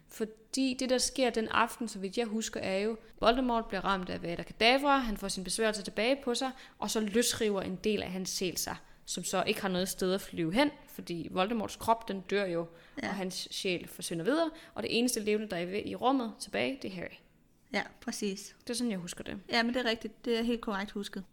[0.09, 4.09] Fordi det, der sker den aften, så vidt jeg husker, er jo, Voldemort bliver ramt
[4.09, 8.03] af Vada Kedavra, han får sin besværgelse tilbage på sig, og så løsriver en del
[8.03, 11.75] af hans sjæl sig, som så ikke har noget sted at flyve hen, fordi Voldemorts
[11.75, 12.67] krop, den dør jo,
[13.03, 13.07] Ja.
[13.09, 16.91] og hans sjæl forsvinder videre, og det eneste levende, der er i- rummet tilbage, det
[16.91, 17.15] er Harry.
[17.73, 18.55] ja, præcis.
[18.63, 19.37] Det er sådan, jeg husker det.
[19.51, 20.25] Ja, men det er rigtigt.
[20.25, 21.23] Det er helt korrekt husket.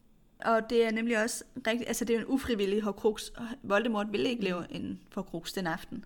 [0.44, 3.14] Og det er nemlig også rigtigt, altså det er en ufrivillig og
[3.62, 6.05] Voldemort ville ikke leve en hårdkruks den aften.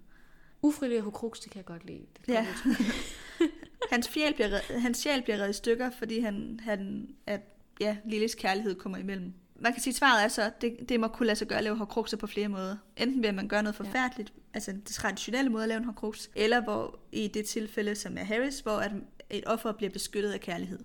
[0.62, 2.06] Ufrivillig Horcrux, det kan jeg godt lide.
[2.16, 2.46] Det kan Ja.
[3.92, 7.40] Hans, sjæl bliver, red- hans sjæl bliver reddet i stykker, fordi han, han, at
[7.80, 9.32] ja, Lilles kærlighed kommer imellem.
[9.60, 11.64] Man kan sige, at svaret er så, det, det må kunne lade sig gøre at
[11.64, 12.76] lave hårdkrukser på flere måder.
[12.96, 14.42] Enten ved at man gør noget forfærdeligt, ja.
[14.54, 18.24] altså den traditionelle måde at lave en hårdkruks, eller hvor i det tilfælde, som er
[18.24, 18.92] Harris, hvor at
[19.30, 20.78] et offer bliver beskyttet af kærlighed.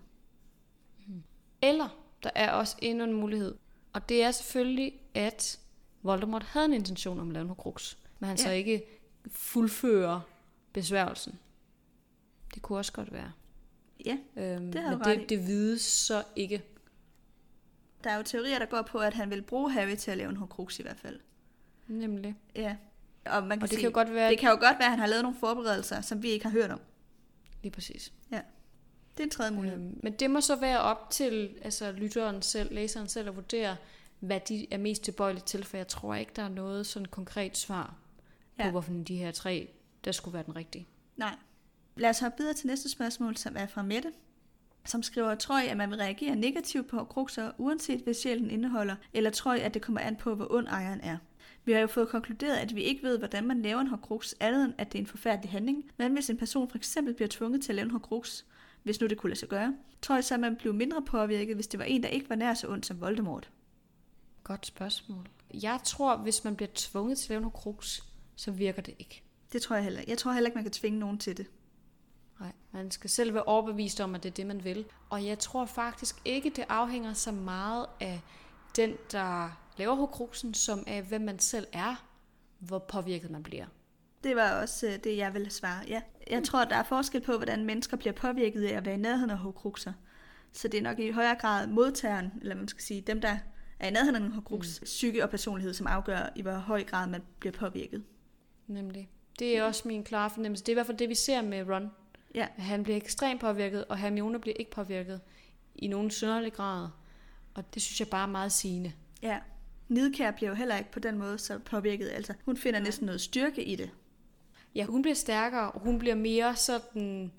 [1.62, 3.56] Eller der er også endnu en mulighed,
[3.94, 5.60] og det er selvfølgelig, at
[6.04, 8.44] Voldemort havde en intention om at lave en Horcrux, men han ja.
[8.44, 8.84] så ikke
[9.32, 10.20] fuldfører
[10.74, 11.40] besværgelsen.
[12.54, 13.32] Det kunne også godt være.
[14.06, 16.64] Ja, Øhm, Det har men det, det vides så ikke.
[18.04, 20.30] der er jo teorier, der går på, at han vil bruge Harry til at lave
[20.30, 21.20] en hårdkruks i hvert fald.
[21.88, 22.36] Nemlig.
[22.56, 22.76] Ja.
[23.26, 24.86] Og, man kan Og det sige, kan jo godt være, det kan jo godt være,
[24.86, 26.80] at han har lavet nogle forberedelser, som vi ikke har hørt om.
[27.62, 28.14] lige præcis.
[29.18, 29.80] Det er en tredje mulighed.
[29.80, 33.76] Øhm, men det må så være op til altså, lytteren selv, læseren selv, at vurdere,
[34.20, 37.58] hvad de er mest tilbøjelige til, for jeg tror ikke, der er noget sådan konkret
[37.58, 37.96] svar
[38.60, 38.64] ja.
[38.64, 39.70] På, hvorfor de her tre,
[40.06, 40.88] der skulle være den rigtige.
[41.18, 41.36] Nej.
[41.96, 44.12] Lad os hoppe videre til næste spørgsmål, som er fra Mette,
[44.86, 48.96] som skriver, tror I, at man vil reagere negativt på krukser, uanset hvad sjælen indeholder,
[49.14, 51.18] eller tror I, at det kommer an på, hvor ond ejeren er?
[51.66, 54.66] Vi har jo fået konkluderet, at vi ikke ved, hvordan man laver en hårdkruks, andet
[54.66, 55.84] end at det er en forfærdelig handling.
[55.98, 58.46] Men hvis en person for eksempel bliver tvunget til at lave en hårdkruks,
[58.84, 61.56] hvis nu det kunne lade sig gøre, tror jeg så, at man blev mindre påvirket,
[61.56, 63.50] hvis det var en, der ikke var nær så ond som Voldemort?
[64.44, 65.30] Godt spørgsmål.
[65.54, 68.02] Jeg tror, hvis man bliver tvunget til at lave en horcrux,
[68.36, 69.24] så virker det ikke.
[69.54, 70.10] Det tror jeg heller ikke.
[70.10, 71.46] Jeg tror heller ikke, man kan tvinge nogen til det.
[72.40, 74.86] Nej, man skal selv være overbevist om, at det er det, man vil.
[75.10, 78.22] Og jeg tror faktisk ikke, det afhænger så meget af
[78.76, 82.06] den, der laver horcruxen, som af hvem man selv er,
[82.60, 83.66] hvor påvirket man bliver.
[84.24, 85.84] Det var også øh, det, jeg ville svare.
[85.88, 86.02] Ja.
[86.30, 89.30] Jeg tror, der er forskel på, hvordan mennesker bliver påvirket af at være i nærheden
[89.30, 89.94] af horcruxer.
[90.52, 93.38] Så det er nok i højere grad modtageren, eller man skal sige, dem, der
[93.80, 94.86] er i nærheden af en horcrux, mm.
[94.86, 98.04] psyke og personlighed, som afgør, i hvor høj grad man bliver påvirket.
[98.68, 99.10] Nemlig.
[99.40, 100.64] Det er også min klare fornemmelse.
[100.64, 101.92] Det er i hvert fald det, vi ser med Ron.
[102.36, 102.48] Ja.
[102.58, 105.22] At han bliver ekstremt påvirket, og Hermione bliver ikke påvirket
[105.76, 106.88] i nogen synderlig grad.
[107.54, 108.92] Og det synes jeg bare er meget sigende.
[109.22, 109.40] Ja.
[109.88, 112.10] Nidkær bliver jo heller ikke på den måde så påvirket.
[112.10, 113.90] Altså, hun finder næsten noget styrke i det.
[114.76, 117.32] Ja, hun bliver stærkere, og hun bliver mere sådan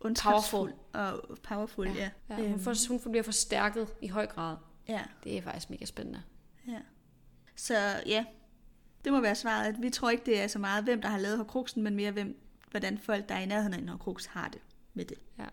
[0.00, 2.10] Ondskabsfuld og powerful, ja.
[2.30, 4.56] ja hun, får, hun bliver forstærket i høj grad.
[4.88, 5.02] ja.
[5.24, 6.22] Det er faktisk mega spændende.
[6.68, 6.78] ja.
[7.56, 7.74] Så
[8.06, 8.24] ja,
[9.04, 11.18] det må være svaret, at vi tror ikke, det er så meget, hvem der har
[11.18, 14.48] lavet horcruxen, men mere, hvem, hvordan folk, der er i nærheden af en horcrux, har
[14.48, 14.60] det
[14.94, 15.18] med det.
[15.38, 15.44] Ja.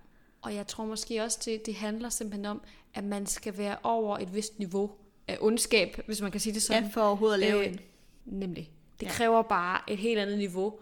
[0.41, 2.61] Og jeg tror måske også, det, det handler simpelthen om,
[2.93, 4.91] at man skal være over et vist niveau
[5.27, 6.83] af ondskab, hvis man kan sige det sådan.
[6.83, 7.79] Ja, for overhovedet at lave Øh, en.
[8.25, 8.71] Nemlig.
[8.99, 9.11] Det Ja.
[9.11, 10.79] kræver bare et helt andet niveau.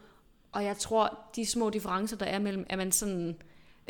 [0.51, 3.37] Og jeg tror, de små differencer, der er mellem, er man sådan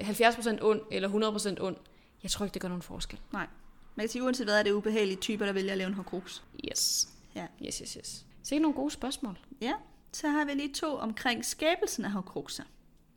[0.01, 1.75] 70% ond eller 100% ond,
[2.23, 3.19] jeg tror ikke, det gør nogen forskel.
[3.33, 3.47] Nej.
[3.95, 6.41] Man kan sige, uanset hvad er det ubehagelige typer, der vælger at lave en horcrux.
[6.71, 7.09] Yes.
[7.35, 7.45] Ja.
[7.65, 8.25] Yes, yes, yes.
[8.51, 9.39] Ikke nogle gode spørgsmål.
[9.61, 9.73] Ja,
[10.13, 12.63] så har vi lige to omkring skabelsen af horcruxer.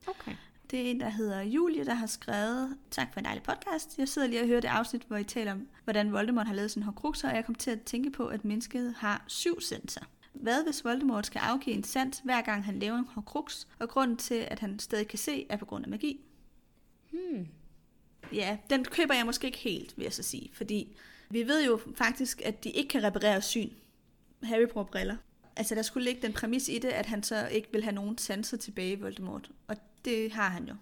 [0.07, 0.33] Okay.
[0.71, 3.99] Det er en, der hedder Julie, der har skrevet, tak for en dejlig podcast.
[3.99, 6.71] Jeg sidder lige og hører det afsnit, hvor I taler om, hvordan Voldemort har lavet
[6.71, 10.07] sin horcruxer, og jeg kom til at tænke på, at mennesket har syv sensorer.
[10.33, 14.17] Hvad hvis Voldemort skal afgive en sans, hver gang han laver en horcrux, og grunden
[14.17, 16.21] til, at han stadig kan se, er på grund af magi?
[17.11, 17.47] Hmm.
[18.33, 20.97] Ja, den køber jeg måske ikke helt, vil jeg så sige, fordi
[21.31, 23.71] vi ved jo faktisk, at de ikke kan reparere syn.
[24.43, 25.17] Harry bruger briller.
[25.57, 28.19] Altså, der skulle ligge den præmis i det, at han så ikke vil have nogen
[28.19, 29.51] sanser tilbage i Voldemort.
[29.69, 30.75] Og det har han jo.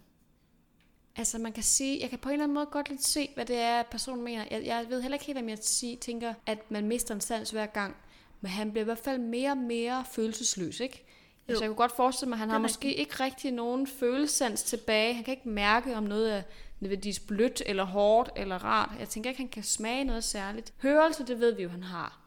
[1.15, 3.45] Altså man kan sige, jeg kan på en eller anden måde godt lidt se, hvad
[3.45, 4.45] det er, personen mener.
[4.51, 7.51] Jeg, jeg ved heller ikke helt, om jeg sige, tænker, at man mister en sans
[7.51, 7.95] hver gang.
[8.41, 11.05] Men han bliver i hvert fald mere og mere følelsesløs, ikke?
[11.05, 11.51] Jo.
[11.51, 15.13] Altså jeg kunne godt forestille mig, at han har måske ikke rigtig nogen følelsesans tilbage.
[15.13, 16.41] Han kan ikke mærke, om noget er
[16.79, 18.99] nødvendigvis blødt, eller hårdt, eller rart.
[18.99, 20.73] Jeg tænker ikke, han kan smage noget særligt.
[20.77, 22.18] Hørelse, det ved vi jo, han har.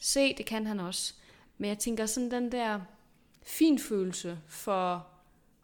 [0.00, 1.14] Se, det kan han også.
[1.58, 2.80] Men jeg tænker sådan den der
[3.42, 5.06] finfølelse for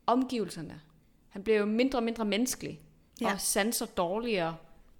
[0.06, 0.80] omgivelserne.
[1.28, 2.80] Han bliver jo mindre og mindre menneskelig,
[3.20, 3.32] Ja.
[3.32, 4.56] og sanser dårligere,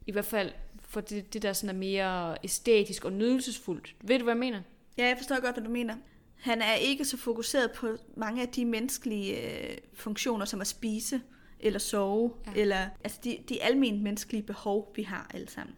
[0.07, 3.95] i hvert fald for det, det der sådan er mere æstetisk og nydelsesfuldt.
[4.01, 4.63] Ved du, hvad jeg mener?
[4.99, 5.97] Ja, jeg forstår godt, hvad du mener.
[6.37, 11.21] Han er ikke så fokuseret på mange af de menneskelige øh, funktioner, som at spise
[11.61, 12.33] eller sove.
[12.47, 12.53] Ja.
[12.61, 15.77] eller altså de, de almindelige menneskelige behov, vi har alle sammen.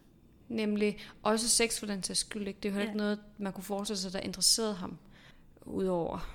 [0.49, 2.47] Nemlig også sex for den sags skyld.
[2.47, 2.59] Ikke?
[2.63, 2.85] Det er jo Ja.
[2.85, 4.97] ikke noget, man kunne forestille sig, der interesserede ham,
[5.65, 6.31] udover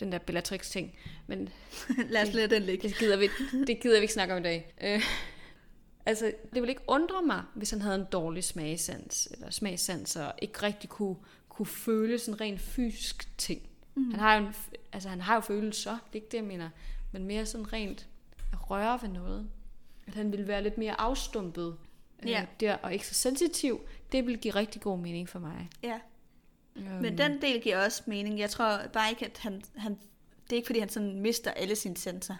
[0.00, 0.98] den der Bellatrix-ting.
[1.26, 1.48] Men
[2.10, 2.88] Lad os lade den ligge.
[2.88, 3.28] det gider vi,
[3.66, 4.74] det gider vi ikke snakke om i dag.
[4.82, 5.02] Øh,
[6.06, 10.32] altså, det ville ikke undre mig, hvis han havde en dårlig smagsans, eller smagssans, og
[10.42, 11.16] ikke rigtig kunne,
[11.48, 13.62] kunne føle sådan rent fysisk ting.
[13.94, 14.10] Mm.
[14.10, 14.54] Han, har jo en,
[14.92, 16.70] altså, han har jo følelser, det er ikke det, jeg mener,
[17.12, 18.06] men mere sådan rent
[18.52, 19.48] at røre ved noget.
[20.06, 21.76] At han ville være lidt mere afstumpet
[22.28, 22.40] Ja.
[22.42, 23.80] øh, der, og ikke så sensitiv.
[24.12, 25.68] Det vil give rigtig god mening for mig.
[25.82, 25.98] Ja.
[26.76, 28.38] Øhm, Men den del giver også mening.
[28.38, 29.92] Jeg tror bare ikke, at han, han...
[30.44, 32.38] Det er ikke, fordi han sådan mister alle sine sensorer.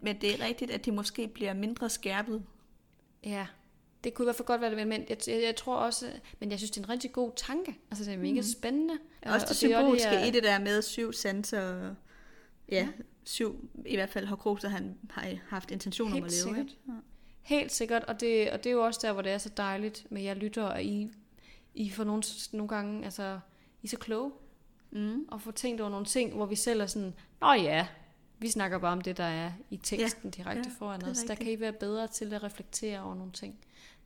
[0.00, 2.44] Men det er rigtigt, at de måske bliver mindre skærpet.
[3.24, 3.46] Ja,
[4.04, 6.06] det kunne i hvert fald godt være det, men jeg, jeg, jeg tror også,
[6.40, 7.78] men jeg synes, det er en rigtig god tanke.
[7.90, 8.94] Altså, det er mega spændende.
[9.22, 11.60] Og også Og det er også det, jeg- i det der med syv sanser.
[11.88, 11.94] og-
[12.70, 12.88] Ja,
[13.24, 16.30] syv, i hvert fald Horcruxer, han har haft intention om at leve.
[16.30, 16.58] sikkert.
[16.58, 16.72] Ikke?
[16.88, 16.92] Ja.
[17.48, 20.06] Helt sikkert, og det, og det er jo også der, hvor det er så dejligt
[20.10, 21.10] med jer lytter, og I,
[21.74, 22.22] I får nogle,
[22.52, 23.40] nogle gange, altså,
[23.82, 24.32] I er så kloge,
[24.90, 25.24] Mm.
[25.28, 27.86] og får tænkt over nogle ting, hvor vi selv er sådan, nå ja,
[28.38, 31.18] vi snakker bare om det, der er i teksten ja, direkte ja, foran os.
[31.18, 33.58] Der kan I være bedre til at reflektere over nogle ting.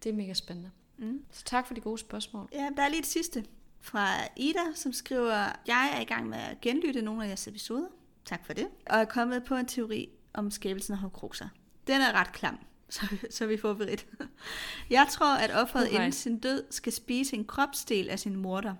[0.02, 0.70] Det er mega spændende.
[0.96, 1.24] Mm.
[1.30, 2.48] Så tak for de gode spørgsmål.
[2.52, 3.44] Ja, der er lige et sidste
[3.80, 4.06] fra
[4.36, 5.34] Ida, som skriver,
[5.66, 7.88] jeg er i gang med at genlytte nogle af jeres episoder.
[8.24, 8.68] Tak for det.
[8.86, 11.48] Og er kommet på en teori om skabelsen af Horcruxer.
[11.86, 12.58] Den er ret klam,
[12.94, 14.06] så, så er vi forberedt.
[14.90, 15.94] Jeg tror, at offeret Okay.
[15.96, 18.74] inden sin død skal spise en kropsdel af sin morter.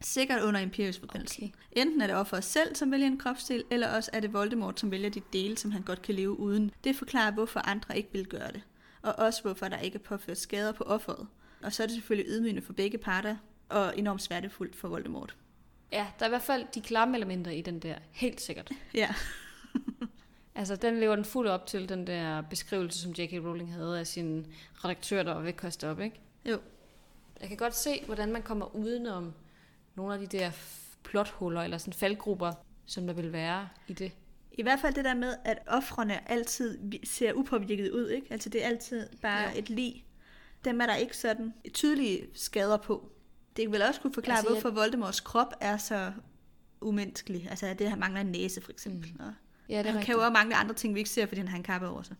[0.00, 1.44] Sikkert under Imperius forbindelsen.
[1.44, 1.82] Okay.
[1.82, 4.90] Enten er det offeret selv, som vælger en kropsdel, eller også er det Voldemort, som
[4.90, 6.70] vælger de dele, som han godt kan leve uden.
[6.84, 8.62] Det forklarer, hvorfor andre ikke vil gøre det.
[9.02, 11.26] Og også hvorfor der ikke er påført skader på offeret.
[11.62, 13.36] Og så er det selvfølgelig ydmygende for begge parter,
[13.68, 15.36] og enormt smertefuldt for Voldemort.
[15.92, 17.94] Ja, der er i hvert fald de klamme elementer i den der.
[18.10, 18.70] Helt sikkert.
[18.94, 19.14] Ja.
[20.56, 23.32] Altså, den lever den fuldt op til den der beskrivelse, som J.K.
[23.32, 26.20] Rowling havde af sin redaktør, der var ved at op, ikke?
[26.44, 26.58] Jo.
[27.40, 29.32] Jeg kan godt se, hvordan man kommer udenom
[29.94, 30.50] nogle af de der
[31.02, 32.52] plothuller eller sådan faldgrupper,
[32.86, 34.12] som der vil være i det.
[34.52, 38.26] I hvert fald det der med, at offrene altid ser upåvirket ud, ikke?
[38.30, 39.58] Altså det er altid bare ja.
[39.58, 40.04] et lig.
[40.64, 43.10] Dem er der ikke sådan tydelige skader på.
[43.56, 44.76] Det vil også kunne forklare, altså, hvorfor jeg...
[44.76, 46.12] Voldemorts krop er så
[46.80, 47.46] umenneskelig.
[47.50, 49.12] Altså det, han mangler en næse, for eksempel.
[49.18, 49.24] Mm.
[49.68, 50.06] Ja, det er han rigtigt.
[50.06, 52.02] kan jo også mangle andre ting, vi ikke ser, fordi han har en kappe over
[52.02, 52.16] sig.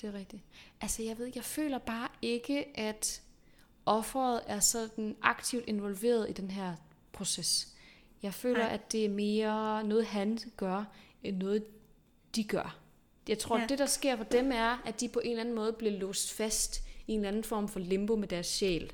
[0.00, 0.42] Det er rigtigt.
[0.80, 3.22] Altså jeg ved jeg føler bare ikke, at
[3.86, 6.74] offeret er sådan aktivt involveret i den her
[7.12, 7.68] proces.
[8.22, 8.74] Jeg føler, Nej.
[8.74, 10.84] at det er mere noget, han gør,
[11.22, 11.64] end noget,
[12.36, 12.78] de gør.
[13.28, 13.66] Jeg tror, ja.
[13.66, 16.32] det, der sker for dem, er, at de på en eller anden måde bliver låst
[16.32, 18.92] fast i en eller anden form for limbo med deres sjæl.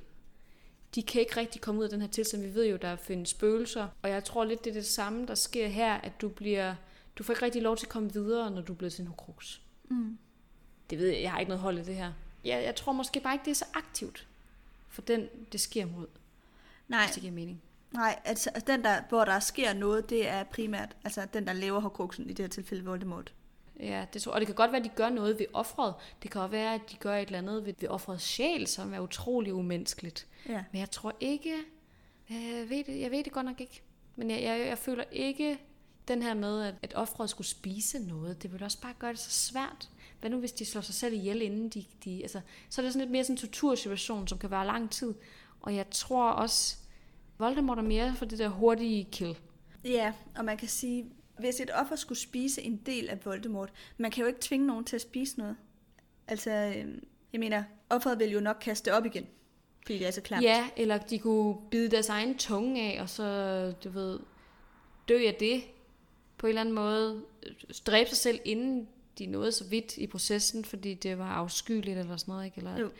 [0.94, 2.42] De kan ikke rigtig komme ud af den her tilstand.
[2.42, 5.34] Vi ved jo, der findes spøgelser, og jeg tror lidt, det er det samme, der
[5.34, 6.74] sker her, at du bliver,
[7.18, 9.14] du får ikke rigtig lov til at komme videre, når du er blevet til en.
[9.88, 10.18] Mm.
[10.90, 12.12] Det ved jeg, jeg har ikke noget hold i det her.
[12.44, 14.28] Jeg, jeg tror måske bare ikke, det er så aktivt
[14.88, 16.06] for den, det sker mod.
[16.88, 17.04] Nej.
[17.04, 17.62] Hvis det giver mening.
[17.92, 21.52] Nej, altså, altså den der, hvor der sker noget, det er primært altså den, der
[21.52, 23.32] lever Horcruxen, i det her tilfælde Voldemort.
[23.80, 25.94] Ja, det tror, og det kan godt være, at de gør noget ved offret.
[26.22, 28.94] Det kan også være, at de gør et eller andet ved, ved offrets sjæl, som
[28.94, 30.26] er utrolig umenneskeligt.
[30.48, 30.64] Ja.
[30.72, 31.54] Men jeg tror ikke,
[32.30, 33.82] jeg ved det, jeg ved det godt nok ikke.
[34.16, 35.58] Men jeg, jeg, jeg føler ikke
[36.08, 38.42] den her med, at, at offret skulle spise noget.
[38.42, 39.88] Det vil også bare gøre det så svært.
[40.20, 41.84] Hvad nu, hvis de slår sig selv ihjel, inden de...
[42.04, 44.90] de altså, så er det sådan lidt mere sådan en tortursituation, som kan være lang
[44.90, 45.14] tid.
[45.60, 46.76] Og jeg tror også,
[47.38, 49.38] Voldemort er mere for det der hurtige kill.
[49.84, 51.06] Ja, og man kan sige,
[51.38, 54.84] hvis et offer skulle spise en del af Voldemort, man kan jo ikke tvinge nogen
[54.84, 55.56] til at spise noget.
[56.28, 59.26] Altså, øhm, jeg mener, offeret vil jo nok kaste op igen,
[59.86, 60.42] fordi det er så klart.
[60.42, 64.20] Ja, eller de kunne bide deres egen tunge af, og så, du ved,
[65.08, 65.62] dø af det
[66.38, 67.22] på en eller anden måde.
[67.86, 68.88] Dræbe sig selv, inden
[69.18, 72.58] de nåede så vidt i processen, fordi det var afskyeligt eller sådan noget, ikke?
[72.58, 72.90] eller jo.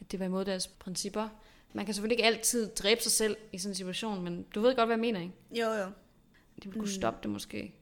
[0.00, 1.28] at det var imod deres principper.
[1.72, 4.76] Man kan selvfølgelig ikke altid dræbe sig selv i sådan en situation, men du ved
[4.76, 5.34] godt, hvad jeg mener, ikke?
[5.50, 5.84] Jo, jo.
[5.84, 7.00] De ville kunne mm.
[7.00, 7.74] stoppe det måske.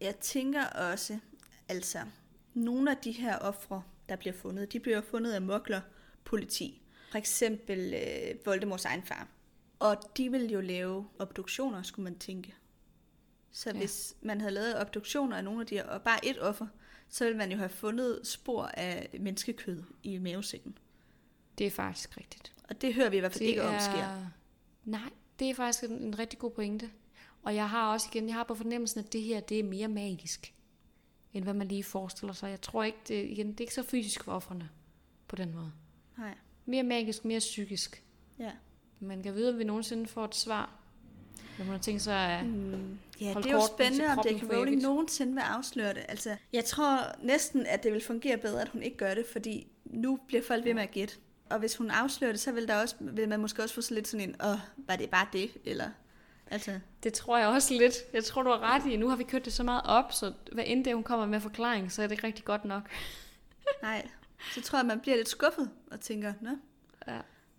[0.00, 1.18] Jeg tænker også,
[1.68, 1.98] altså,
[2.54, 5.80] nogle af de her ofre, der bliver fundet, de bliver fundet af mokler
[6.24, 6.82] politi.
[7.10, 9.28] For eksempel øh, Voldemorts egen far.
[9.78, 12.54] Og de vil jo lave obduktioner, skulle man tænke.
[13.54, 13.76] Så ja.
[13.76, 16.66] hvis man havde lavet obduktioner af nogle af de her, og bare et offer,
[17.08, 20.78] så ville man jo have fundet spor af menneskekød i mavesækken.
[21.58, 22.52] Det er faktisk rigtigt.
[22.68, 24.30] Og det hører vi i hvert fald det ikke om sker.
[24.84, 26.90] Nej, det er faktisk en, en rigtig god pointe.
[27.42, 29.88] Og jeg har også igen, jeg har på fornemmelsen, at det her, det er mere
[29.88, 30.54] magisk,
[31.32, 32.50] end hvad man lige forestiller sig.
[32.50, 34.70] Jeg tror ikke, det, igen, det er ikke så fysisk for offrene
[35.28, 35.72] på den måde.
[36.18, 36.34] Nej.
[36.66, 38.04] Mere magisk, mere psykisk.
[38.38, 38.52] Ja.
[39.00, 40.83] Man kan vide, om vi nogensinde får et svar.
[41.58, 44.52] Når man tænkt sig at mm, Ja, det er jo spændende, om J.K.
[44.52, 46.04] Rowling nogensinde vil afsløre det.
[46.08, 49.66] Altså, jeg tror næsten, at det vil fungere bedre, at hun ikke gør det, fordi
[49.84, 51.14] nu bliver folk ved med at gætte.
[51.50, 53.94] Og hvis hun afslører det, så vil, der også, vil man måske også få så
[53.94, 55.50] lidt sådan en, åh, var det bare det?
[55.64, 55.88] Eller,
[56.50, 56.80] altså.
[57.02, 57.94] Det tror jeg også lidt.
[58.12, 58.96] Jeg tror, du har ret i.
[58.96, 61.40] Nu har vi kørt det så meget op, så hvad end det, hun kommer med
[61.40, 62.82] forklaring, så er det ikke rigtig godt nok.
[63.82, 64.08] Nej,
[64.54, 66.50] så tror jeg, man bliver lidt skuffet og tænker, nå.
[67.06, 67.18] Ja.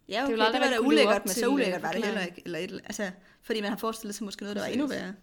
[0.09, 2.41] Ja, okay, det, det var da ulækkert, men så ulækkert var det heller ikke.
[2.45, 3.11] Eller et, altså,
[3.41, 5.13] fordi man har forestillet sig måske noget, der var endnu værre.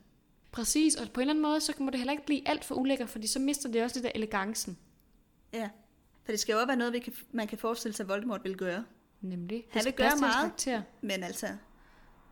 [0.52, 2.74] Præcis, og på en eller anden måde, så må det heller ikke blive alt for
[2.74, 4.78] ulækkert, fordi så mister det også lidt af elegancen.
[5.52, 5.68] Ja.
[6.24, 8.44] For det skal jo også være noget, vi kan, man kan forestille sig, at Voldemort
[8.44, 8.84] vil gøre.
[9.20, 9.64] Nemlig.
[9.70, 10.82] Han vil gøre meget, karakter.
[11.00, 11.46] men altså,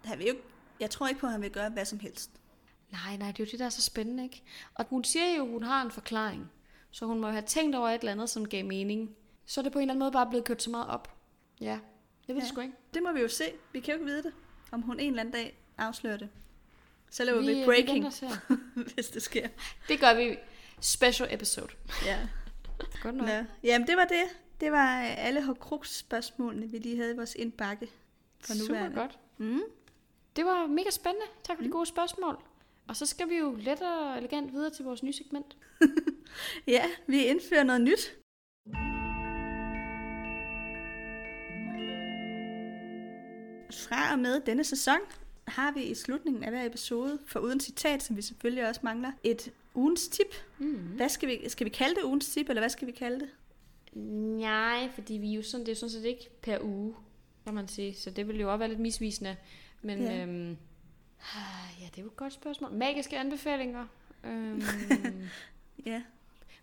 [0.05, 0.35] han vil jo,
[0.81, 2.31] jeg tror ikke på, at han vil gøre hvad som helst.
[2.91, 4.43] Nej, nej, det er jo det, der er så spændende, ikke?
[4.75, 6.51] Og hun siger jo, at hun har en forklaring.
[6.91, 9.17] Så hun må jo have tænkt over et eller andet, som gav mening.
[9.47, 11.17] Så er det på en eller anden måde bare blevet kørt så meget op.
[11.61, 11.79] Ja,
[12.31, 12.47] jeg ved ja.
[12.47, 12.75] det sgu ikke.
[12.95, 13.45] Det må vi jo se.
[13.73, 14.33] Vi kan jo ikke vide det,
[14.73, 16.29] om hun en eller anden dag afslører det.
[17.11, 19.49] Så laver vi, vi breaking, vi hvis det sker.
[19.89, 20.37] Det gør vi.
[20.81, 21.73] Special episode.
[22.07, 22.19] Ja.
[23.03, 23.27] Godt nok.
[23.27, 23.33] Nå.
[23.63, 24.25] Jamen, det var det.
[24.61, 27.89] Det var øh, alle Horcrux-spørgsmålene, vi lige havde i vores indbakke
[28.41, 28.91] for nuværende.
[28.91, 29.19] Super godt.
[29.39, 29.63] Mm.
[30.37, 31.27] Det var mega spændende.
[31.45, 31.69] Tak for mm.
[31.69, 32.39] de gode spørgsmål.
[32.89, 35.57] Og så skal vi jo let og elegant videre til vores nye segment.
[36.67, 38.20] ja, vi indfører noget nyt.
[43.73, 44.99] Fra og med denne sæson
[45.49, 49.13] har vi i slutningen af hver episode, for uden citat, som vi selvfølgelig også mangler,
[49.25, 50.35] et ugens tip.
[50.59, 50.75] Mm.
[50.75, 53.29] Hvad skal vi, skal vi kalde det ugens tip, eller hvad skal vi kalde det?
[54.41, 56.95] Nej, fordi vi jo sådan, det er sådan set ikke per uge,
[57.45, 57.95] kan man sige.
[57.95, 59.37] Så det vil jo også være lidt misvisende.
[59.83, 60.57] Men ja, øhm,
[61.81, 62.73] ja det er jo et godt spørgsmål.
[62.73, 63.87] Magiske anbefalinger.
[64.25, 64.63] Øhm,
[65.87, 66.03] ja.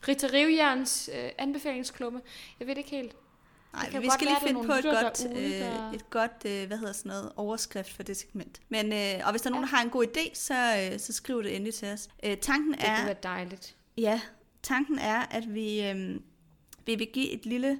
[0.08, 2.22] Rita Rivjerns øh, anbefalingsklumme.
[2.60, 3.16] Jeg ved det ikke helt.
[3.73, 5.88] Nej, vi skal lige finde på et godt, derude, der...
[5.89, 8.61] øh, et godt øh, hvad hedder sådan noget, overskrift for det segment.
[8.69, 9.72] Men, øh, og hvis der er nogen, ja.
[9.72, 12.10] der har en god idé, så, øh, så skriv det endelig til os.
[12.23, 12.95] Øh, tanken det er...
[12.95, 13.76] Det være dejligt.
[13.98, 14.22] Ja,
[14.64, 16.22] tanken er, at vi, øhm,
[16.85, 17.80] vi vil give et lille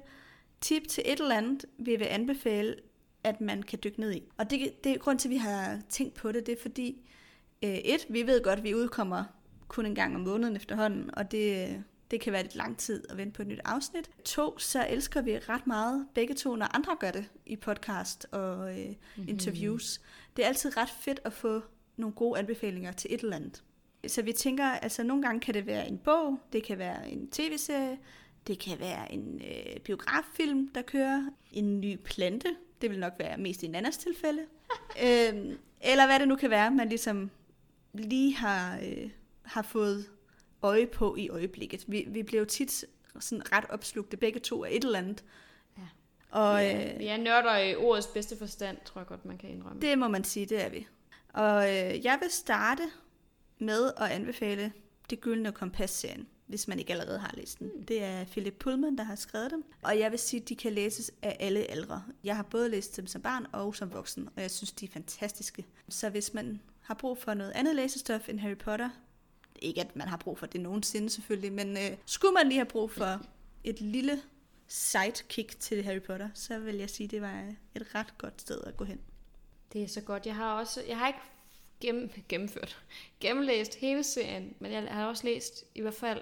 [0.60, 2.76] tip til et eller andet, vi vil anbefale,
[3.24, 4.22] at man kan dykke ned i.
[4.36, 7.08] Og det, det er grund til, at vi har tænkt på det, det er fordi,
[7.62, 9.24] øh, et, vi ved godt, at vi udkommer
[9.68, 13.16] kun en gang om måneden efterhånden, og det, det kan være lidt lang tid at
[13.16, 14.10] vente på et nyt afsnit.
[14.24, 18.80] To, så elsker vi ret meget begge to, når andre gør det i podcast og
[18.80, 19.28] øh, mm-hmm.
[19.28, 20.00] interviews.
[20.36, 21.62] Det er altid ret fedt at få
[21.96, 23.62] nogle gode anbefalinger til et eller andet.
[24.06, 27.30] Så vi tænker, altså nogle gange kan det være en bog, det kan være en
[27.30, 27.98] tv-serie,
[28.46, 32.48] det kan være en øh, biograffilm, der kører, en ny plante,
[32.80, 34.42] det vil nok være mest i en andens tilfælde,
[35.04, 37.30] øhm, eller hvad det nu kan være, man ligesom
[37.94, 39.10] lige har, øh,
[39.42, 40.06] har fået
[40.62, 41.84] øje på i øjeblikket.
[41.86, 42.84] Vi, vi bliver jo tit
[43.20, 45.24] sådan ret opslugte begge to af et eller andet.
[45.78, 45.82] Ja.
[46.30, 49.50] Og, ja, øh, vi er nørder i ordets bedste forstand, tror jeg godt, man kan
[49.50, 49.80] indrømme.
[49.80, 50.86] Det må man sige, det er vi.
[51.32, 52.82] Og øh, jeg vil starte
[53.58, 54.72] med at anbefale
[55.10, 57.70] Det Gyldne Kompas-serien, hvis man ikke allerede har læst den.
[57.74, 57.84] Mm.
[57.84, 60.72] Det er Philip Pullman, der har skrevet dem, og jeg vil sige, at de kan
[60.72, 62.02] læses af alle aldre.
[62.24, 64.90] Jeg har både læst dem som barn og som voksen, og jeg synes, de er
[64.90, 65.66] fantastiske.
[65.88, 68.90] Så hvis man har brug for noget andet læsestof end Harry Potter,
[69.62, 72.66] ikke at man har brug for det nogensinde selvfølgelig, men øh, skulle man lige have
[72.66, 73.20] brug for
[73.64, 74.22] et lille
[74.66, 78.60] sidekick til Harry Potter, så vil jeg sige, at det var et ret godt sted
[78.66, 79.00] at gå hen.
[79.72, 80.26] Det er så godt.
[80.26, 81.18] Jeg har også, jeg har ikke
[81.80, 82.82] gennem, gennemført,
[83.20, 86.20] gennemlæst hele serien, men jeg har også læst i hvert fald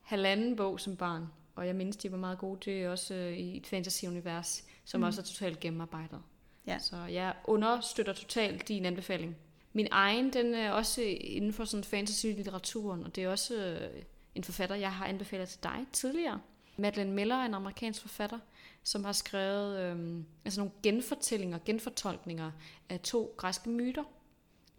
[0.00, 2.60] halvanden bog som barn, og jeg mindes, de var meget gode.
[2.64, 5.04] Det er også øh, i et fantasy-univers, som mm.
[5.04, 6.22] også er totalt gennemarbejdet.
[6.66, 6.78] Ja.
[6.78, 9.36] Så jeg understøtter totalt din anbefaling.
[9.76, 14.02] Min egen, den er også inden for sådan fantasy-litteraturen, og det er også øh,
[14.34, 16.40] en forfatter, jeg har anbefalet til dig tidligere.
[16.76, 18.38] Madeleine Miller er en amerikansk forfatter,
[18.82, 22.50] som har skrevet øh, altså nogle genfortællinger, genfortolkninger
[22.88, 24.04] af to græske myter.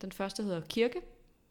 [0.02, 1.02] Den første hedder Kirke,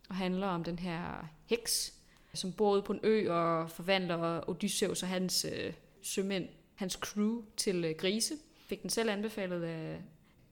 [0.08, 1.94] og handler om den her heks,
[2.34, 5.72] som bor ude på en ø og forvandler Odysseus og hans øh,
[6.02, 8.34] sømænd, hans crew til øh, grise.
[8.66, 10.02] Fik den selv anbefalet af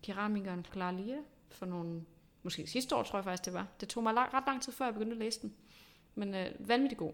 [0.02, 1.18] keramikeren Clara Lia
[1.50, 2.02] for nogle,
[2.42, 3.66] måske sidste år tror jeg faktisk det var.
[3.80, 5.54] Det tog mig lang, ret lang tid før jeg begyndte at læse den.
[6.14, 7.12] Men øh, vanvittig god.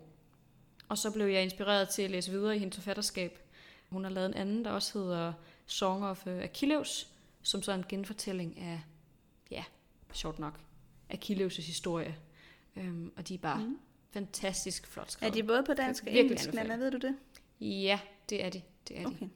[0.88, 3.38] Og så blev jeg inspireret til at læse videre i hendes forfatterskab.
[3.90, 5.32] Hun har lavet en anden, der også hedder
[5.66, 8.80] Song of øh, Achilles, som så er en genfortælling af,
[9.50, 9.64] ja,
[10.12, 10.60] sjovt nok,
[11.14, 12.16] Achilles' historie.
[12.76, 13.78] Øhm, og de er bare mm.
[14.10, 15.34] fantastisk flot Er skrevet.
[15.34, 16.52] de både på dansk og engelsk.
[16.54, 17.16] Nana, ved du det?
[17.60, 18.00] Ja,
[18.30, 18.62] det er de.
[18.88, 19.20] Det er Okay.
[19.20, 19.30] de.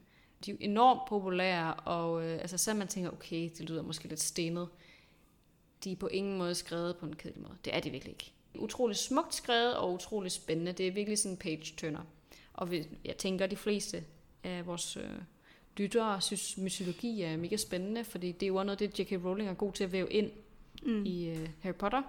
[0.45, 4.21] De er enormt populære, og øh, altså, så man tænker, okay, det lyder måske lidt
[4.21, 4.69] stenet.
[5.85, 7.57] De er på ingen måde skrevet på en kedelig måde.
[7.65, 8.33] Det er de virkelig ikke.
[8.59, 10.73] Utrolig smukt skrevet og utrolig spændende.
[10.73, 12.01] Det er virkelig sådan en page-turner.
[12.53, 14.05] Og vi, jeg tænker, at de fleste
[14.45, 15.11] af vores øh,
[15.77, 19.25] lyttere synes, mytologi er mega spændende, fordi det er jo også noget, det J.K.
[19.25, 20.31] Rowling er god til at væve ind
[20.87, 21.05] Mm.
[21.07, 22.03] i øh, Harry Potter.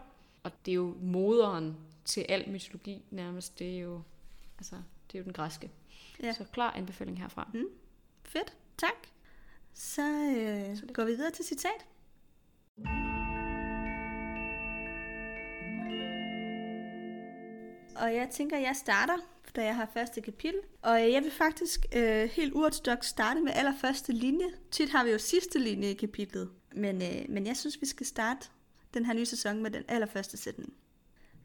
[0.44, 3.60] Og det er jo moderen til al mytologi nærmest.
[3.60, 4.02] Det er jo,
[4.58, 4.76] altså,
[5.12, 5.72] det er jo den græske.
[6.24, 6.34] Ja.
[6.34, 7.52] Så klar anbefaling herfra.
[8.24, 9.08] Fedt, tak.
[9.74, 11.86] Så, øh, Så det- går vi videre til citat.
[17.96, 19.18] Og jeg tænker, jeg starter,
[19.56, 20.60] da jeg har første kapitel.
[20.82, 24.46] Og jeg vil faktisk øh, helt uortodox starte med allerførste linje.
[24.72, 26.50] Tit har vi jo sidste linje i kapitlet.
[26.76, 28.48] Men, øh, men jeg synes, vi skal starte
[28.94, 30.74] den her nye sæson med den allerførste sætning.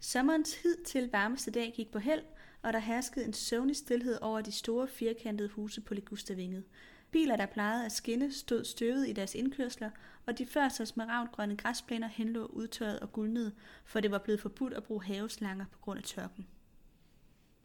[0.01, 2.23] Sommerens hid til varmeste dag gik på held,
[2.63, 6.65] og der herskede en søvnig stilhed over de store firkantede huse på Ligustavinget.
[7.11, 9.91] Biler, der plejede at skinne, stod støvet i deres indkørsler,
[10.27, 13.53] og de før så smaragdgrønne græsplæner henlå udtørret og gulnede,
[13.85, 16.47] for det var blevet forbudt at bruge haveslanger på grund af tørken.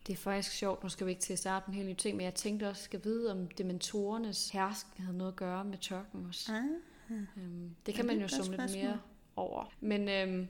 [0.07, 2.17] Det er faktisk sjovt, nu skal vi ikke til at starte en helt ny ting,
[2.17, 6.25] men jeg tænkte også, skal vide, om dementorernes hersk havde noget at gøre med tørken
[6.27, 6.51] også.
[6.53, 6.63] Ah.
[7.09, 8.99] Øhm, det Ja, kan man det er jo summe lidt mere
[9.35, 9.73] over.
[9.79, 10.47] Men øhm,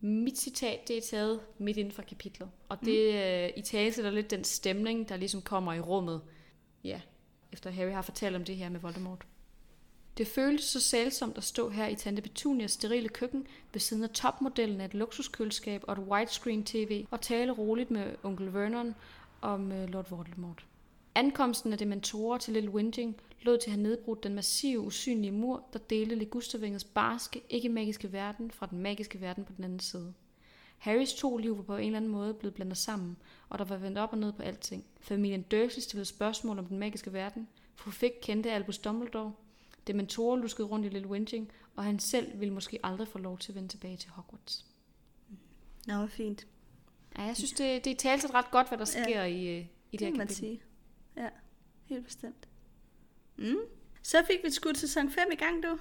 [0.00, 2.50] mit citat, det er taget midt inden for kapitlet.
[2.68, 3.18] Og det Mm.
[3.18, 6.20] øh, i tale sætter lidt den stemning, der ligesom kommer i rummet.
[6.84, 7.00] Ja,
[7.56, 9.26] efter Harry har fortalt om det her med Voldemort.
[10.18, 14.10] Det føltes så sælsomt at stå her i Tante Petunias sterile køkken ved siden af
[14.10, 18.94] topmodellen af et luksuskøleskab og et widescreen tv og tale roligt med onkel Vernon
[19.40, 20.66] om øh, Lord Voldemort.
[21.14, 25.64] Ankomsten af dementorer til Little Whinging lod til at have nedbrudt den massive, usynlige mur,
[25.72, 30.14] der delte Ligustervingets barske, ikke-magiske verden fra den magiske verden på den anden side.
[30.78, 33.16] Harrys to liv var på en eller anden måde blevet blandet sammen,
[33.48, 34.84] og der var vendt op og ned på alting.
[35.00, 37.48] Familien Dursley stillede spørgsmål om den magiske verden.
[37.74, 39.32] Fru Fig kendte Albus Dumbledore.
[39.86, 43.52] Dementorer luskede rundt i Little Whinging, og han selv ville måske aldrig få lov til
[43.52, 44.66] at vende tilbage til Hogwarts.
[45.86, 46.46] Nå, hvor fint.
[47.18, 49.02] Ja, jeg synes, det, det er talt ret godt, hvad der Ja.
[49.04, 50.60] sker i, øh, i det, Det her kan man sige.
[51.16, 51.28] Ja,
[51.84, 52.48] helt bestemt.
[53.36, 53.56] Mm.
[54.02, 55.78] Så fik vi skudt sæson 5 i gang, du.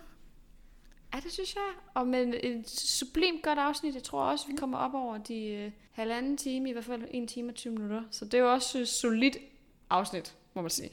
[1.16, 1.74] Ja, det synes jeg.
[1.94, 3.96] Og med et sublimt godt afsnit.
[3.96, 7.28] Jeg tror også, vi kommer op over de øh, halvanden time, i hvert fald en
[7.28, 8.04] time og 20 minutter.
[8.12, 9.38] Så det er jo også et solidt
[9.90, 10.92] afsnit, må man sige.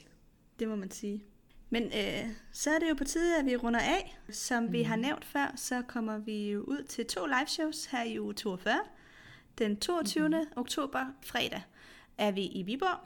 [0.59, 1.23] Det må man sige.
[1.69, 4.17] Men øh, så er det jo på tide, at vi runder af.
[4.29, 8.03] Som vi har nævnt før, så kommer vi jo ud til to live shows her
[8.03, 8.79] i uge 42.
[9.57, 10.27] Den 22.
[10.27, 10.45] Mm-hmm.
[10.55, 11.61] oktober, fredag,
[12.17, 12.99] er vi i Viborg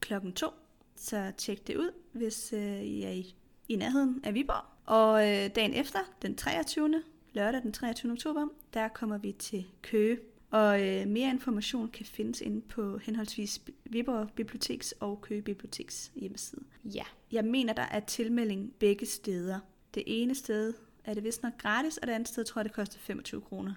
[0.00, 0.48] klokken 2.
[0.96, 3.34] Så tjek det ud, hvis øh, I er i,
[3.68, 4.75] i nærheden af Viborg.
[4.86, 7.02] Og øh, dagen efter, den 23.
[7.32, 8.12] lørdag den 23.
[8.12, 10.18] oktober, der kommer vi til Køge.
[10.50, 16.60] Og øh, mere information kan findes inde på henholdsvis Viborg Biblioteks og Køge Biblioteks hjemmeside.
[16.84, 17.04] Ja.
[17.32, 19.60] Jeg mener, der er tilmelding begge steder.
[19.94, 22.72] Det ene sted er det vist nok gratis, og det andet sted tror jeg, det
[22.72, 23.74] koster 25 kroner.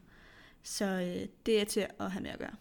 [0.64, 2.56] Så øh, det er til at have med at gøre.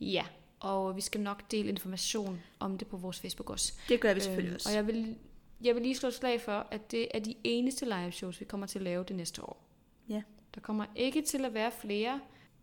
[0.00, 0.24] Ja,
[0.60, 3.72] og vi skal nok dele information om det på vores Facebook også.
[3.88, 4.68] Det gør vi selvfølgelig Øhm, også.
[4.68, 5.16] Og jeg vil,
[5.62, 8.44] jeg vil lige slå et slag for, at det er de eneste live shows, vi
[8.44, 9.64] kommer til at lave det næste år.
[10.08, 10.22] Ja.
[10.54, 12.20] Der kommer ikke til at være flere,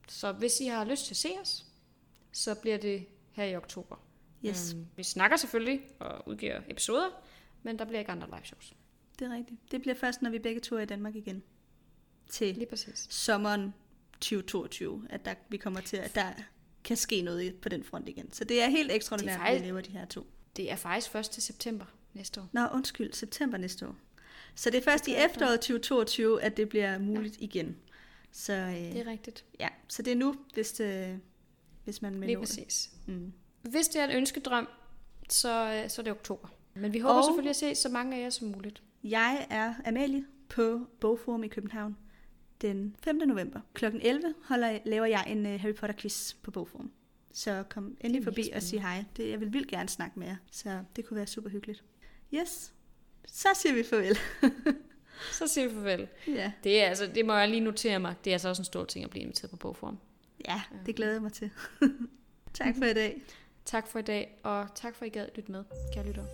[0.07, 1.65] så hvis I har lyst til at se os,
[2.31, 3.95] så bliver det her i oktober.
[4.45, 7.09] Yes, Øhm, vi snakker selvfølgelig og udgiver episoder,
[7.63, 8.73] men der bliver ikke andre live shows.
[9.19, 9.71] det er rigtigt.
[9.71, 11.43] Det bliver først, når vi begge to er i Danmark igen.
[12.29, 13.07] Til Lige præcis.
[13.09, 13.73] sommeren
[14.13, 16.33] 2022, at der, vi kommer til, at der
[16.83, 18.31] kan ske noget på den front igen.
[18.33, 20.27] Så det er helt ekstraordinært, at vi laver de her to.
[20.55, 22.49] Det er faktisk først til september næste år.
[22.51, 23.95] Nå, undskyld, september næste år.
[24.55, 27.43] Så det er først i Det er efteråret 2022, at det bliver muligt ja.
[27.43, 27.75] igen.
[28.31, 29.45] Så, øh, Det er rigtigt.
[29.59, 31.19] ja, så det er nu, hvis, det,
[31.83, 32.47] hvis man vil Lige nå det.
[32.49, 32.91] præcis.
[33.07, 33.33] Mm.
[33.61, 34.67] Hvis det er en ønskedrøm,
[35.29, 36.47] så, øh, så er det oktober.
[36.73, 38.83] Men vi håber Og- selvfølgelig at se så mange af jer som muligt.
[39.03, 41.97] Jeg er Amalie på Bogforum i København
[42.61, 43.15] den 5.
[43.27, 43.59] november.
[43.73, 46.91] Klokken 11 holder, laver jeg en uh, Harry Potter quiz på Bogforum.
[47.31, 48.89] Så kom endelig forbi og sig spændende.
[48.89, 49.03] hej.
[49.17, 51.83] Det, jeg vil vildt gerne snakke med jer, så det kunne være super hyggeligt.
[52.33, 52.73] Yes,
[53.27, 54.17] så siger vi farvel.
[55.31, 56.07] Så siger vi farvel.
[56.27, 56.51] ja.
[56.63, 58.15] Det, er, altså, det må jeg lige notere mig.
[58.23, 59.97] Det er altså også en stor ting at blive inviteret på bogform.
[60.47, 61.49] ja, det glæder jeg mig til.
[62.53, 63.21] tak for i dag.
[63.65, 66.25] Tak for i dag, og tak for at I gad lytte med, kære lytter.